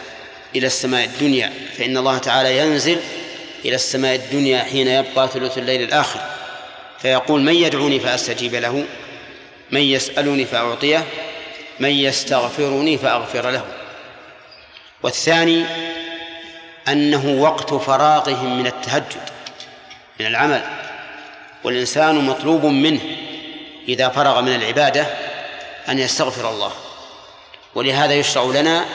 إلى 0.55 0.67
السماء 0.67 1.05
الدنيا 1.05 1.53
فإن 1.77 1.97
الله 1.97 2.17
تعالى 2.17 2.57
ينزل 2.57 2.99
إلى 3.65 3.75
السماء 3.75 4.15
الدنيا 4.15 4.63
حين 4.63 4.87
يبقى 4.87 5.27
ثلث 5.27 5.57
الليل 5.57 5.81
الآخر 5.81 6.19
فيقول 6.99 7.41
من 7.41 7.55
يدعوني 7.55 7.99
فأستجيب 7.99 8.55
له 8.55 8.85
من 9.71 9.81
يسألني 9.81 10.45
فأعطيه 10.45 11.05
من 11.79 11.89
يستغفرني 11.89 12.97
فأغفر 12.97 13.49
له 13.49 13.65
والثاني 15.03 15.65
أنه 16.91 17.41
وقت 17.41 17.73
فراغهم 17.73 18.57
من 18.59 18.67
التهجد 18.67 19.29
من 20.19 20.25
العمل 20.25 20.63
والإنسان 21.63 22.15
مطلوب 22.25 22.65
منه 22.65 23.01
إذا 23.87 24.09
فرغ 24.09 24.41
من 24.41 24.55
العبادة 24.55 25.07
أن 25.89 25.99
يستغفر 25.99 26.49
الله 26.49 26.71
ولهذا 27.75 28.13
يشرع 28.13 28.43
لنا 28.43 28.85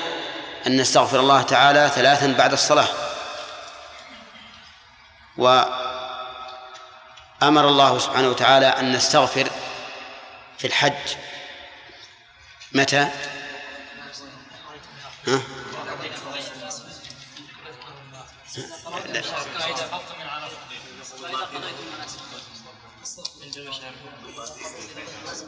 أن 0.66 0.76
نستغفر 0.80 1.20
الله 1.20 1.42
تعالى 1.42 1.90
ثلاثا 1.94 2.34
بعد 2.38 2.52
الصلاة 2.52 2.88
وأمر 5.36 5.68
الله 7.42 7.98
سبحانه 7.98 8.28
وتعالى 8.28 8.66
أن 8.66 8.92
نستغفر 8.92 9.50
في 10.58 10.66
الحج 10.66 10.92
متى؟ 12.72 13.08
ها؟ 15.26 15.40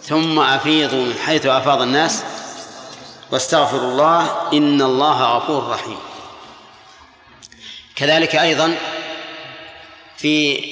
ثم 0.02 0.38
أفيضوا 0.38 1.04
من 1.04 1.18
حيث 1.26 1.46
أفاض 1.46 1.82
الناس. 1.82 2.22
واستغفروا 3.30 3.90
الله 3.90 4.52
إن 4.52 4.82
الله 4.82 5.36
غفور 5.36 5.68
رحيم. 5.68 5.98
كذلك 7.96 8.36
أيضا 8.36 8.76
في 10.16 10.64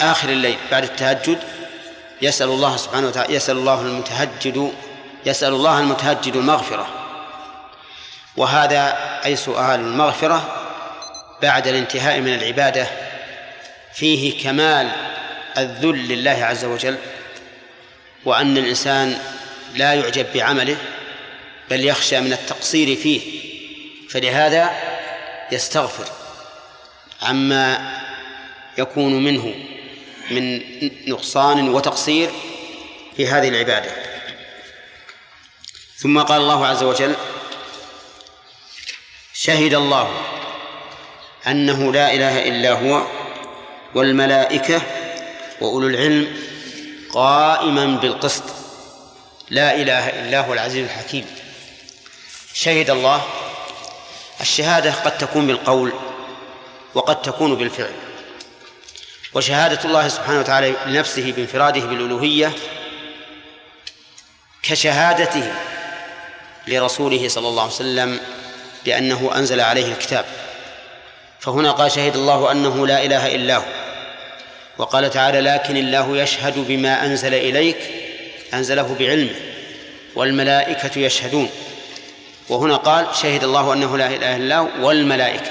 آخر 0.00 0.28
الليل 0.28 0.58
بعد 0.70 0.82
التهجد 0.82 1.42
يسأل 2.22 2.48
الله 2.48 2.76
سبحانه 2.76 3.06
وتعالى 3.06 3.34
يسأل 3.34 3.56
الله 3.56 3.80
المتهجد 3.80 4.72
يسأل 5.26 5.52
الله 5.52 5.80
المتهجد 5.80 6.36
المغفرة 6.36 6.86
وهذا 8.36 8.96
أي 9.24 9.36
سؤال 9.36 9.80
المغفرة؟ 9.80 10.65
بعد 11.42 11.68
الانتهاء 11.68 12.20
من 12.20 12.34
العبادة 12.34 12.86
فيه 13.94 14.42
كمال 14.42 14.90
الذل 15.58 16.08
لله 16.08 16.44
عز 16.44 16.64
وجل 16.64 16.98
وأن 18.24 18.58
الإنسان 18.58 19.18
لا 19.74 19.94
يعجب 19.94 20.26
بعمله 20.34 20.76
بل 21.70 21.84
يخشى 21.84 22.20
من 22.20 22.32
التقصير 22.32 22.96
فيه 22.96 23.20
فلهذا 24.10 24.70
يستغفر. 25.52 26.04
عما 27.22 27.92
يكون 28.78 29.24
منه 29.24 29.54
من 30.30 30.60
نقصان 31.08 31.68
وتقصير 31.68 32.30
في 33.16 33.26
هذه 33.26 33.48
العبادة. 33.48 33.90
ثم 35.96 36.20
قال 36.22 36.40
الله 36.40 36.66
عز 36.66 36.82
وجل 36.82 37.14
شهد 39.34 39.74
الله 39.74 40.35
أنه 41.46 41.92
لا 41.92 42.14
إله 42.14 42.48
إلا 42.48 42.72
هو 42.72 43.02
والملائكة 43.94 44.82
وأولو 45.60 45.88
العلم 45.88 46.36
قائما 47.12 47.86
بالقسط. 47.86 48.42
لا 49.50 49.74
إله 49.74 50.08
إلا 50.08 50.40
هو 50.40 50.52
العزيز 50.52 50.84
الحكيم. 50.84 51.26
شهد 52.54 52.90
الله. 52.90 53.22
الشهادة 54.40 54.92
قد 54.92 55.18
تكون 55.18 55.46
بالقول 55.46 55.92
وقد 56.94 57.22
تكون 57.22 57.54
بالفعل. 57.54 57.92
وشهادة 59.34 59.84
الله 59.84 60.08
سبحانه 60.08 60.40
وتعالى 60.40 60.74
لنفسه 60.86 61.32
بانفراده 61.32 61.80
بالألوهية 61.80 62.52
كشهادته 64.62 65.52
لرسوله 66.66 67.28
صلى 67.28 67.48
الله 67.48 67.62
عليه 67.62 67.72
وسلم 67.72 68.20
بأنه 68.84 69.30
أنزل 69.34 69.60
عليه 69.60 69.92
الكتاب. 69.92 70.24
فهنا 71.46 71.72
قال 71.72 71.92
شهد 71.92 72.16
الله 72.16 72.52
أنه 72.52 72.86
لا 72.86 73.04
إله 73.04 73.34
إلا 73.34 73.56
هو. 73.56 73.62
وقال 74.78 75.10
تعالى 75.10 75.40
لكن 75.40 75.76
الله 75.76 76.16
يشهد 76.16 76.58
بما 76.58 77.06
أنزل 77.06 77.34
إليك 77.34 77.76
أنزله 78.54 78.96
بعلمه 78.98 79.34
والملائكة 80.14 80.98
يشهدون. 81.00 81.50
وهنا 82.48 82.76
قال 82.76 83.06
شهد 83.22 83.44
الله 83.44 83.72
أنه 83.72 83.98
لا 83.98 84.06
إله 84.06 84.36
إلا 84.36 84.58
هو 84.58 84.68
والملائكة. 84.80 85.50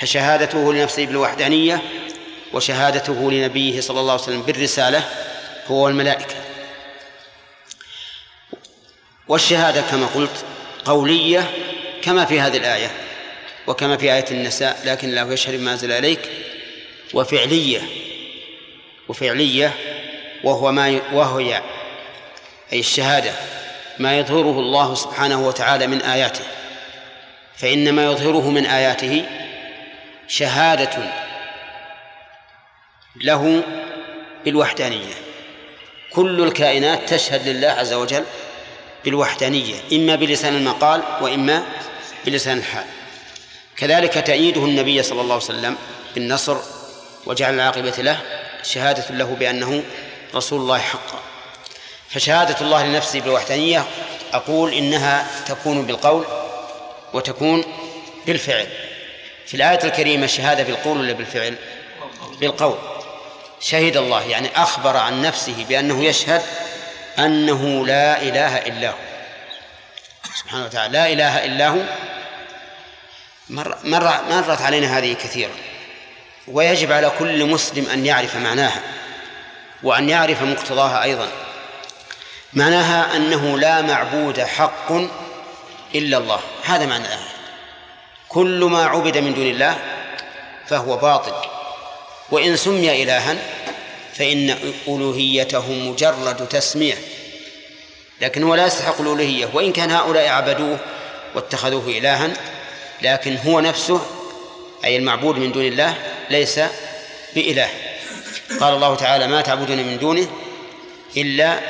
فشهادته 0.00 0.72
لنفسه 0.72 1.06
بالوحدانية 1.06 1.82
وشهادته 2.52 3.30
لنبيه 3.30 3.80
صلى 3.80 4.00
الله 4.00 4.12
عليه 4.12 4.22
وسلم 4.22 4.42
بالرسالة 4.42 5.02
هو 5.68 5.88
الملائكة 5.88 6.34
والشهادة 9.28 9.80
كما 9.80 10.06
قلت 10.14 10.44
قولية 10.84 11.50
كما 12.02 12.24
في 12.24 12.40
هذه 12.40 12.56
الآية. 12.56 13.09
وكما 13.70 13.96
في 13.96 14.14
آية 14.14 14.24
النساء 14.30 14.80
لكن 14.84 15.08
الله 15.08 15.32
يشهد 15.32 15.54
بما 15.54 15.72
أنزل 15.72 15.92
إليك 15.92 16.20
وفعلية 17.14 17.80
وفعلية 19.08 19.74
وهو 20.44 20.72
ما 20.72 21.00
وهي 21.12 21.62
أي 22.72 22.78
الشهادة 22.78 23.32
ما 23.98 24.18
يظهره 24.18 24.58
الله 24.58 24.94
سبحانه 24.94 25.46
وتعالى 25.46 25.86
من 25.86 26.02
آياته. 26.02 26.44
فإن 27.56 27.92
ما 27.92 28.04
يظهره 28.04 28.50
من 28.50 28.66
آياته 28.66 29.24
شهادة 30.28 31.12
له 33.24 33.62
بالوحدانية. 34.44 35.14
كل 36.12 36.42
الكائنات 36.42 37.14
تشهد 37.14 37.48
لله 37.48 37.68
عز 37.68 37.92
وجل 37.92 38.24
بالوحدانية 39.04 39.74
إما 39.92 40.14
بلسان 40.14 40.56
المقال 40.56 41.02
وإما 41.20 41.62
بلسان 42.26 42.58
الحال. 42.58 42.99
كذلك 43.80 44.14
تأييده 44.14 44.64
النبي 44.64 45.02
صلى 45.02 45.20
الله 45.20 45.34
عليه 45.34 45.44
وسلم 45.44 45.76
بالنصر 46.14 46.56
وجعل 47.26 47.54
العاقبة 47.54 47.90
له 47.90 48.20
شهادة 48.62 49.04
له 49.10 49.24
بأنه 49.24 49.82
رسول 50.34 50.60
الله 50.60 50.78
حقا. 50.78 51.20
فشهادة 52.10 52.56
الله 52.60 52.86
لنفسه 52.86 53.20
بالوحدانية 53.20 53.84
أقول 54.32 54.74
إنها 54.74 55.26
تكون 55.46 55.82
بالقول 55.82 56.24
وتكون 57.12 57.64
بالفعل. 58.26 58.66
في 59.46 59.54
الآية 59.54 59.84
الكريمة 59.84 60.24
الشهادة 60.24 60.62
بالقول 60.62 60.98
ولا 60.98 61.12
بالفعل؟ 61.12 61.54
بالقول. 62.40 62.78
شهد 63.60 63.96
الله 63.96 64.22
يعني 64.22 64.48
أخبر 64.56 64.96
عن 64.96 65.22
نفسه 65.22 65.64
بأنه 65.68 66.04
يشهد 66.04 66.42
أنه 67.18 67.86
لا 67.86 68.22
إله 68.22 68.56
إلا 68.56 68.90
هو. 68.90 68.94
سبحانه 70.34 70.64
وتعالى 70.64 70.92
لا 70.92 71.12
إله 71.12 71.44
إلا 71.44 71.68
هو 71.68 71.80
مر 73.50 73.76
مر 73.84 74.22
مرت 74.30 74.62
علينا 74.62 74.98
هذه 74.98 75.12
كثيرا 75.12 75.52
ويجب 76.48 76.92
على 76.92 77.12
كل 77.18 77.46
مسلم 77.46 77.86
أن 77.92 78.06
يعرف 78.06 78.36
معناها 78.36 78.82
وأن 79.82 80.08
يعرف 80.08 80.42
مقتضاها 80.42 81.02
أيضا. 81.02 81.28
معناها 82.52 83.16
أنه 83.16 83.58
لا 83.58 83.82
معبود 83.82 84.40
حق 84.40 84.92
إلا 85.94 86.18
الله. 86.18 86.40
هذا 86.64 86.84
الآية. 86.84 87.18
كل 88.28 88.64
ما 88.64 88.84
عبد 88.84 89.18
من 89.18 89.34
دون 89.34 89.46
الله 89.46 89.78
فهو 90.66 90.96
باطل. 90.96 91.48
وإن 92.30 92.56
سمي 92.56 93.02
إلها 93.02 93.36
فإن 94.14 94.56
ألوهيته 94.88 95.72
مجرد 95.72 96.48
تسمية. 96.48 96.98
لكن 98.20 98.42
هو 98.42 98.54
لا 98.54 98.66
يستحق 98.66 99.00
الألوهية. 99.00 99.48
وإن 99.52 99.72
كان 99.72 99.90
هؤلاء 99.90 100.28
عبدوه 100.28 100.78
واتخذوه 101.34 101.88
إلها 101.88 102.30
لكن 103.02 103.36
هو 103.46 103.60
نفسه 103.60 104.00
أي 104.84 104.96
المعبود 104.96 105.38
من 105.38 105.52
دون 105.52 105.64
الله 105.64 105.94
ليس 106.30 106.60
بإله. 107.34 107.68
قال 108.60 108.74
الله 108.74 108.94
تعالى 108.94 109.26
ما 109.26 109.40
تعبدون 109.40 109.76
من 109.76 109.98
دونه 109.98 110.28
إلا 111.16 111.60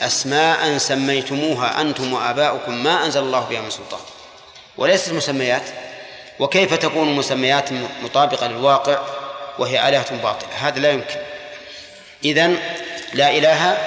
أسماء 0.00 0.78
سميتموها 0.78 1.80
أنتم 1.80 2.12
وآباؤكم 2.12 2.84
ما 2.84 3.04
أنزل 3.04 3.20
الله 3.20 3.40
بها 3.40 3.60
من 3.60 3.70
سلطان. 3.70 4.00
وليست 4.76 5.12
مسميات 5.12 5.62
وكيف 6.38 6.74
تكون 6.74 7.12
مسميات 7.12 7.68
مطابقة 8.02 8.46
للواقع 8.46 8.98
وهي 9.58 9.88
آلهة 9.88 10.16
باطلة؟ 10.22 10.48
هذا 10.58 10.78
لا 10.78 10.90
يمكن. 10.90 11.16
إذن 12.24 12.58
لا 13.14 13.30
إله 13.30 13.78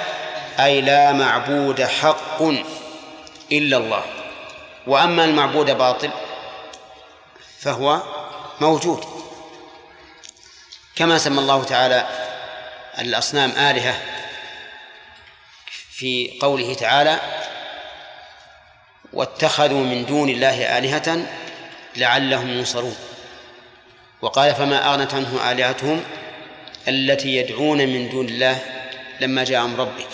أي 0.60 0.80
لا 0.80 1.12
معبود 1.12 1.82
حق 1.82 2.42
إلا 3.52 3.76
الله. 3.76 4.04
وأما 4.86 5.24
المعبود 5.24 5.70
باطل 5.70 6.10
فهو 7.60 8.02
موجود. 8.60 9.04
كما 10.96 11.18
سمى 11.18 11.38
الله 11.38 11.64
تعالى 11.64 12.08
الأصنام 12.98 13.50
آلهة 13.50 14.00
في 15.90 16.38
قوله 16.40 16.74
تعالى 16.74 17.20
واتخذوا 19.12 19.84
من 19.84 20.06
دون 20.06 20.28
الله 20.28 20.78
آلهة 20.78 21.26
لعلهم 21.96 22.50
ينصرون 22.50 22.96
وقال 24.22 24.54
فما 24.54 24.94
أغنت 24.94 25.14
عنه 25.14 25.52
آلهتهم 25.52 26.04
التي 26.88 27.36
يدعون 27.36 27.78
من 27.78 28.08
دون 28.08 28.28
الله 28.28 28.58
لما 29.20 29.44
جاء 29.44 29.64
أمر 29.64 29.78
ربك 29.78 30.08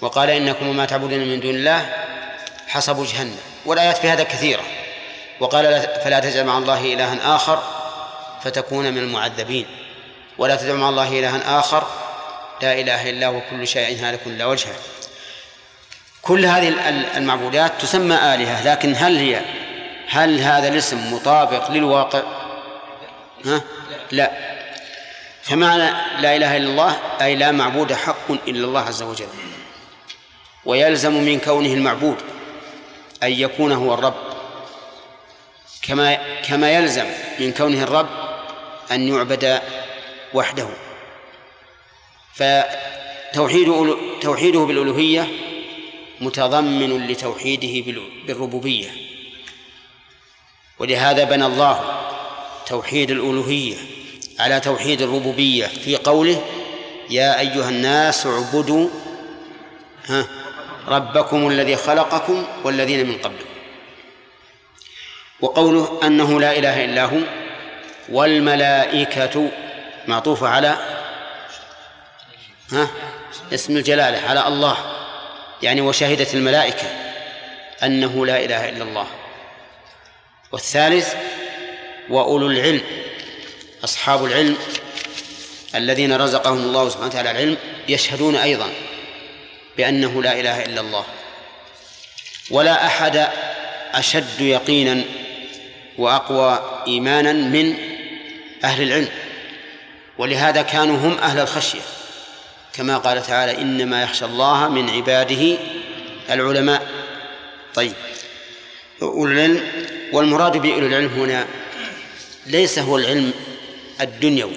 وقال 0.00 0.30
إنكم 0.30 0.68
وما 0.68 0.84
تعبدون 0.86 1.18
من 1.18 1.40
دون 1.40 1.54
الله 1.54 2.06
حسب 2.68 3.04
جهنم 3.04 3.38
والآيات 3.66 3.98
في 3.98 4.08
هذا 4.08 4.22
كثيرة. 4.22 4.62
وقال 5.42 5.88
فلا 6.04 6.20
تجعل 6.20 6.44
مع 6.44 6.58
الله 6.58 6.94
إلها 6.94 7.36
آخر 7.36 7.62
فتكون 8.44 8.92
من 8.92 8.98
المعذبين. 8.98 9.66
ولا 10.38 10.56
تدع 10.56 10.74
مع 10.74 10.88
الله 10.88 11.18
إلها 11.18 11.58
آخر 11.58 11.86
لا 12.62 12.80
إله 12.80 13.10
إلا 13.10 13.26
هو 13.26 13.40
كل 13.50 13.68
شيء 13.68 14.04
هالك 14.04 14.20
إلا 14.26 14.46
وجهه 14.46 14.74
كل 16.22 16.46
هذه 16.46 16.68
المعبودات 17.16 17.72
تسمى 17.80 18.14
آلهة 18.14 18.72
لكن 18.72 18.94
هل 18.96 19.16
هي 19.16 19.40
هل 20.08 20.40
هذا 20.40 20.68
الاسم 20.68 21.14
مطابق 21.14 21.70
للواقع؟ 21.70 22.22
ها؟ 23.46 23.60
لا. 24.10 24.30
فمعنى 25.42 25.90
لا 26.20 26.36
إله 26.36 26.56
إلا 26.56 26.70
الله 26.70 26.98
أي 27.20 27.36
لا 27.36 27.50
معبود 27.50 27.92
حق 27.92 28.30
إلا 28.30 28.66
الله 28.66 28.80
عز 28.80 29.02
وجل. 29.02 29.28
ويلزم 30.64 31.12
من 31.12 31.40
كونه 31.40 31.74
المعبود 31.74 32.16
أن 33.22 33.32
يكون 33.32 33.72
هو 33.72 33.94
الرب. 33.94 34.31
كما 35.82 36.40
كما 36.40 36.70
يلزم 36.70 37.06
من 37.40 37.52
كونه 37.52 37.82
الرب 37.82 38.08
أن 38.92 39.08
يعبد 39.08 39.62
وحده. 40.34 40.68
فتوحيد 42.34 43.72
توحيده 44.20 44.60
بالألوهية 44.60 45.28
متضمن 46.20 47.06
لتوحيده 47.06 47.92
بالربوبية. 48.26 48.90
ولهذا 50.78 51.24
بنى 51.24 51.46
الله 51.46 52.00
توحيد 52.66 53.10
الألوهية 53.10 53.76
على 54.38 54.60
توحيد 54.60 55.02
الربوبية 55.02 55.66
في 55.66 55.96
قوله 55.96 56.42
يا 57.10 57.40
أيها 57.40 57.68
الناس 57.68 58.26
اعبدوا 58.26 58.88
ربكم 60.88 61.48
الذي 61.48 61.76
خلقكم 61.76 62.46
والذين 62.64 63.06
من 63.06 63.18
قبلكم. 63.18 63.51
وقوله 65.42 66.00
أنه 66.02 66.40
لا 66.40 66.58
إله 66.58 66.84
إلا 66.84 67.04
هو 67.04 67.18
والملائكة 68.08 69.50
معطوفة 70.06 70.48
على 70.48 70.76
ها؟ 72.72 72.88
اسم 73.54 73.76
الجلالة 73.76 74.28
على 74.28 74.48
الله 74.48 74.76
يعني 75.62 75.80
وشهدت 75.80 76.34
الملائكة 76.34 76.86
أنه 77.82 78.26
لا 78.26 78.44
إله 78.44 78.68
إلا 78.68 78.84
الله. 78.84 79.06
والثالث 80.52 81.14
وأولو 82.10 82.46
العلم 82.46 82.82
أصحاب 83.84 84.24
العلم 84.24 84.56
الذين 85.74 86.16
رزقهم 86.16 86.58
الله 86.58 86.88
سبحانه 86.88 87.06
وتعالى 87.06 87.30
العلم 87.30 87.56
يشهدون 87.88 88.36
أيضا 88.36 88.68
بأنه 89.76 90.22
لا 90.22 90.40
إله 90.40 90.64
إلا 90.64 90.80
الله. 90.80 91.04
ولا 92.50 92.86
أحد 92.86 93.28
أشد 93.94 94.40
يقينا 94.40 95.04
وأقوى 95.98 96.82
إيمانا 96.86 97.32
من 97.32 97.74
أهل 98.64 98.82
العلم. 98.82 99.08
ولهذا 100.18 100.62
كانوا 100.62 100.96
هم 100.96 101.18
أهل 101.18 101.38
الخشية. 101.38 101.80
كما 102.72 102.98
قال 102.98 103.22
تعالى 103.22 103.62
إنما 103.62 104.02
يخشى 104.02 104.24
الله 104.24 104.68
من 104.68 104.90
عباده 104.90 105.56
العلماء. 106.30 106.86
طيب. 107.74 107.92
أولو 109.02 109.32
العلم 109.32 109.62
والمراد 110.12 110.56
بأولو 110.56 110.86
العلم 110.86 111.08
هنا 111.08 111.46
ليس 112.46 112.78
هو 112.78 112.98
العلم 112.98 113.32
الدنيوي 114.00 114.56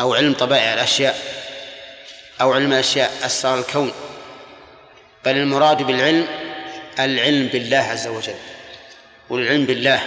أو 0.00 0.14
علم 0.14 0.32
طبائع 0.32 0.74
الأشياء 0.74 1.18
أو 2.40 2.52
علم 2.52 2.72
الأشياء 2.72 3.12
أسرار 3.22 3.58
الكون 3.58 3.92
بل 5.24 5.36
المراد 5.36 5.82
بالعلم 5.82 6.26
العلم 6.98 7.46
بالله 7.46 7.76
عز 7.76 8.06
وجل. 8.06 8.34
والعلم 9.30 9.64
بالله 9.64 10.00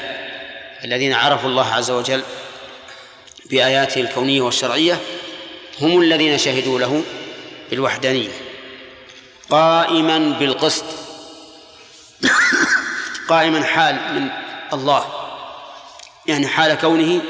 الذين 0.83 1.13
عرفوا 1.13 1.49
الله 1.49 1.73
عز 1.73 1.91
وجل 1.91 2.23
بآياته 3.49 4.01
الكونية 4.01 4.41
والشرعية 4.41 4.99
هم 5.81 6.01
الذين 6.01 6.37
شهدوا 6.37 6.79
له 6.79 7.03
بالوحدانية 7.69 8.29
قائما 9.49 10.17
بالقسط 10.17 10.85
قائما 13.29 13.63
حال 13.63 13.95
من 13.95 14.29
الله 14.73 15.05
يعني 16.27 16.47
حال 16.47 16.73
كونه 16.73 17.21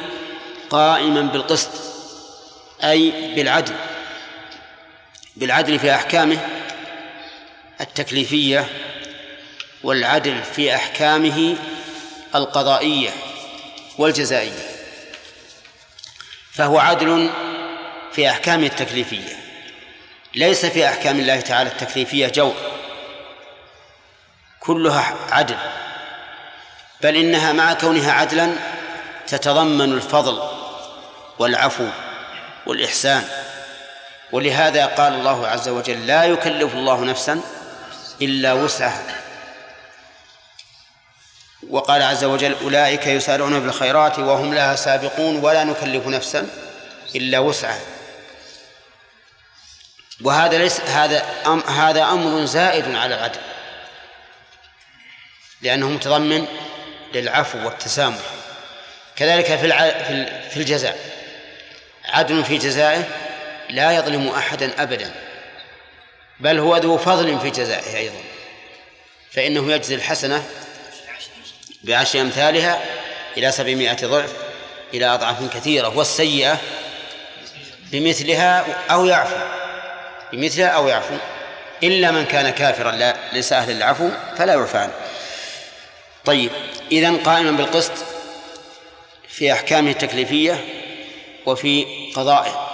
قائما 0.69 1.21
بالقسط 1.21 1.69
أي 2.83 3.11
بالعدل 3.35 3.75
بالعدل 5.35 5.79
في 5.79 5.95
أحكامه 5.95 6.37
التكليفية 7.81 8.69
والعدل 9.83 10.43
في 10.43 10.75
أحكامه 10.75 11.55
القضائية 12.35 13.09
والجزائية 13.97 14.67
فهو 16.53 16.79
عدل 16.79 17.29
في 18.11 18.29
أحكامه 18.29 18.65
التكليفية 18.65 19.37
ليس 20.35 20.65
في 20.65 20.87
أحكام 20.87 21.19
الله 21.19 21.39
تعالى 21.39 21.69
التكليفية 21.69 22.27
جور 22.27 22.55
كلها 24.59 25.15
عدل 25.31 25.57
بل 27.01 27.15
إنها 27.15 27.53
مع 27.53 27.73
كونها 27.73 28.11
عدلا 28.11 28.53
تتضمن 29.27 29.93
الفضل 29.93 30.41
والعفو 31.39 31.87
والإحسان 32.65 33.23
ولهذا 34.31 34.85
قال 34.85 35.13
الله 35.13 35.47
عز 35.47 35.69
وجل 35.69 36.07
لا 36.07 36.23
يكلف 36.23 36.73
الله 36.73 37.05
نفسا 37.05 37.41
إلا 38.21 38.53
وسعها 38.53 39.26
وقال 41.69 42.01
عز 42.01 42.23
وجل 42.23 42.55
أولئك 42.63 43.07
يسارعون 43.07 43.59
بالخيرات 43.59 44.19
وهم 44.19 44.53
لها 44.53 44.75
سابقون 44.75 45.35
ولا 45.35 45.63
نكلف 45.63 46.07
نفسا 46.07 46.47
إلا 47.15 47.39
وسعها. 47.39 47.81
وهذا 50.21 50.57
ليس 50.57 50.81
هذا 50.81 51.25
أم 51.45 51.59
هذا 51.59 52.03
أمر 52.03 52.45
زائد 52.45 52.95
على 52.95 53.15
العدل 53.15 53.39
لأنه 55.61 55.89
متضمن 55.89 56.45
للعفو 57.13 57.65
والتسامح. 57.65 58.21
كذلك 59.15 59.45
في 59.45 59.71
في 60.49 60.57
الجزاء. 60.57 60.97
عدل 62.05 62.43
في 62.43 62.57
جزائه 62.57 63.03
لا 63.69 63.91
يظلم 63.91 64.27
أحدا 64.27 64.83
أبدا 64.83 65.11
بل 66.39 66.59
هو 66.59 66.77
ذو 66.77 66.97
فضل 66.97 67.39
في 67.39 67.49
جزائه 67.49 67.97
أيضا 67.97 68.19
فإنه 69.31 69.71
يجزي 69.71 69.95
الحسنة 69.95 70.43
بعشر 71.87 72.21
أمثالها 72.21 72.81
إلى 73.37 73.51
سبعمائة 73.51 74.05
ضعف 74.05 74.33
إلى 74.93 75.05
أضعاف 75.05 75.53
كثيرة 75.53 75.97
والسيئة 75.97 76.57
بمثلها 77.91 78.65
أو 78.91 79.05
يعفو 79.05 79.35
بمثلها 80.33 80.67
أو 80.67 80.87
يعفو 80.87 81.15
إلا 81.83 82.11
من 82.11 82.25
كان 82.25 82.49
كافرا 82.49 82.91
لا 82.91 83.15
ليس 83.33 83.53
أهل 83.53 83.71
العفو 83.71 84.09
فلا 84.37 84.53
يعفى 84.53 84.77
عنه. 84.77 84.93
طيب 86.25 86.51
إذن 86.91 87.17
قائما 87.17 87.51
بالقسط 87.51 87.91
في 89.29 89.53
أحكامه 89.53 89.91
التكليفية 89.91 90.65
وفي 91.45 91.85
قضائه. 92.15 92.67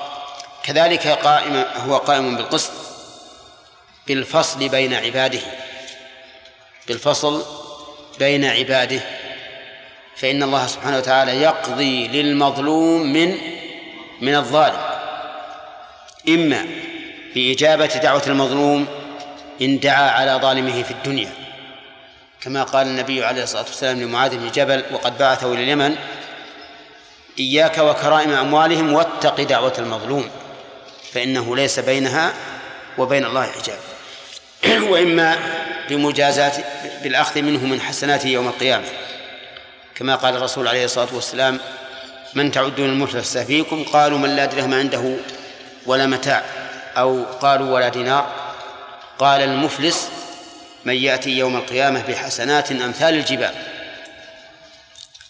كذلك 0.63 1.07
قائم 1.07 1.65
هو 1.87 1.97
قائم 1.97 2.37
بالقسط 2.37 2.71
بالفصل 4.07 4.69
بين 4.69 4.93
عباده 4.93 5.39
بالفصل 6.87 7.62
بين 8.19 8.45
عباده 8.45 8.99
فإن 10.15 10.43
الله 10.43 10.67
سبحانه 10.67 10.97
وتعالى 10.97 11.41
يقضي 11.41 12.07
للمظلوم 12.07 13.13
من 13.13 13.37
من 14.21 14.35
الظالم. 14.35 14.81
إما 16.29 16.65
بإجابة 17.35 17.85
دعوة 17.85 18.23
المظلوم 18.27 18.87
إن 19.61 19.79
دعا 19.79 20.09
على 20.09 20.39
ظالمه 20.41 20.83
في 20.83 20.91
الدنيا 20.91 21.29
كما 22.41 22.63
قال 22.63 22.87
النبي 22.87 23.25
عليه 23.25 23.43
الصلاة 23.43 23.63
والسلام 23.63 24.01
لمعاذ 24.01 24.37
بن 24.37 24.51
جبل 24.51 24.83
وقد 24.91 25.17
بعثه 25.17 25.53
إلى 25.53 25.63
اليمن 25.63 25.95
إياك 27.39 27.77
وكرائم 27.77 28.31
أموالهم 28.31 28.93
واتق 28.93 29.41
دعوة 29.41 29.73
المظلوم 29.79 30.29
فإنه 31.13 31.55
ليس 31.55 31.79
بينها 31.79 32.33
وبين 32.97 33.25
الله 33.25 33.47
حجاب. 33.47 33.79
وإما 34.91 35.37
بمجازات 35.89 36.55
بالأخذ 37.03 37.41
منه 37.41 37.65
من 37.65 37.81
حسناته 37.81 38.27
يوم 38.27 38.47
القيامة. 38.47 38.85
كما 39.95 40.15
قال 40.15 40.35
الرسول 40.35 40.67
عليه 40.67 40.85
الصلاة 40.85 41.07
والسلام 41.13 41.59
من 42.33 42.51
تعدون 42.51 42.89
المفلس 42.89 43.37
فيكم 43.37 43.83
قالوا 43.83 44.17
من 44.17 44.35
لا 44.35 44.45
درهم 44.45 44.73
عنده 44.73 45.15
ولا 45.85 46.05
متاع 46.05 46.43
أو 46.97 47.23
قالوا 47.23 47.73
ولا 47.73 47.89
دينار. 47.89 48.31
قال 49.19 49.41
المفلس 49.41 50.09
من 50.85 50.95
يأتي 50.95 51.29
يوم 51.29 51.55
القيامة 51.55 52.03
بحسنات 52.07 52.71
أمثال 52.71 53.13
الجبال. 53.13 53.53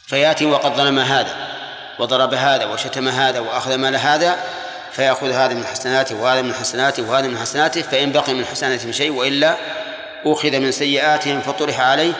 فيأتي 0.08 0.46
وقد 0.46 0.74
ظلم 0.74 1.00
هذا 1.00 1.54
وضرب 2.00 2.34
هذا 2.34 2.66
وشتم 2.66 3.08
هذا 3.08 3.40
وأخذ 3.40 3.76
مال 3.76 3.96
هذا 3.96 4.38
فيأخذ 4.92 5.32
هذا 5.32 5.54
من 5.54 5.66
حسناته 5.66 6.16
وهذا 6.16 6.42
من 6.42 6.54
حسناته 6.54 7.04
وهذا 7.04 7.28
من 7.28 7.38
حسناته 7.38 7.82
فإن 7.82 8.12
بقي 8.12 8.34
من 8.34 8.46
حسناته 8.46 8.92
شيء 8.92 9.12
وإلا 9.12 9.58
أخذ 10.26 10.60
من 10.60 10.72
سيئاتهم 10.72 11.42
فطرح 11.42 11.80
عليه 11.80 12.14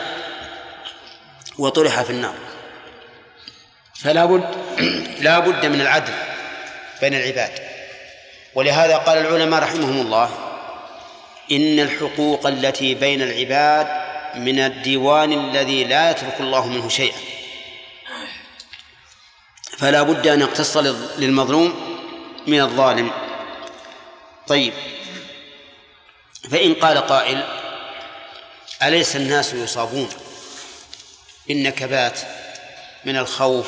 وطرح 1.58 2.02
في 2.02 2.10
النار. 2.10 2.34
فلا 3.94 4.24
بد 4.24 4.44
لا 5.26 5.38
بد 5.38 5.66
من 5.66 5.80
العدل 5.80 6.12
بين 7.00 7.14
العباد. 7.14 7.50
ولهذا 8.54 8.96
قال 8.96 9.18
العلماء 9.18 9.62
رحمهم 9.62 10.00
الله 10.00 10.30
إن 11.52 11.80
الحقوق 11.80 12.46
التي 12.46 12.94
بين 12.94 13.22
العباد 13.22 13.86
من 14.34 14.58
الديوان 14.58 15.32
الذي 15.32 15.84
لا 15.84 16.10
يترك 16.10 16.40
الله 16.40 16.66
منه 16.66 16.88
شيئا. 16.88 17.18
فلا 19.78 20.02
بد 20.02 20.26
أن 20.26 20.40
يقتص 20.40 20.76
للمظلوم 21.18 21.74
من 22.46 22.60
الظالم. 22.60 23.10
طيب. 24.46 24.72
فإن 26.50 26.74
قال 26.74 26.98
قائل 26.98 27.63
أليس 28.82 29.16
الناس 29.16 29.54
يصابون؟ 29.54 30.08
بالنكبات 31.48 32.18
من 33.04 33.16
الخوف 33.16 33.66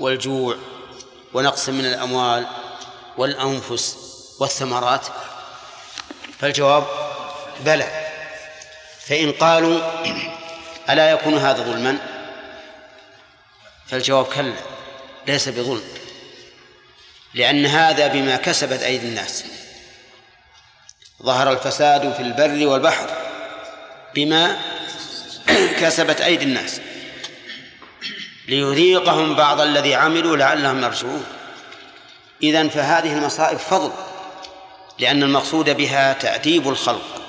والجوع 0.00 0.56
ونقص 1.32 1.68
من 1.68 1.86
الأموال 1.86 2.46
والأنفس 3.16 3.96
والثمرات. 4.40 5.06
فالجواب 6.38 6.86
بلى. 7.60 8.10
فإن 9.06 9.32
قالوا 9.32 9.80
ألا 10.90 11.10
يكون 11.10 11.38
هذا 11.38 11.62
ظلما؟ 11.62 11.98
فالجواب 13.86 14.24
كلا 14.24 14.54
ليس 15.26 15.48
بظلم 15.48 15.84
لأن 17.34 17.66
هذا 17.66 18.06
بما 18.06 18.36
كسبت 18.36 18.82
أيدي 18.82 19.06
الناس. 19.06 19.44
ظهر 21.22 21.52
الفساد 21.52 22.12
في 22.12 22.22
البر 22.22 22.66
والبحر. 22.66 23.29
بما 24.14 24.58
كسبت 25.80 26.20
أيدي 26.20 26.44
الناس 26.44 26.80
ليذيقهم 28.48 29.34
بعض 29.34 29.60
الذي 29.60 29.94
عملوا 29.94 30.36
لعلهم 30.36 30.84
يرجعون. 30.84 31.24
إذن 32.42 32.68
فهذه 32.68 33.12
المصائب 33.12 33.58
فضل 33.58 33.92
لأن 34.98 35.22
المقصود 35.22 35.70
بها 35.70 36.12
تأديب 36.12 36.68
الخلق 36.68 37.22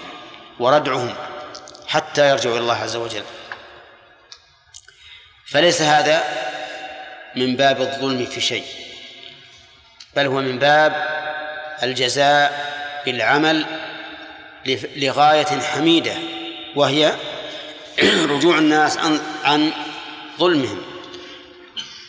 وردعهم 0.59 1.13
حتى 1.87 2.29
يرجعوا 2.29 2.55
إلى 2.55 2.61
الله 2.61 2.75
عز 2.75 2.95
وجل. 2.95 3.23
فليس 5.45 5.81
هذا 5.81 6.23
من 7.35 7.55
باب 7.55 7.81
الظلم 7.81 8.25
في 8.25 8.41
شيء 8.41 8.65
بل 10.15 10.25
هو 10.25 10.41
من 10.41 10.59
باب 10.59 11.09
الجزاء 11.83 12.71
بالعمل 13.05 13.65
لغاية 14.95 15.45
حميدة 15.45 16.13
وهي 16.75 17.15
رجوع 18.33 18.57
الناس 18.57 18.97
عن 18.97 19.21
عن 19.43 19.73
ظلمهم. 20.39 20.81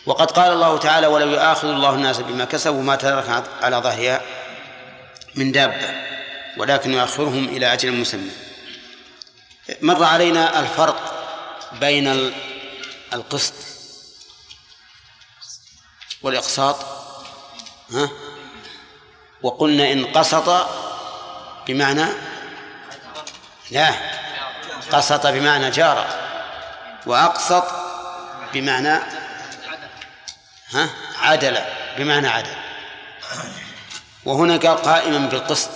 وقد 0.07 0.31
قال 0.31 0.53
الله 0.53 0.79
تعالى 0.79 1.07
ولو 1.07 1.29
يؤاخذ 1.31 1.69
الله 1.69 1.91
الناس 1.95 2.19
بما 2.21 2.45
كسبوا 2.45 2.83
ما 2.83 2.97
ترك 2.97 3.45
على 3.63 3.77
ظهرها 3.77 4.21
من 5.35 5.53
دابة 5.53 5.95
ولكن 6.57 6.93
يؤخرهم 6.95 7.45
إلى 7.49 7.73
أجل 7.73 7.93
مسمى. 7.93 8.31
مر 9.83 10.05
علينا 10.05 10.61
الفرق 10.61 11.25
بين 11.81 12.09
ال- 12.09 12.33
القسط 13.13 13.55
والإقساط 16.23 16.77
ها؟ 17.93 18.09
وقلنا 19.43 19.93
إن 19.93 20.05
قسط 20.07 20.67
بمعنى 21.67 22.05
لا. 23.71 23.95
قسط 24.93 25.27
بمعنى 25.27 25.71
جار 25.71 26.07
وأقسط 27.07 27.65
بمعنى 28.53 28.99
ها؟ 30.71 30.91
عدل 31.23 31.59
بمعنى 31.99 32.29
عدل. 32.29 32.57
وهنا 34.25 34.57
قال 34.57 34.83
قائما 34.83 35.19
بالقسط 35.19 35.71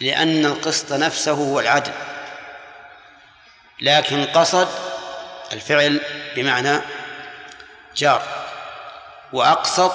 لأن 0.00 0.46
القسط 0.46 0.92
نفسه 0.92 1.32
هو 1.32 1.60
العدل. 1.60 1.92
لكن 3.80 4.24
قصد 4.24 4.68
الفعل 5.52 6.00
بمعنى 6.36 6.80
جار. 7.96 8.22
وأقسط 9.32 9.92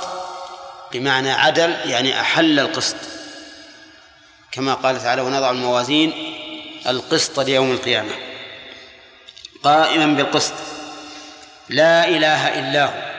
بمعنى 0.91 1.32
عدل 1.32 1.90
يعني 1.90 2.22
أحل 2.22 2.60
القسط. 2.60 2.95
كما 4.52 4.73
قال 4.73 5.03
تعالى 5.03 5.22
ونضع 5.22 5.52
الموازين 5.52 6.38
القسط 6.88 7.40
ليوم 7.40 7.72
القيامة. 7.72 8.12
قائما 9.64 10.06
بالقسط. 10.06 10.53
لا 11.70 12.08
إله 12.08 12.60
إلا 12.60 12.86
هو. 12.86 13.12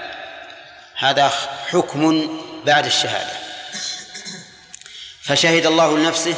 هذا 0.96 1.32
حكم 1.70 2.28
بعد 2.66 2.86
الشهادة. 2.86 3.32
فشهد 5.22 5.66
الله 5.66 5.98
لنفسه 5.98 6.34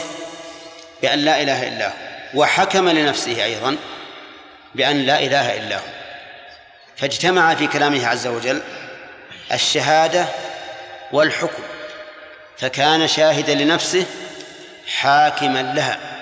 بأن 1.02 1.18
لا 1.18 1.42
إله 1.42 1.68
إلا 1.68 1.88
هو. 1.88 1.92
وحكم 2.34 2.88
لنفسه 2.88 3.44
أيضا 3.44 3.76
بأن 4.74 5.06
لا 5.06 5.18
إله 5.18 5.56
إلا 5.56 5.76
هو. 5.76 5.82
فاجتمع 6.96 7.54
في 7.54 7.66
كلامه 7.66 8.06
عز 8.06 8.26
وجل 8.26 8.62
الشهادة 9.52 10.26
والحكم. 11.12 11.62
فكان 12.58 13.08
شاهدا 13.08 13.54
لنفسه 13.54 14.06
حاكما 14.86 15.62
لها. 15.62 16.13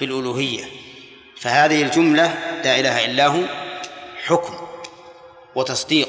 بالألوهية. 0.00 0.64
فهذه 1.40 1.82
الجملة 1.82 2.34
لا 2.64 2.80
إله 2.80 3.04
إلا 3.04 3.26
هو 3.26 3.42
حكم 4.26 4.54
وتصديق. 5.54 6.08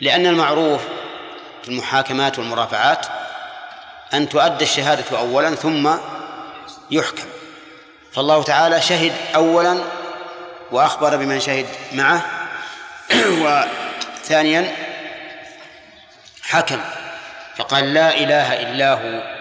لأن 0.00 0.26
المعروف 0.26 0.80
في 1.62 1.68
المحاكمات 1.68 2.38
والمرافعات 2.38 3.06
أن 4.14 4.28
تؤدى 4.28 4.64
الشهادة 4.64 5.18
أولا 5.18 5.54
ثم 5.54 5.90
يحكم. 6.90 7.28
فالله 8.12 8.42
تعالى 8.42 8.80
شهد 8.80 9.12
أولا 9.34 9.84
وأخبر 10.70 11.16
بمن 11.16 11.40
شهد 11.40 11.66
معه. 11.92 12.22
وثانيا 13.42 14.76
حكم. 16.42 16.80
فقال 17.56 17.94
لا 17.94 18.16
إله 18.16 18.52
إلا 18.62 18.92
هو. 18.92 19.34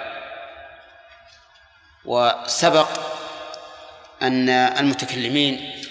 وسبق 2.06 3.13
أن 4.24 4.50
المتكلمين 4.50 5.84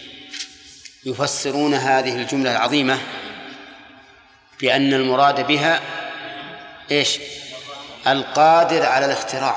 يفسرون 1.05 1.75
هذه 1.75 2.17
الجملة 2.17 2.53
العظيمة 2.53 2.99
بأن 4.61 4.95
المراد 4.95 5.47
بها 5.47 5.81
إيش؟ 6.91 7.19
القادر 8.07 8.87
على 8.87 9.07
الاختراع. 9.07 9.57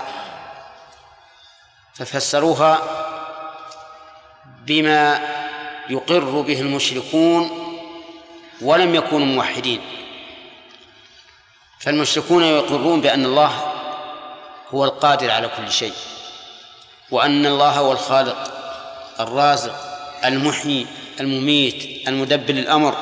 ففسروها 1.94 2.82
بما 4.66 5.20
يقر 5.90 6.42
به 6.42 6.62
المشركون 6.62 7.50
ولم 8.62 8.96
يكونوا 8.96 9.28
موحدين. 9.28 9.82
فالمشركون 11.80 12.44
يقرون 12.44 13.02
بأن 13.02 13.26
الله 13.26 13.74
هو 14.70 14.86
القادر 14.86 15.32
على 15.32 15.50
كل 15.58 15.72
شيء 15.72 15.94
وأن 17.12 17.46
الله 17.46 17.72
هو 17.72 17.92
الخالق. 17.92 18.55
الرازق 19.20 19.76
المحيي 20.26 20.88
المميت 21.20 22.08
المدبر 22.08 22.54
الأمر 22.54 22.96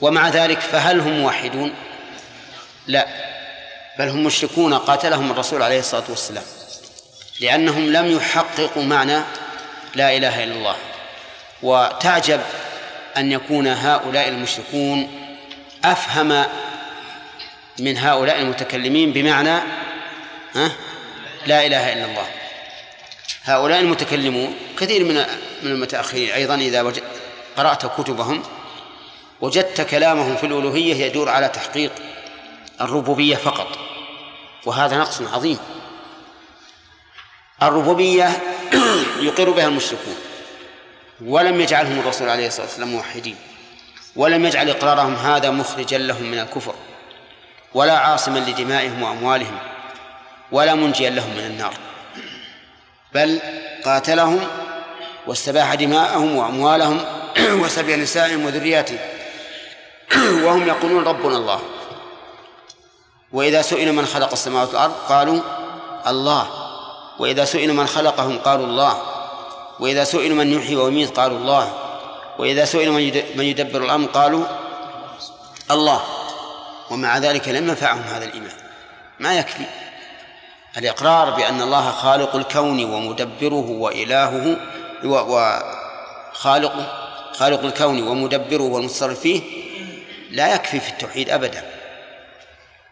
ومع 0.00 0.28
ذلك 0.28 0.60
فهل 0.60 1.00
هم 1.00 1.20
موحدون؟ 1.20 1.74
لا 2.86 3.06
بل 3.98 4.08
هم 4.08 4.24
مشركون 4.24 4.74
قاتلهم 4.74 5.30
الرسول 5.30 5.62
عليه 5.62 5.78
الصلاة 5.78 6.04
والسلام 6.08 6.44
لأنهم 7.40 7.92
لم 7.92 8.16
يحققوا 8.16 8.82
معنى 8.82 9.20
لا 9.94 10.16
إله 10.16 10.44
إلا 10.44 10.54
الله. 10.54 10.76
وتعجب 11.62 12.40
أن 13.16 13.32
يكون 13.32 13.66
هؤلاء 13.66 14.28
المشركون 14.28 15.10
أفهم 15.84 16.44
من 17.78 17.98
هؤلاء 17.98 18.40
المتكلمين 18.40 19.12
بمعنى 19.12 19.58
ها 20.54 20.72
لا 21.46 21.66
إله 21.66 21.92
إلا 21.92 22.04
الله. 22.04 22.26
هؤلاء 23.44 23.80
المتكلمون 23.80 24.56
كثير 24.78 25.04
من 25.04 25.14
من 25.62 25.70
المتأخرين 25.70 26.30
أيضا 26.30 26.54
إذا 26.54 26.82
وجد 26.82 27.02
قرأت 27.56 28.00
كتبهم 28.00 28.42
وجدت 29.40 29.80
كلامهم 29.80 30.36
في 30.36 30.46
الألوهية 30.46 31.06
يدور 31.06 31.28
على 31.28 31.48
تحقيق 31.48 31.92
الربوبية 32.80 33.36
فقط 33.36 33.78
وهذا 34.66 34.98
نقص 34.98 35.22
عظيم. 35.22 35.58
الربوبية 37.62 38.30
يقر 39.20 39.50
بها 39.50 39.66
المشركون 39.66 40.16
ولم 41.24 41.60
يجعلهم 41.60 42.00
الرسول 42.00 42.28
عليه 42.28 42.46
الصلاة 42.46 42.66
والسلام 42.66 42.88
موحدين 42.88 43.36
ولم 44.16 44.44
يجعل 44.44 44.70
إقرارهم 44.70 45.14
هذا 45.14 45.50
مخرجا 45.50 45.98
لهم 45.98 46.22
من 46.22 46.38
الكفر 46.38 46.74
ولا 47.74 47.98
عاصما 47.98 48.38
لدمائهم 48.38 49.02
وأموالهم 49.02 49.58
ولا 50.52 50.74
منجيا 50.74 51.10
لهم 51.10 51.30
من 51.30 51.46
النار. 51.46 51.74
بل 53.14 53.40
قاتلهم 53.84 54.40
واستباح 55.26 55.74
دماءهم 55.74 56.36
وأموالهم 56.36 57.00
وسبي 57.62 57.96
نسائهم 57.96 58.44
وذرياتهم 58.46 58.98
وهم 60.44 60.68
يقولون 60.68 61.04
ربنا 61.04 61.36
الله. 61.36 61.60
وإذا 63.32 63.62
سئل 63.62 63.92
من 63.92 64.06
خلق 64.06 64.32
السماوات 64.32 64.68
والأرض 64.68 64.94
قالوا 65.08 65.40
الله. 66.06 66.46
وإذا 67.18 67.44
سئل 67.44 67.72
من 67.72 67.86
خلقهم 67.86 68.38
قالوا 68.38 68.66
الله. 68.66 69.02
وإذا 69.80 70.04
سئل 70.04 70.34
من 70.34 70.52
يحيي 70.52 70.76
ويميت 70.76 71.20
قالوا 71.20 71.38
الله. 71.38 71.72
وإذا 72.38 72.64
سئل 72.64 72.90
من 73.36 73.44
يدبر 73.44 73.84
الأمر 73.84 74.08
قالوا 74.08 74.44
الله. 75.70 76.00
ومع 76.90 77.18
ذلك 77.18 77.48
لم 77.48 77.68
ينفعهم 77.68 78.02
هذا 78.02 78.24
الإيمان. 78.24 78.52
ما 79.20 79.38
يكفي. 79.38 79.83
الإقرار 80.76 81.30
بأن 81.30 81.62
الله 81.62 81.90
خالق 81.90 82.36
الكون 82.36 82.84
ومدبره 82.84 83.70
وإلهه 83.70 84.56
وخالقه 85.04 87.00
خالق 87.32 87.64
الكون 87.64 88.02
ومدبره 88.02 88.62
والمتصرف 88.62 89.20
فيه 89.20 89.42
لا 90.30 90.54
يكفي 90.54 90.80
في 90.80 90.88
التوحيد 90.88 91.30
أبدا. 91.30 91.64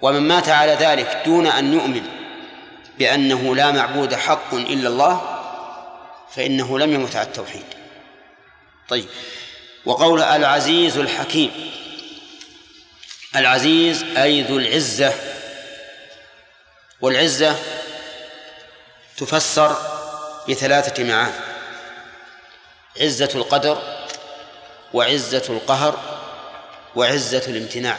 ومن 0.01 0.29
مات 0.29 0.49
على 0.49 0.73
ذلك 0.73 1.23
دون 1.27 1.47
أن 1.47 1.73
يؤمن 1.73 2.03
بأنه 2.99 3.57
لا 3.57 3.71
معبود 3.71 4.15
حق 4.15 4.55
إلا 4.55 4.89
الله 4.89 5.39
فإنه 6.35 6.79
لم 6.79 6.93
يمت 6.93 7.17
على 7.17 7.27
التوحيد. 7.27 7.65
طيب 8.89 9.07
وقول 9.85 10.23
العزيز 10.23 10.99
الحكيم 10.99 11.51
العزيز 13.37 14.05
أي 14.17 14.43
ذو 14.43 14.59
العزة 14.59 15.13
والعزة 17.03 17.57
تفسر 19.17 19.77
بثلاثة 20.49 21.05
معاني. 21.05 21.33
عزة 23.01 23.31
القدر 23.35 23.83
وعزة 24.93 25.45
القهر 25.49 25.99
وعزة 26.95 27.43
الامتناع. 27.49 27.99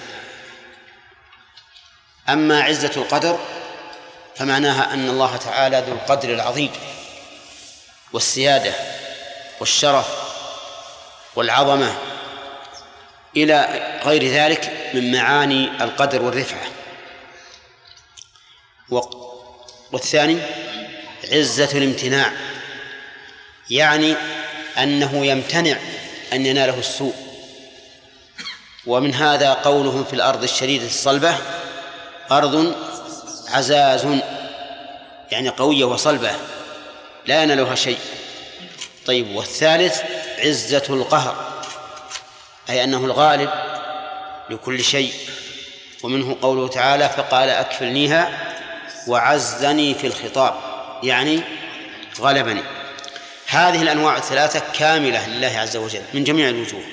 أما 2.30 2.62
عزة 2.62 2.92
القدر 2.98 3.40
فمعناها 4.36 4.94
أن 4.94 5.10
الله 5.10 5.38
تعالى 5.38 5.84
ذو 5.88 5.94
القدر 5.94 6.34
العظيم 6.34 6.72
والسيادة 8.14 8.74
والشرف 9.60 10.08
والعظمة 11.36 11.96
إلى 13.38 14.00
غير 14.04 14.28
ذلك 14.28 14.92
من 14.94 15.12
معاني 15.12 15.84
القدر 15.84 16.22
والرفعة. 16.22 16.83
والثاني 19.92 20.38
عزة 21.32 21.78
الامتناع. 21.78 22.32
يعني 23.70 24.16
أنه 24.78 25.26
يمتنع 25.26 25.78
أن 26.34 26.46
يناله 26.46 26.80
السوء. 26.80 27.14
ومن 28.86 29.14
هذا 29.14 29.54
قولهم 29.54 30.04
في 30.04 30.14
الأرض 30.14 30.44
الشديدة 30.44 30.86
الصلبة 30.86 31.38
أرض 32.32 32.76
عزاز 33.48 34.08
يعني 35.32 35.50
قوية 35.50 35.86
وصلبة 35.86 36.32
لا 37.26 37.44
ينالها 37.44 37.76
شيء. 37.76 38.00
طيب 39.06 39.36
والثالث 39.36 40.02
عزة 40.40 40.84
القهر 40.90 41.64
أي 42.70 42.84
أنه 42.84 43.06
الغالب 43.06 43.50
لكل 44.50 44.84
شيء. 44.84 45.14
ومنه 46.04 46.38
قوله 46.42 46.68
تعالى 46.68 47.10
فقال 47.10 47.50
أكفلنيها 47.50 48.53
وعزني 49.08 49.94
في 49.94 50.08
الخطاب 50.08 50.54
يعني 51.04 51.42
غلبني. 52.20 52.62
هذه 53.48 53.82
الأنواع 53.82 54.18
الثلاثة 54.18 54.62
كاملة 54.74 55.30
لله 55.30 55.60
عز 55.60 55.78
وجل 55.78 56.02
من 56.14 56.24
جميع 56.24 56.50
الوجوه. 56.50 56.84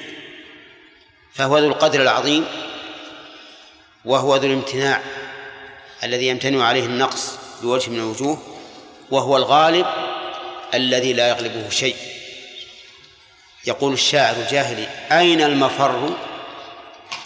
فهو 1.35 1.59
ذو 1.59 1.69
القدر 1.69 2.03
العظيم 2.03 2.45
وهو 4.05 4.37
ذو 4.37 4.47
الامتناع 4.47 5.01
الذي 6.05 6.28
يمتنع 6.28 6.65
عليه 6.65 6.85
النقص 6.85 7.39
بوجه 7.62 7.91
من 7.91 7.99
الوجوه 7.99 8.43
وهو 9.11 9.37
الغالب 9.37 9.87
الذي 10.74 11.12
لا 11.12 11.28
يغلبه 11.28 11.69
شيء. 11.70 11.97
يقول 13.66 13.93
الشاعر 13.93 14.37
الجاهلي 14.37 14.89
أين 15.12 15.43
المفر 15.43 16.11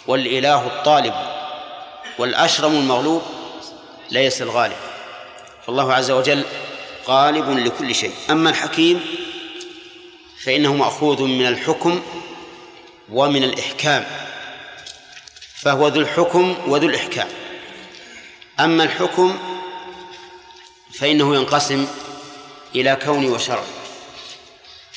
والإله 0.07 0.67
الطالب 0.67 1.13
والأشرم 2.17 2.71
المغلوب 2.71 3.21
ليس 4.11 4.41
الغالب. 4.41 4.77
فالله 5.65 5.93
عز 5.93 6.11
وجل 6.11 6.45
غالب 7.07 7.49
لكل 7.49 7.95
شيء. 7.95 8.13
أما 8.29 8.49
الحكيم 8.49 9.05
فإنه 10.43 10.75
مأخوذ 10.75 11.23
من 11.23 11.47
الحكم 11.47 12.01
ومن 13.09 13.43
الإحكام. 13.43 14.05
فهو 15.55 15.87
ذو 15.87 16.01
الحكم 16.01 16.55
وذو 16.67 16.87
الإحكام. 16.87 17.27
أما 18.59 18.83
الحكم 18.83 19.37
فإنه 20.93 21.35
ينقسم 21.35 21.87
إلى 22.75 22.97
كون 23.05 23.25
وشرع 23.25 23.63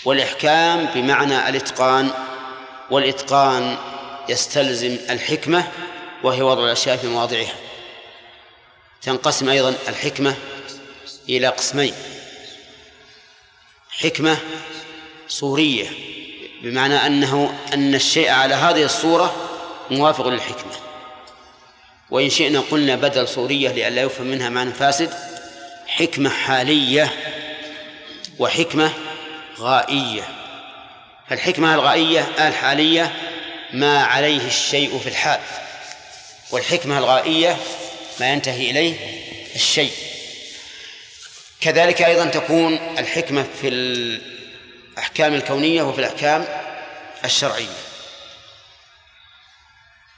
والإحكام 0.05 0.85
بمعنى 0.95 1.49
الإتقان 1.49 2.11
والإتقان 2.91 3.77
يستلزم 4.29 4.97
الحكمة 5.11 5.71
وهي 6.23 6.43
وضع 6.43 6.65
الأشياء 6.65 6.97
في 6.97 7.07
مواضعها. 7.07 7.55
تنقسم 9.03 9.49
أيضا 9.49 9.75
الحكمة 9.89 10.35
إلى 11.29 11.47
قسمين. 11.47 11.95
حكمة 13.91 14.39
صورية 15.29 15.89
بمعنى 16.63 17.07
أنه 17.07 17.59
أن 17.75 17.95
الشيء 17.95 18.31
على 18.31 18.55
هذه 18.55 18.85
الصورة 18.85 19.35
موافق 19.91 20.29
للحكمة. 20.29 20.73
وإن 22.11 22.31
شئنا 22.31 22.61
قلنا 22.61 22.97
بدل 22.97 23.29
صورية 23.29 23.69
لئلا 23.69 24.03
يفهم 24.03 24.27
منها 24.27 24.49
معنى 24.49 24.73
فاسد 24.73 25.15
حكمة 25.87 26.31
حالية 26.31 27.15
وحكمة 28.39 28.93
غائية. 29.59 30.29
فالحكمة 31.31 31.75
الغائية 31.75 32.21
الحالية 32.49 33.15
ما 33.73 34.03
عليه 34.03 34.47
الشيء 34.47 34.99
في 34.99 35.09
الحال 35.09 35.41
والحكمة 36.51 36.99
الغائية 36.99 37.57
ما 38.21 38.33
ينتهي 38.33 38.71
إليه 38.71 38.97
الشيء. 39.55 39.93
كذلك 41.61 42.03
أيضا 42.03 42.25
تكون 42.27 42.75
الحكمة 42.99 43.47
في 43.61 43.69
الأحكام 43.69 45.35
الكونية 45.35 45.83
وفي 45.83 45.99
الأحكام 45.99 46.45
الشرعية. 47.25 47.79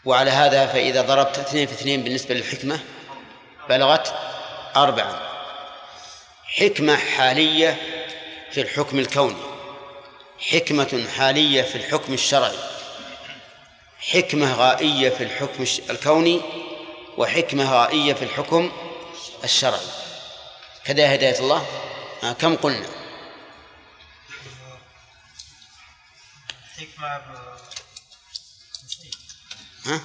وعلى 0.04 0.30
هذا 0.30 0.66
فإذا 0.66 1.02
ضربت 1.02 1.38
اثنين 1.38 1.66
في 1.66 1.72
اثنين 1.72 2.02
بالنسبة 2.02 2.34
للحكمة 2.34 2.80
بلغت 3.68 4.14
أربعة 4.76 5.22
حكمة 6.44 6.96
حالية 6.96 7.76
في 8.52 8.60
الحكم 8.60 8.98
الكوني. 8.98 9.42
حكمة 10.50 11.06
حالية 11.16 11.62
في 11.62 11.74
الحكم 11.74 12.12
الشرعي. 12.12 12.58
حكمة 14.00 14.54
غائية 14.54 15.10
في 15.10 15.24
الحكم 15.24 15.64
الكوني 15.90 16.40
وحكمة 17.20 17.72
غائية 17.72 18.14
في 18.14 18.24
الحكم 18.24 18.72
الشرعي. 19.44 19.86
كذا 20.84 21.14
هداية 21.14 21.38
الله. 21.38 21.66
آه 22.22 22.32
كم 22.32 22.56
قلنا؟ 22.56 22.86
حكمة 26.78 27.20
ها؟ 29.86 30.00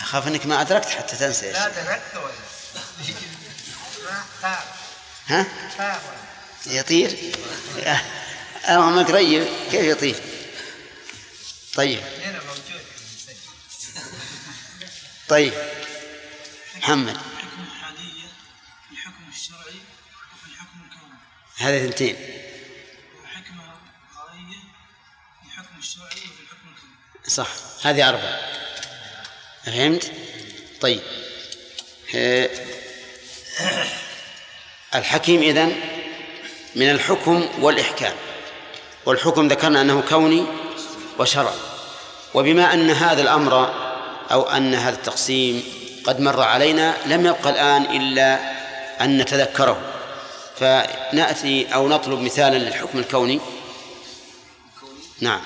أخاف 0.00 0.26
أنك 0.26 0.46
ما 0.46 0.60
أدركت 0.60 0.88
حتى 0.88 1.16
تنسى 1.16 1.52
لا 1.52 1.66
أدركت 1.66 2.16
ولا؟ 2.16 2.32
ها؟ 5.26 5.46
يطير؟ 6.66 7.32
أنا 8.68 8.80
ما 8.80 9.02
قريب 9.02 9.46
كيف 9.70 9.84
يطير؟ 9.84 10.16
طيب. 11.74 12.02
طيب. 15.28 15.52
محمد. 16.78 17.08
الحكم 17.08 17.62
الحالية 17.62 18.28
في 18.88 18.92
الحكم 18.92 19.24
الشرعي 19.28 19.80
وفي 20.32 20.52
الحكم 20.52 20.78
الكوني. 20.84 21.14
هذه 21.56 21.84
اثنتين. 21.84 22.16
وحكمة 23.24 23.64
غائية 24.16 24.60
في 25.42 25.46
الحكم 25.46 25.78
الشرعي 25.78 26.06
وفي 26.06 26.42
الحكم 26.42 26.68
الكوني. 26.68 27.26
صح. 27.26 27.48
هذه 27.82 28.08
أربعة. 28.08 28.40
فهمت؟ 29.64 30.12
طيب. 30.80 31.00
آه، 32.14 32.50
الحكيم 34.94 35.42
إذن 35.42 35.80
من 36.76 36.90
الحكم 36.90 37.48
والإحكام. 37.58 38.16
والحكم 39.06 39.48
ذكرنا 39.48 39.80
أنه 39.80 40.00
كوني 40.08 40.46
وشرعي. 41.18 41.58
وبما 42.34 42.72
أن 42.72 42.90
هذا 42.90 43.22
الأمر 43.22 43.87
أو 44.32 44.42
أن 44.42 44.74
هذا 44.74 44.96
التقسيم 44.96 45.64
قد 46.04 46.20
مر 46.20 46.42
علينا 46.42 46.96
لم 47.06 47.26
يبقى 47.26 47.50
الآن 47.50 47.82
إلا 47.82 48.38
أن 49.04 49.18
نتذكره. 49.18 49.94
فنأتي 50.58 51.74
أو 51.74 51.88
نطلب 51.88 52.20
مثالا 52.20 52.56
للحكم 52.58 52.98
الكوني. 52.98 53.40
نعم. 55.20 55.40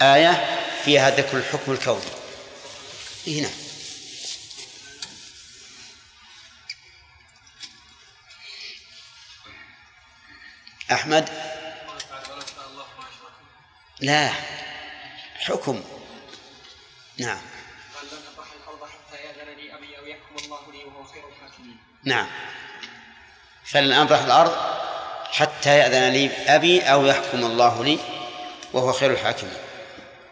آية 0.00 0.60
فيها 0.84 1.10
ذكر 1.10 1.36
الحكم 1.36 1.72
الكوني. 1.72 2.00
إيه 3.26 3.42
نعم. 3.42 3.52
أحمد؟ 10.92 11.28
لا. 14.00 14.30
حكم. 15.38 15.82
نعم. 17.18 17.53
نعم. 22.04 22.26
فلن 23.64 23.92
أبرح 23.92 24.20
الأرض 24.20 24.56
حتى 25.32 25.78
يأذن 25.78 26.12
لي 26.12 26.30
أبي 26.46 26.82
أو 26.82 27.06
يحكم 27.06 27.44
الله 27.44 27.84
لي 27.84 27.98
وهو 28.72 28.92
خير 28.92 29.10
الحاكمين. 29.10 29.56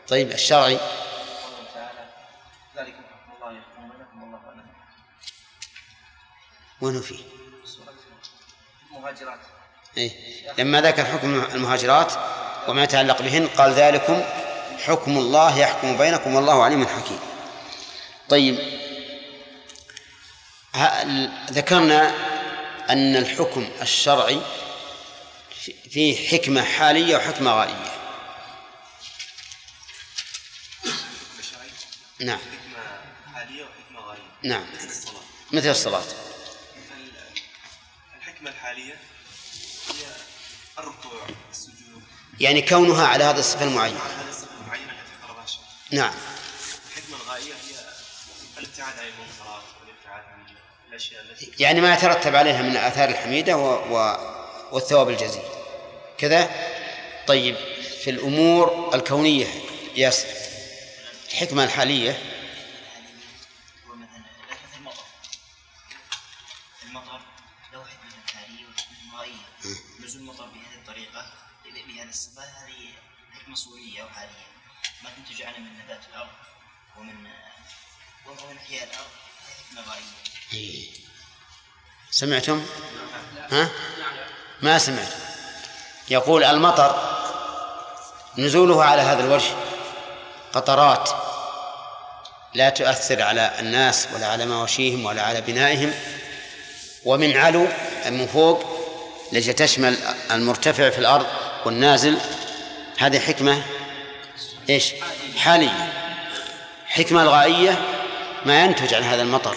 طيب 0.08 0.30
الشرعي. 0.30 0.76
قوله 0.76 0.88
تعالى 1.74 2.08
ذلك 2.76 2.94
حكم 2.94 3.32
الله 3.36 3.58
يحكم 3.58 3.88
بينكم 3.88 4.22
والله 4.22 4.38
اعلم 4.48 4.64
وين 6.80 7.00
فيه؟ 7.00 7.24
المهاجرات. 8.90 9.38
إيه؟ 9.96 10.10
لما 10.58 10.80
ذكر 10.80 11.04
حكم 11.04 11.44
المهاجرات 11.54 12.12
وما 12.68 12.82
يتعلق 12.82 13.22
بهن 13.22 13.48
قال 13.48 13.72
ذلكم 13.72 14.22
حكم 14.86 15.18
الله 15.18 15.58
يحكم 15.58 15.98
بينكم 15.98 16.34
والله 16.34 16.64
عليم 16.64 16.86
حكيم. 16.86 17.18
طيب 18.28 18.81
ذكرنا 21.52 22.08
أن 22.90 23.16
الحكم 23.16 23.70
الشرعي 23.82 24.40
في- 25.64 25.74
فيه 25.90 26.28
حكمة 26.28 26.62
حالية 26.64 27.16
وحكمة 27.16 27.50
غائية. 27.52 27.92
نعم. 32.20 32.38
حكمة 32.38 33.34
حالية 33.34 33.64
وحكمة 33.64 34.00
غائية 34.00 34.22
نعم. 34.42 34.66
مثل 34.74 34.88
الصلاة. 34.88 35.22
مثل 35.52 35.68
الصلاة 35.70 36.02
الحكمة 38.18 38.50
الحالية 38.50 38.94
هي 39.88 40.06
الركوع 40.78 41.26
السجود 41.50 42.02
يعني 42.40 42.62
كونها 42.62 43.06
على 43.06 43.24
هذا 43.24 43.40
الصفة 43.40 43.64
المعينة. 43.64 43.98
هذه 43.98 44.28
الصفة 44.28 44.60
المعينة 44.64 44.92
التي 44.92 45.42
الشرع 45.44 45.62
نعم. 45.90 46.14
الحكمة 46.96 47.16
الغائية 47.16 47.54
هي 47.54 47.88
الابتعاد 48.58 48.98
عن 48.98 49.04
المنكرات. 49.04 49.62
الأشياء 50.92 51.22
التي 51.22 51.52
يعني 51.58 51.80
ما 51.80 51.94
يترتب 51.94 52.36
عليها 52.36 52.62
من 52.62 52.70
الآثار 52.70 53.08
الحميدة 53.08 53.56
و... 53.56 53.96
و... 53.96 54.16
والثواب 54.72 55.08
الجزيل. 55.08 55.42
كذا؟ 56.18 56.50
طيب 57.26 57.56
في 58.02 58.10
الأمور 58.10 58.90
الكونية 58.94 59.46
يس. 59.96 60.26
الحكمة 61.30 61.64
الحالية. 61.64 62.18
مصورية 73.52 74.04
وحالية 74.04 74.46
ما 75.02 75.10
تنتج 75.10 75.42
عنها 75.42 75.58
من 75.58 75.78
نبات 75.84 76.00
الأرض 76.08 76.30
ومن 76.98 77.26
ومن 78.26 78.56
أحياء 78.56 78.84
الأرض 78.84 79.10
حكمة 79.68 79.82
غائية 79.82 80.31
إيه. 80.54 80.84
سمعتم؟ 82.10 82.62
ها؟ 83.50 83.68
ما 84.62 84.78
سمعت 84.78 85.08
يقول 86.10 86.44
المطر 86.44 87.18
نزوله 88.38 88.84
على 88.84 89.02
هذا 89.02 89.24
الوجه 89.24 89.50
قطرات 90.52 91.10
لا 92.54 92.70
تؤثر 92.70 93.22
على 93.22 93.52
الناس 93.58 94.08
ولا 94.14 94.26
على 94.26 94.46
مواشيهم 94.46 95.06
ولا 95.06 95.22
على 95.22 95.40
بنائهم 95.40 95.94
ومن 97.04 97.36
علو 97.36 97.66
من 98.06 98.26
فوق 98.26 98.64
التي 99.32 99.52
تشمل 99.52 99.96
المرتفع 100.30 100.90
في 100.90 100.98
الأرض 100.98 101.26
والنازل 101.66 102.18
هذه 102.98 103.18
حكمة 103.18 103.62
إيش؟ 104.70 104.92
حالية 105.36 105.92
حكمة 106.86 107.22
الغائية 107.22 107.82
ما 108.46 108.64
ينتج 108.64 108.94
عن 108.94 109.02
هذا 109.02 109.22
المطر 109.22 109.56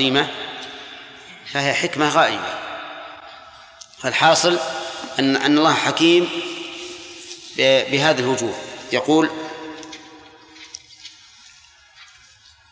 العظيمة 0.00 0.30
فهي 1.52 1.74
حكمة 1.74 2.08
غائية 2.08 2.58
فالحاصل 4.02 4.58
أن 5.18 5.36
أن 5.36 5.58
الله 5.58 5.74
حكيم 5.74 6.28
بهذه 7.58 8.18
الوجوه. 8.18 8.54
يقول 8.92 9.30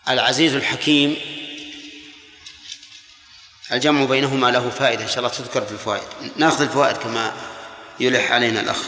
العزيز 0.09 0.55
الحكيم 0.55 1.16
الجمع 3.72 4.05
بينهما 4.05 4.50
له 4.50 4.70
فائدة 4.70 5.02
إن 5.02 5.09
شاء 5.09 5.18
الله 5.18 5.28
تذكر 5.28 5.64
في 5.66 5.72
الفوائد. 5.72 6.02
نأخذ 6.36 6.62
الفوائد 6.62 6.96
كما 6.96 7.32
يلح 8.00 8.32
علينا 8.32 8.60
الأخ. 8.60 8.78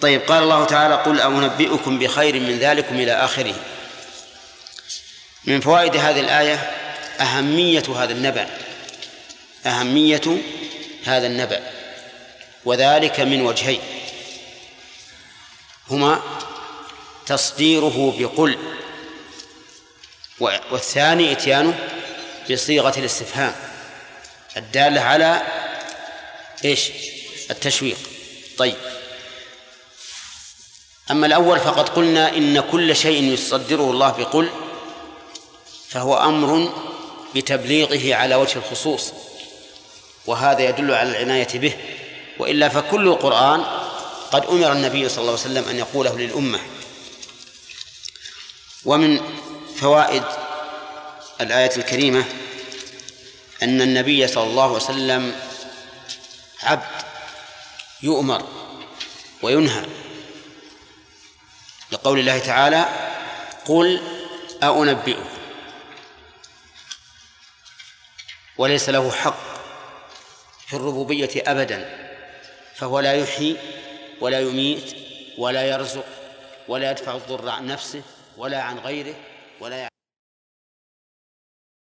طيب 0.00 0.20
قال 0.20 0.42
الله 0.42 0.64
تعالى 0.64 0.94
قل 0.94 1.20
أنبئكم 1.20 1.98
بخير 1.98 2.40
من 2.40 2.58
ذلكم 2.58 2.94
إلى 2.94 3.12
آخره. 3.12 3.54
من 5.44 5.60
فوائد 5.60 5.96
هذه 5.96 6.20
الآية 6.20 6.81
أهمية 7.22 7.82
هذا 7.96 8.12
النبأ. 8.12 8.58
أهمية 9.66 10.42
هذا 11.04 11.26
النبأ. 11.26 11.70
وذلك 12.64 13.20
من 13.20 13.42
وجهين. 13.42 13.80
هما 15.90 16.22
تصديره 17.26 18.14
بقل. 18.18 18.58
والثاني 20.40 21.32
إتيانه 21.32 21.88
بصيغة 22.50 22.98
الاستفهام. 22.98 23.54
الدالة 24.56 25.00
على 25.00 25.42
إيش؟ 26.64 26.90
التشويق. 27.50 27.98
طيب. 28.58 28.76
أما 31.10 31.26
الأول 31.26 31.60
فقد 31.60 31.88
قلنا 31.88 32.36
إن 32.36 32.60
كل 32.60 32.96
شيء 32.96 33.22
يصدره 33.22 33.90
الله 33.90 34.10
بقل 34.10 34.48
فهو 35.88 36.16
أمر 36.16 36.72
بتبليغه 37.34 38.14
على 38.14 38.34
وجه 38.34 38.58
الخصوص 38.58 39.12
وهذا 40.26 40.60
يدل 40.68 40.94
على 40.94 41.10
العناية 41.10 41.58
به. 41.58 41.76
وإلا 42.38 42.68
فكل 42.68 43.08
القرآن 43.08 43.64
قد 44.32 44.46
أمر 44.46 44.72
النبي 44.72 45.08
صلى 45.08 45.18
الله 45.18 45.30
عليه 45.32 45.40
وسلم 45.40 45.68
أن 45.68 45.78
يقوله 45.78 46.18
للأمة. 46.18 46.60
ومن 48.84 49.20
فوائد 49.76 50.24
الآية 51.40 51.76
الكريمة 51.76 52.24
أن 53.62 53.80
النبي 53.80 54.26
صلى 54.28 54.44
الله 54.44 54.64
عليه 54.64 54.74
وسلم 54.74 55.34
عبد 56.62 57.02
يؤمر 58.02 58.48
وينهى. 59.42 59.84
لقول 61.92 62.18
الله 62.18 62.38
تعالى 62.38 62.88
قل 63.66 64.00
أأنبئكم 64.62 65.31
وليس 68.58 68.88
له 68.88 69.10
حق 69.10 69.38
في 70.66 70.74
الربوبية 70.76 71.30
أبدا 71.36 72.08
فهو 72.74 73.00
لا 73.00 73.12
يحيي 73.12 73.56
ولا 74.20 74.40
يميت 74.40 74.94
ولا 75.38 75.66
يرزق 75.66 76.04
ولا 76.68 76.90
يدفع 76.90 77.14
الضر 77.14 77.48
عن 77.48 77.66
نفسه 77.66 78.02
ولا 78.36 78.62
عن 78.62 78.78
غيره 78.78 79.14
ولا 79.60 79.88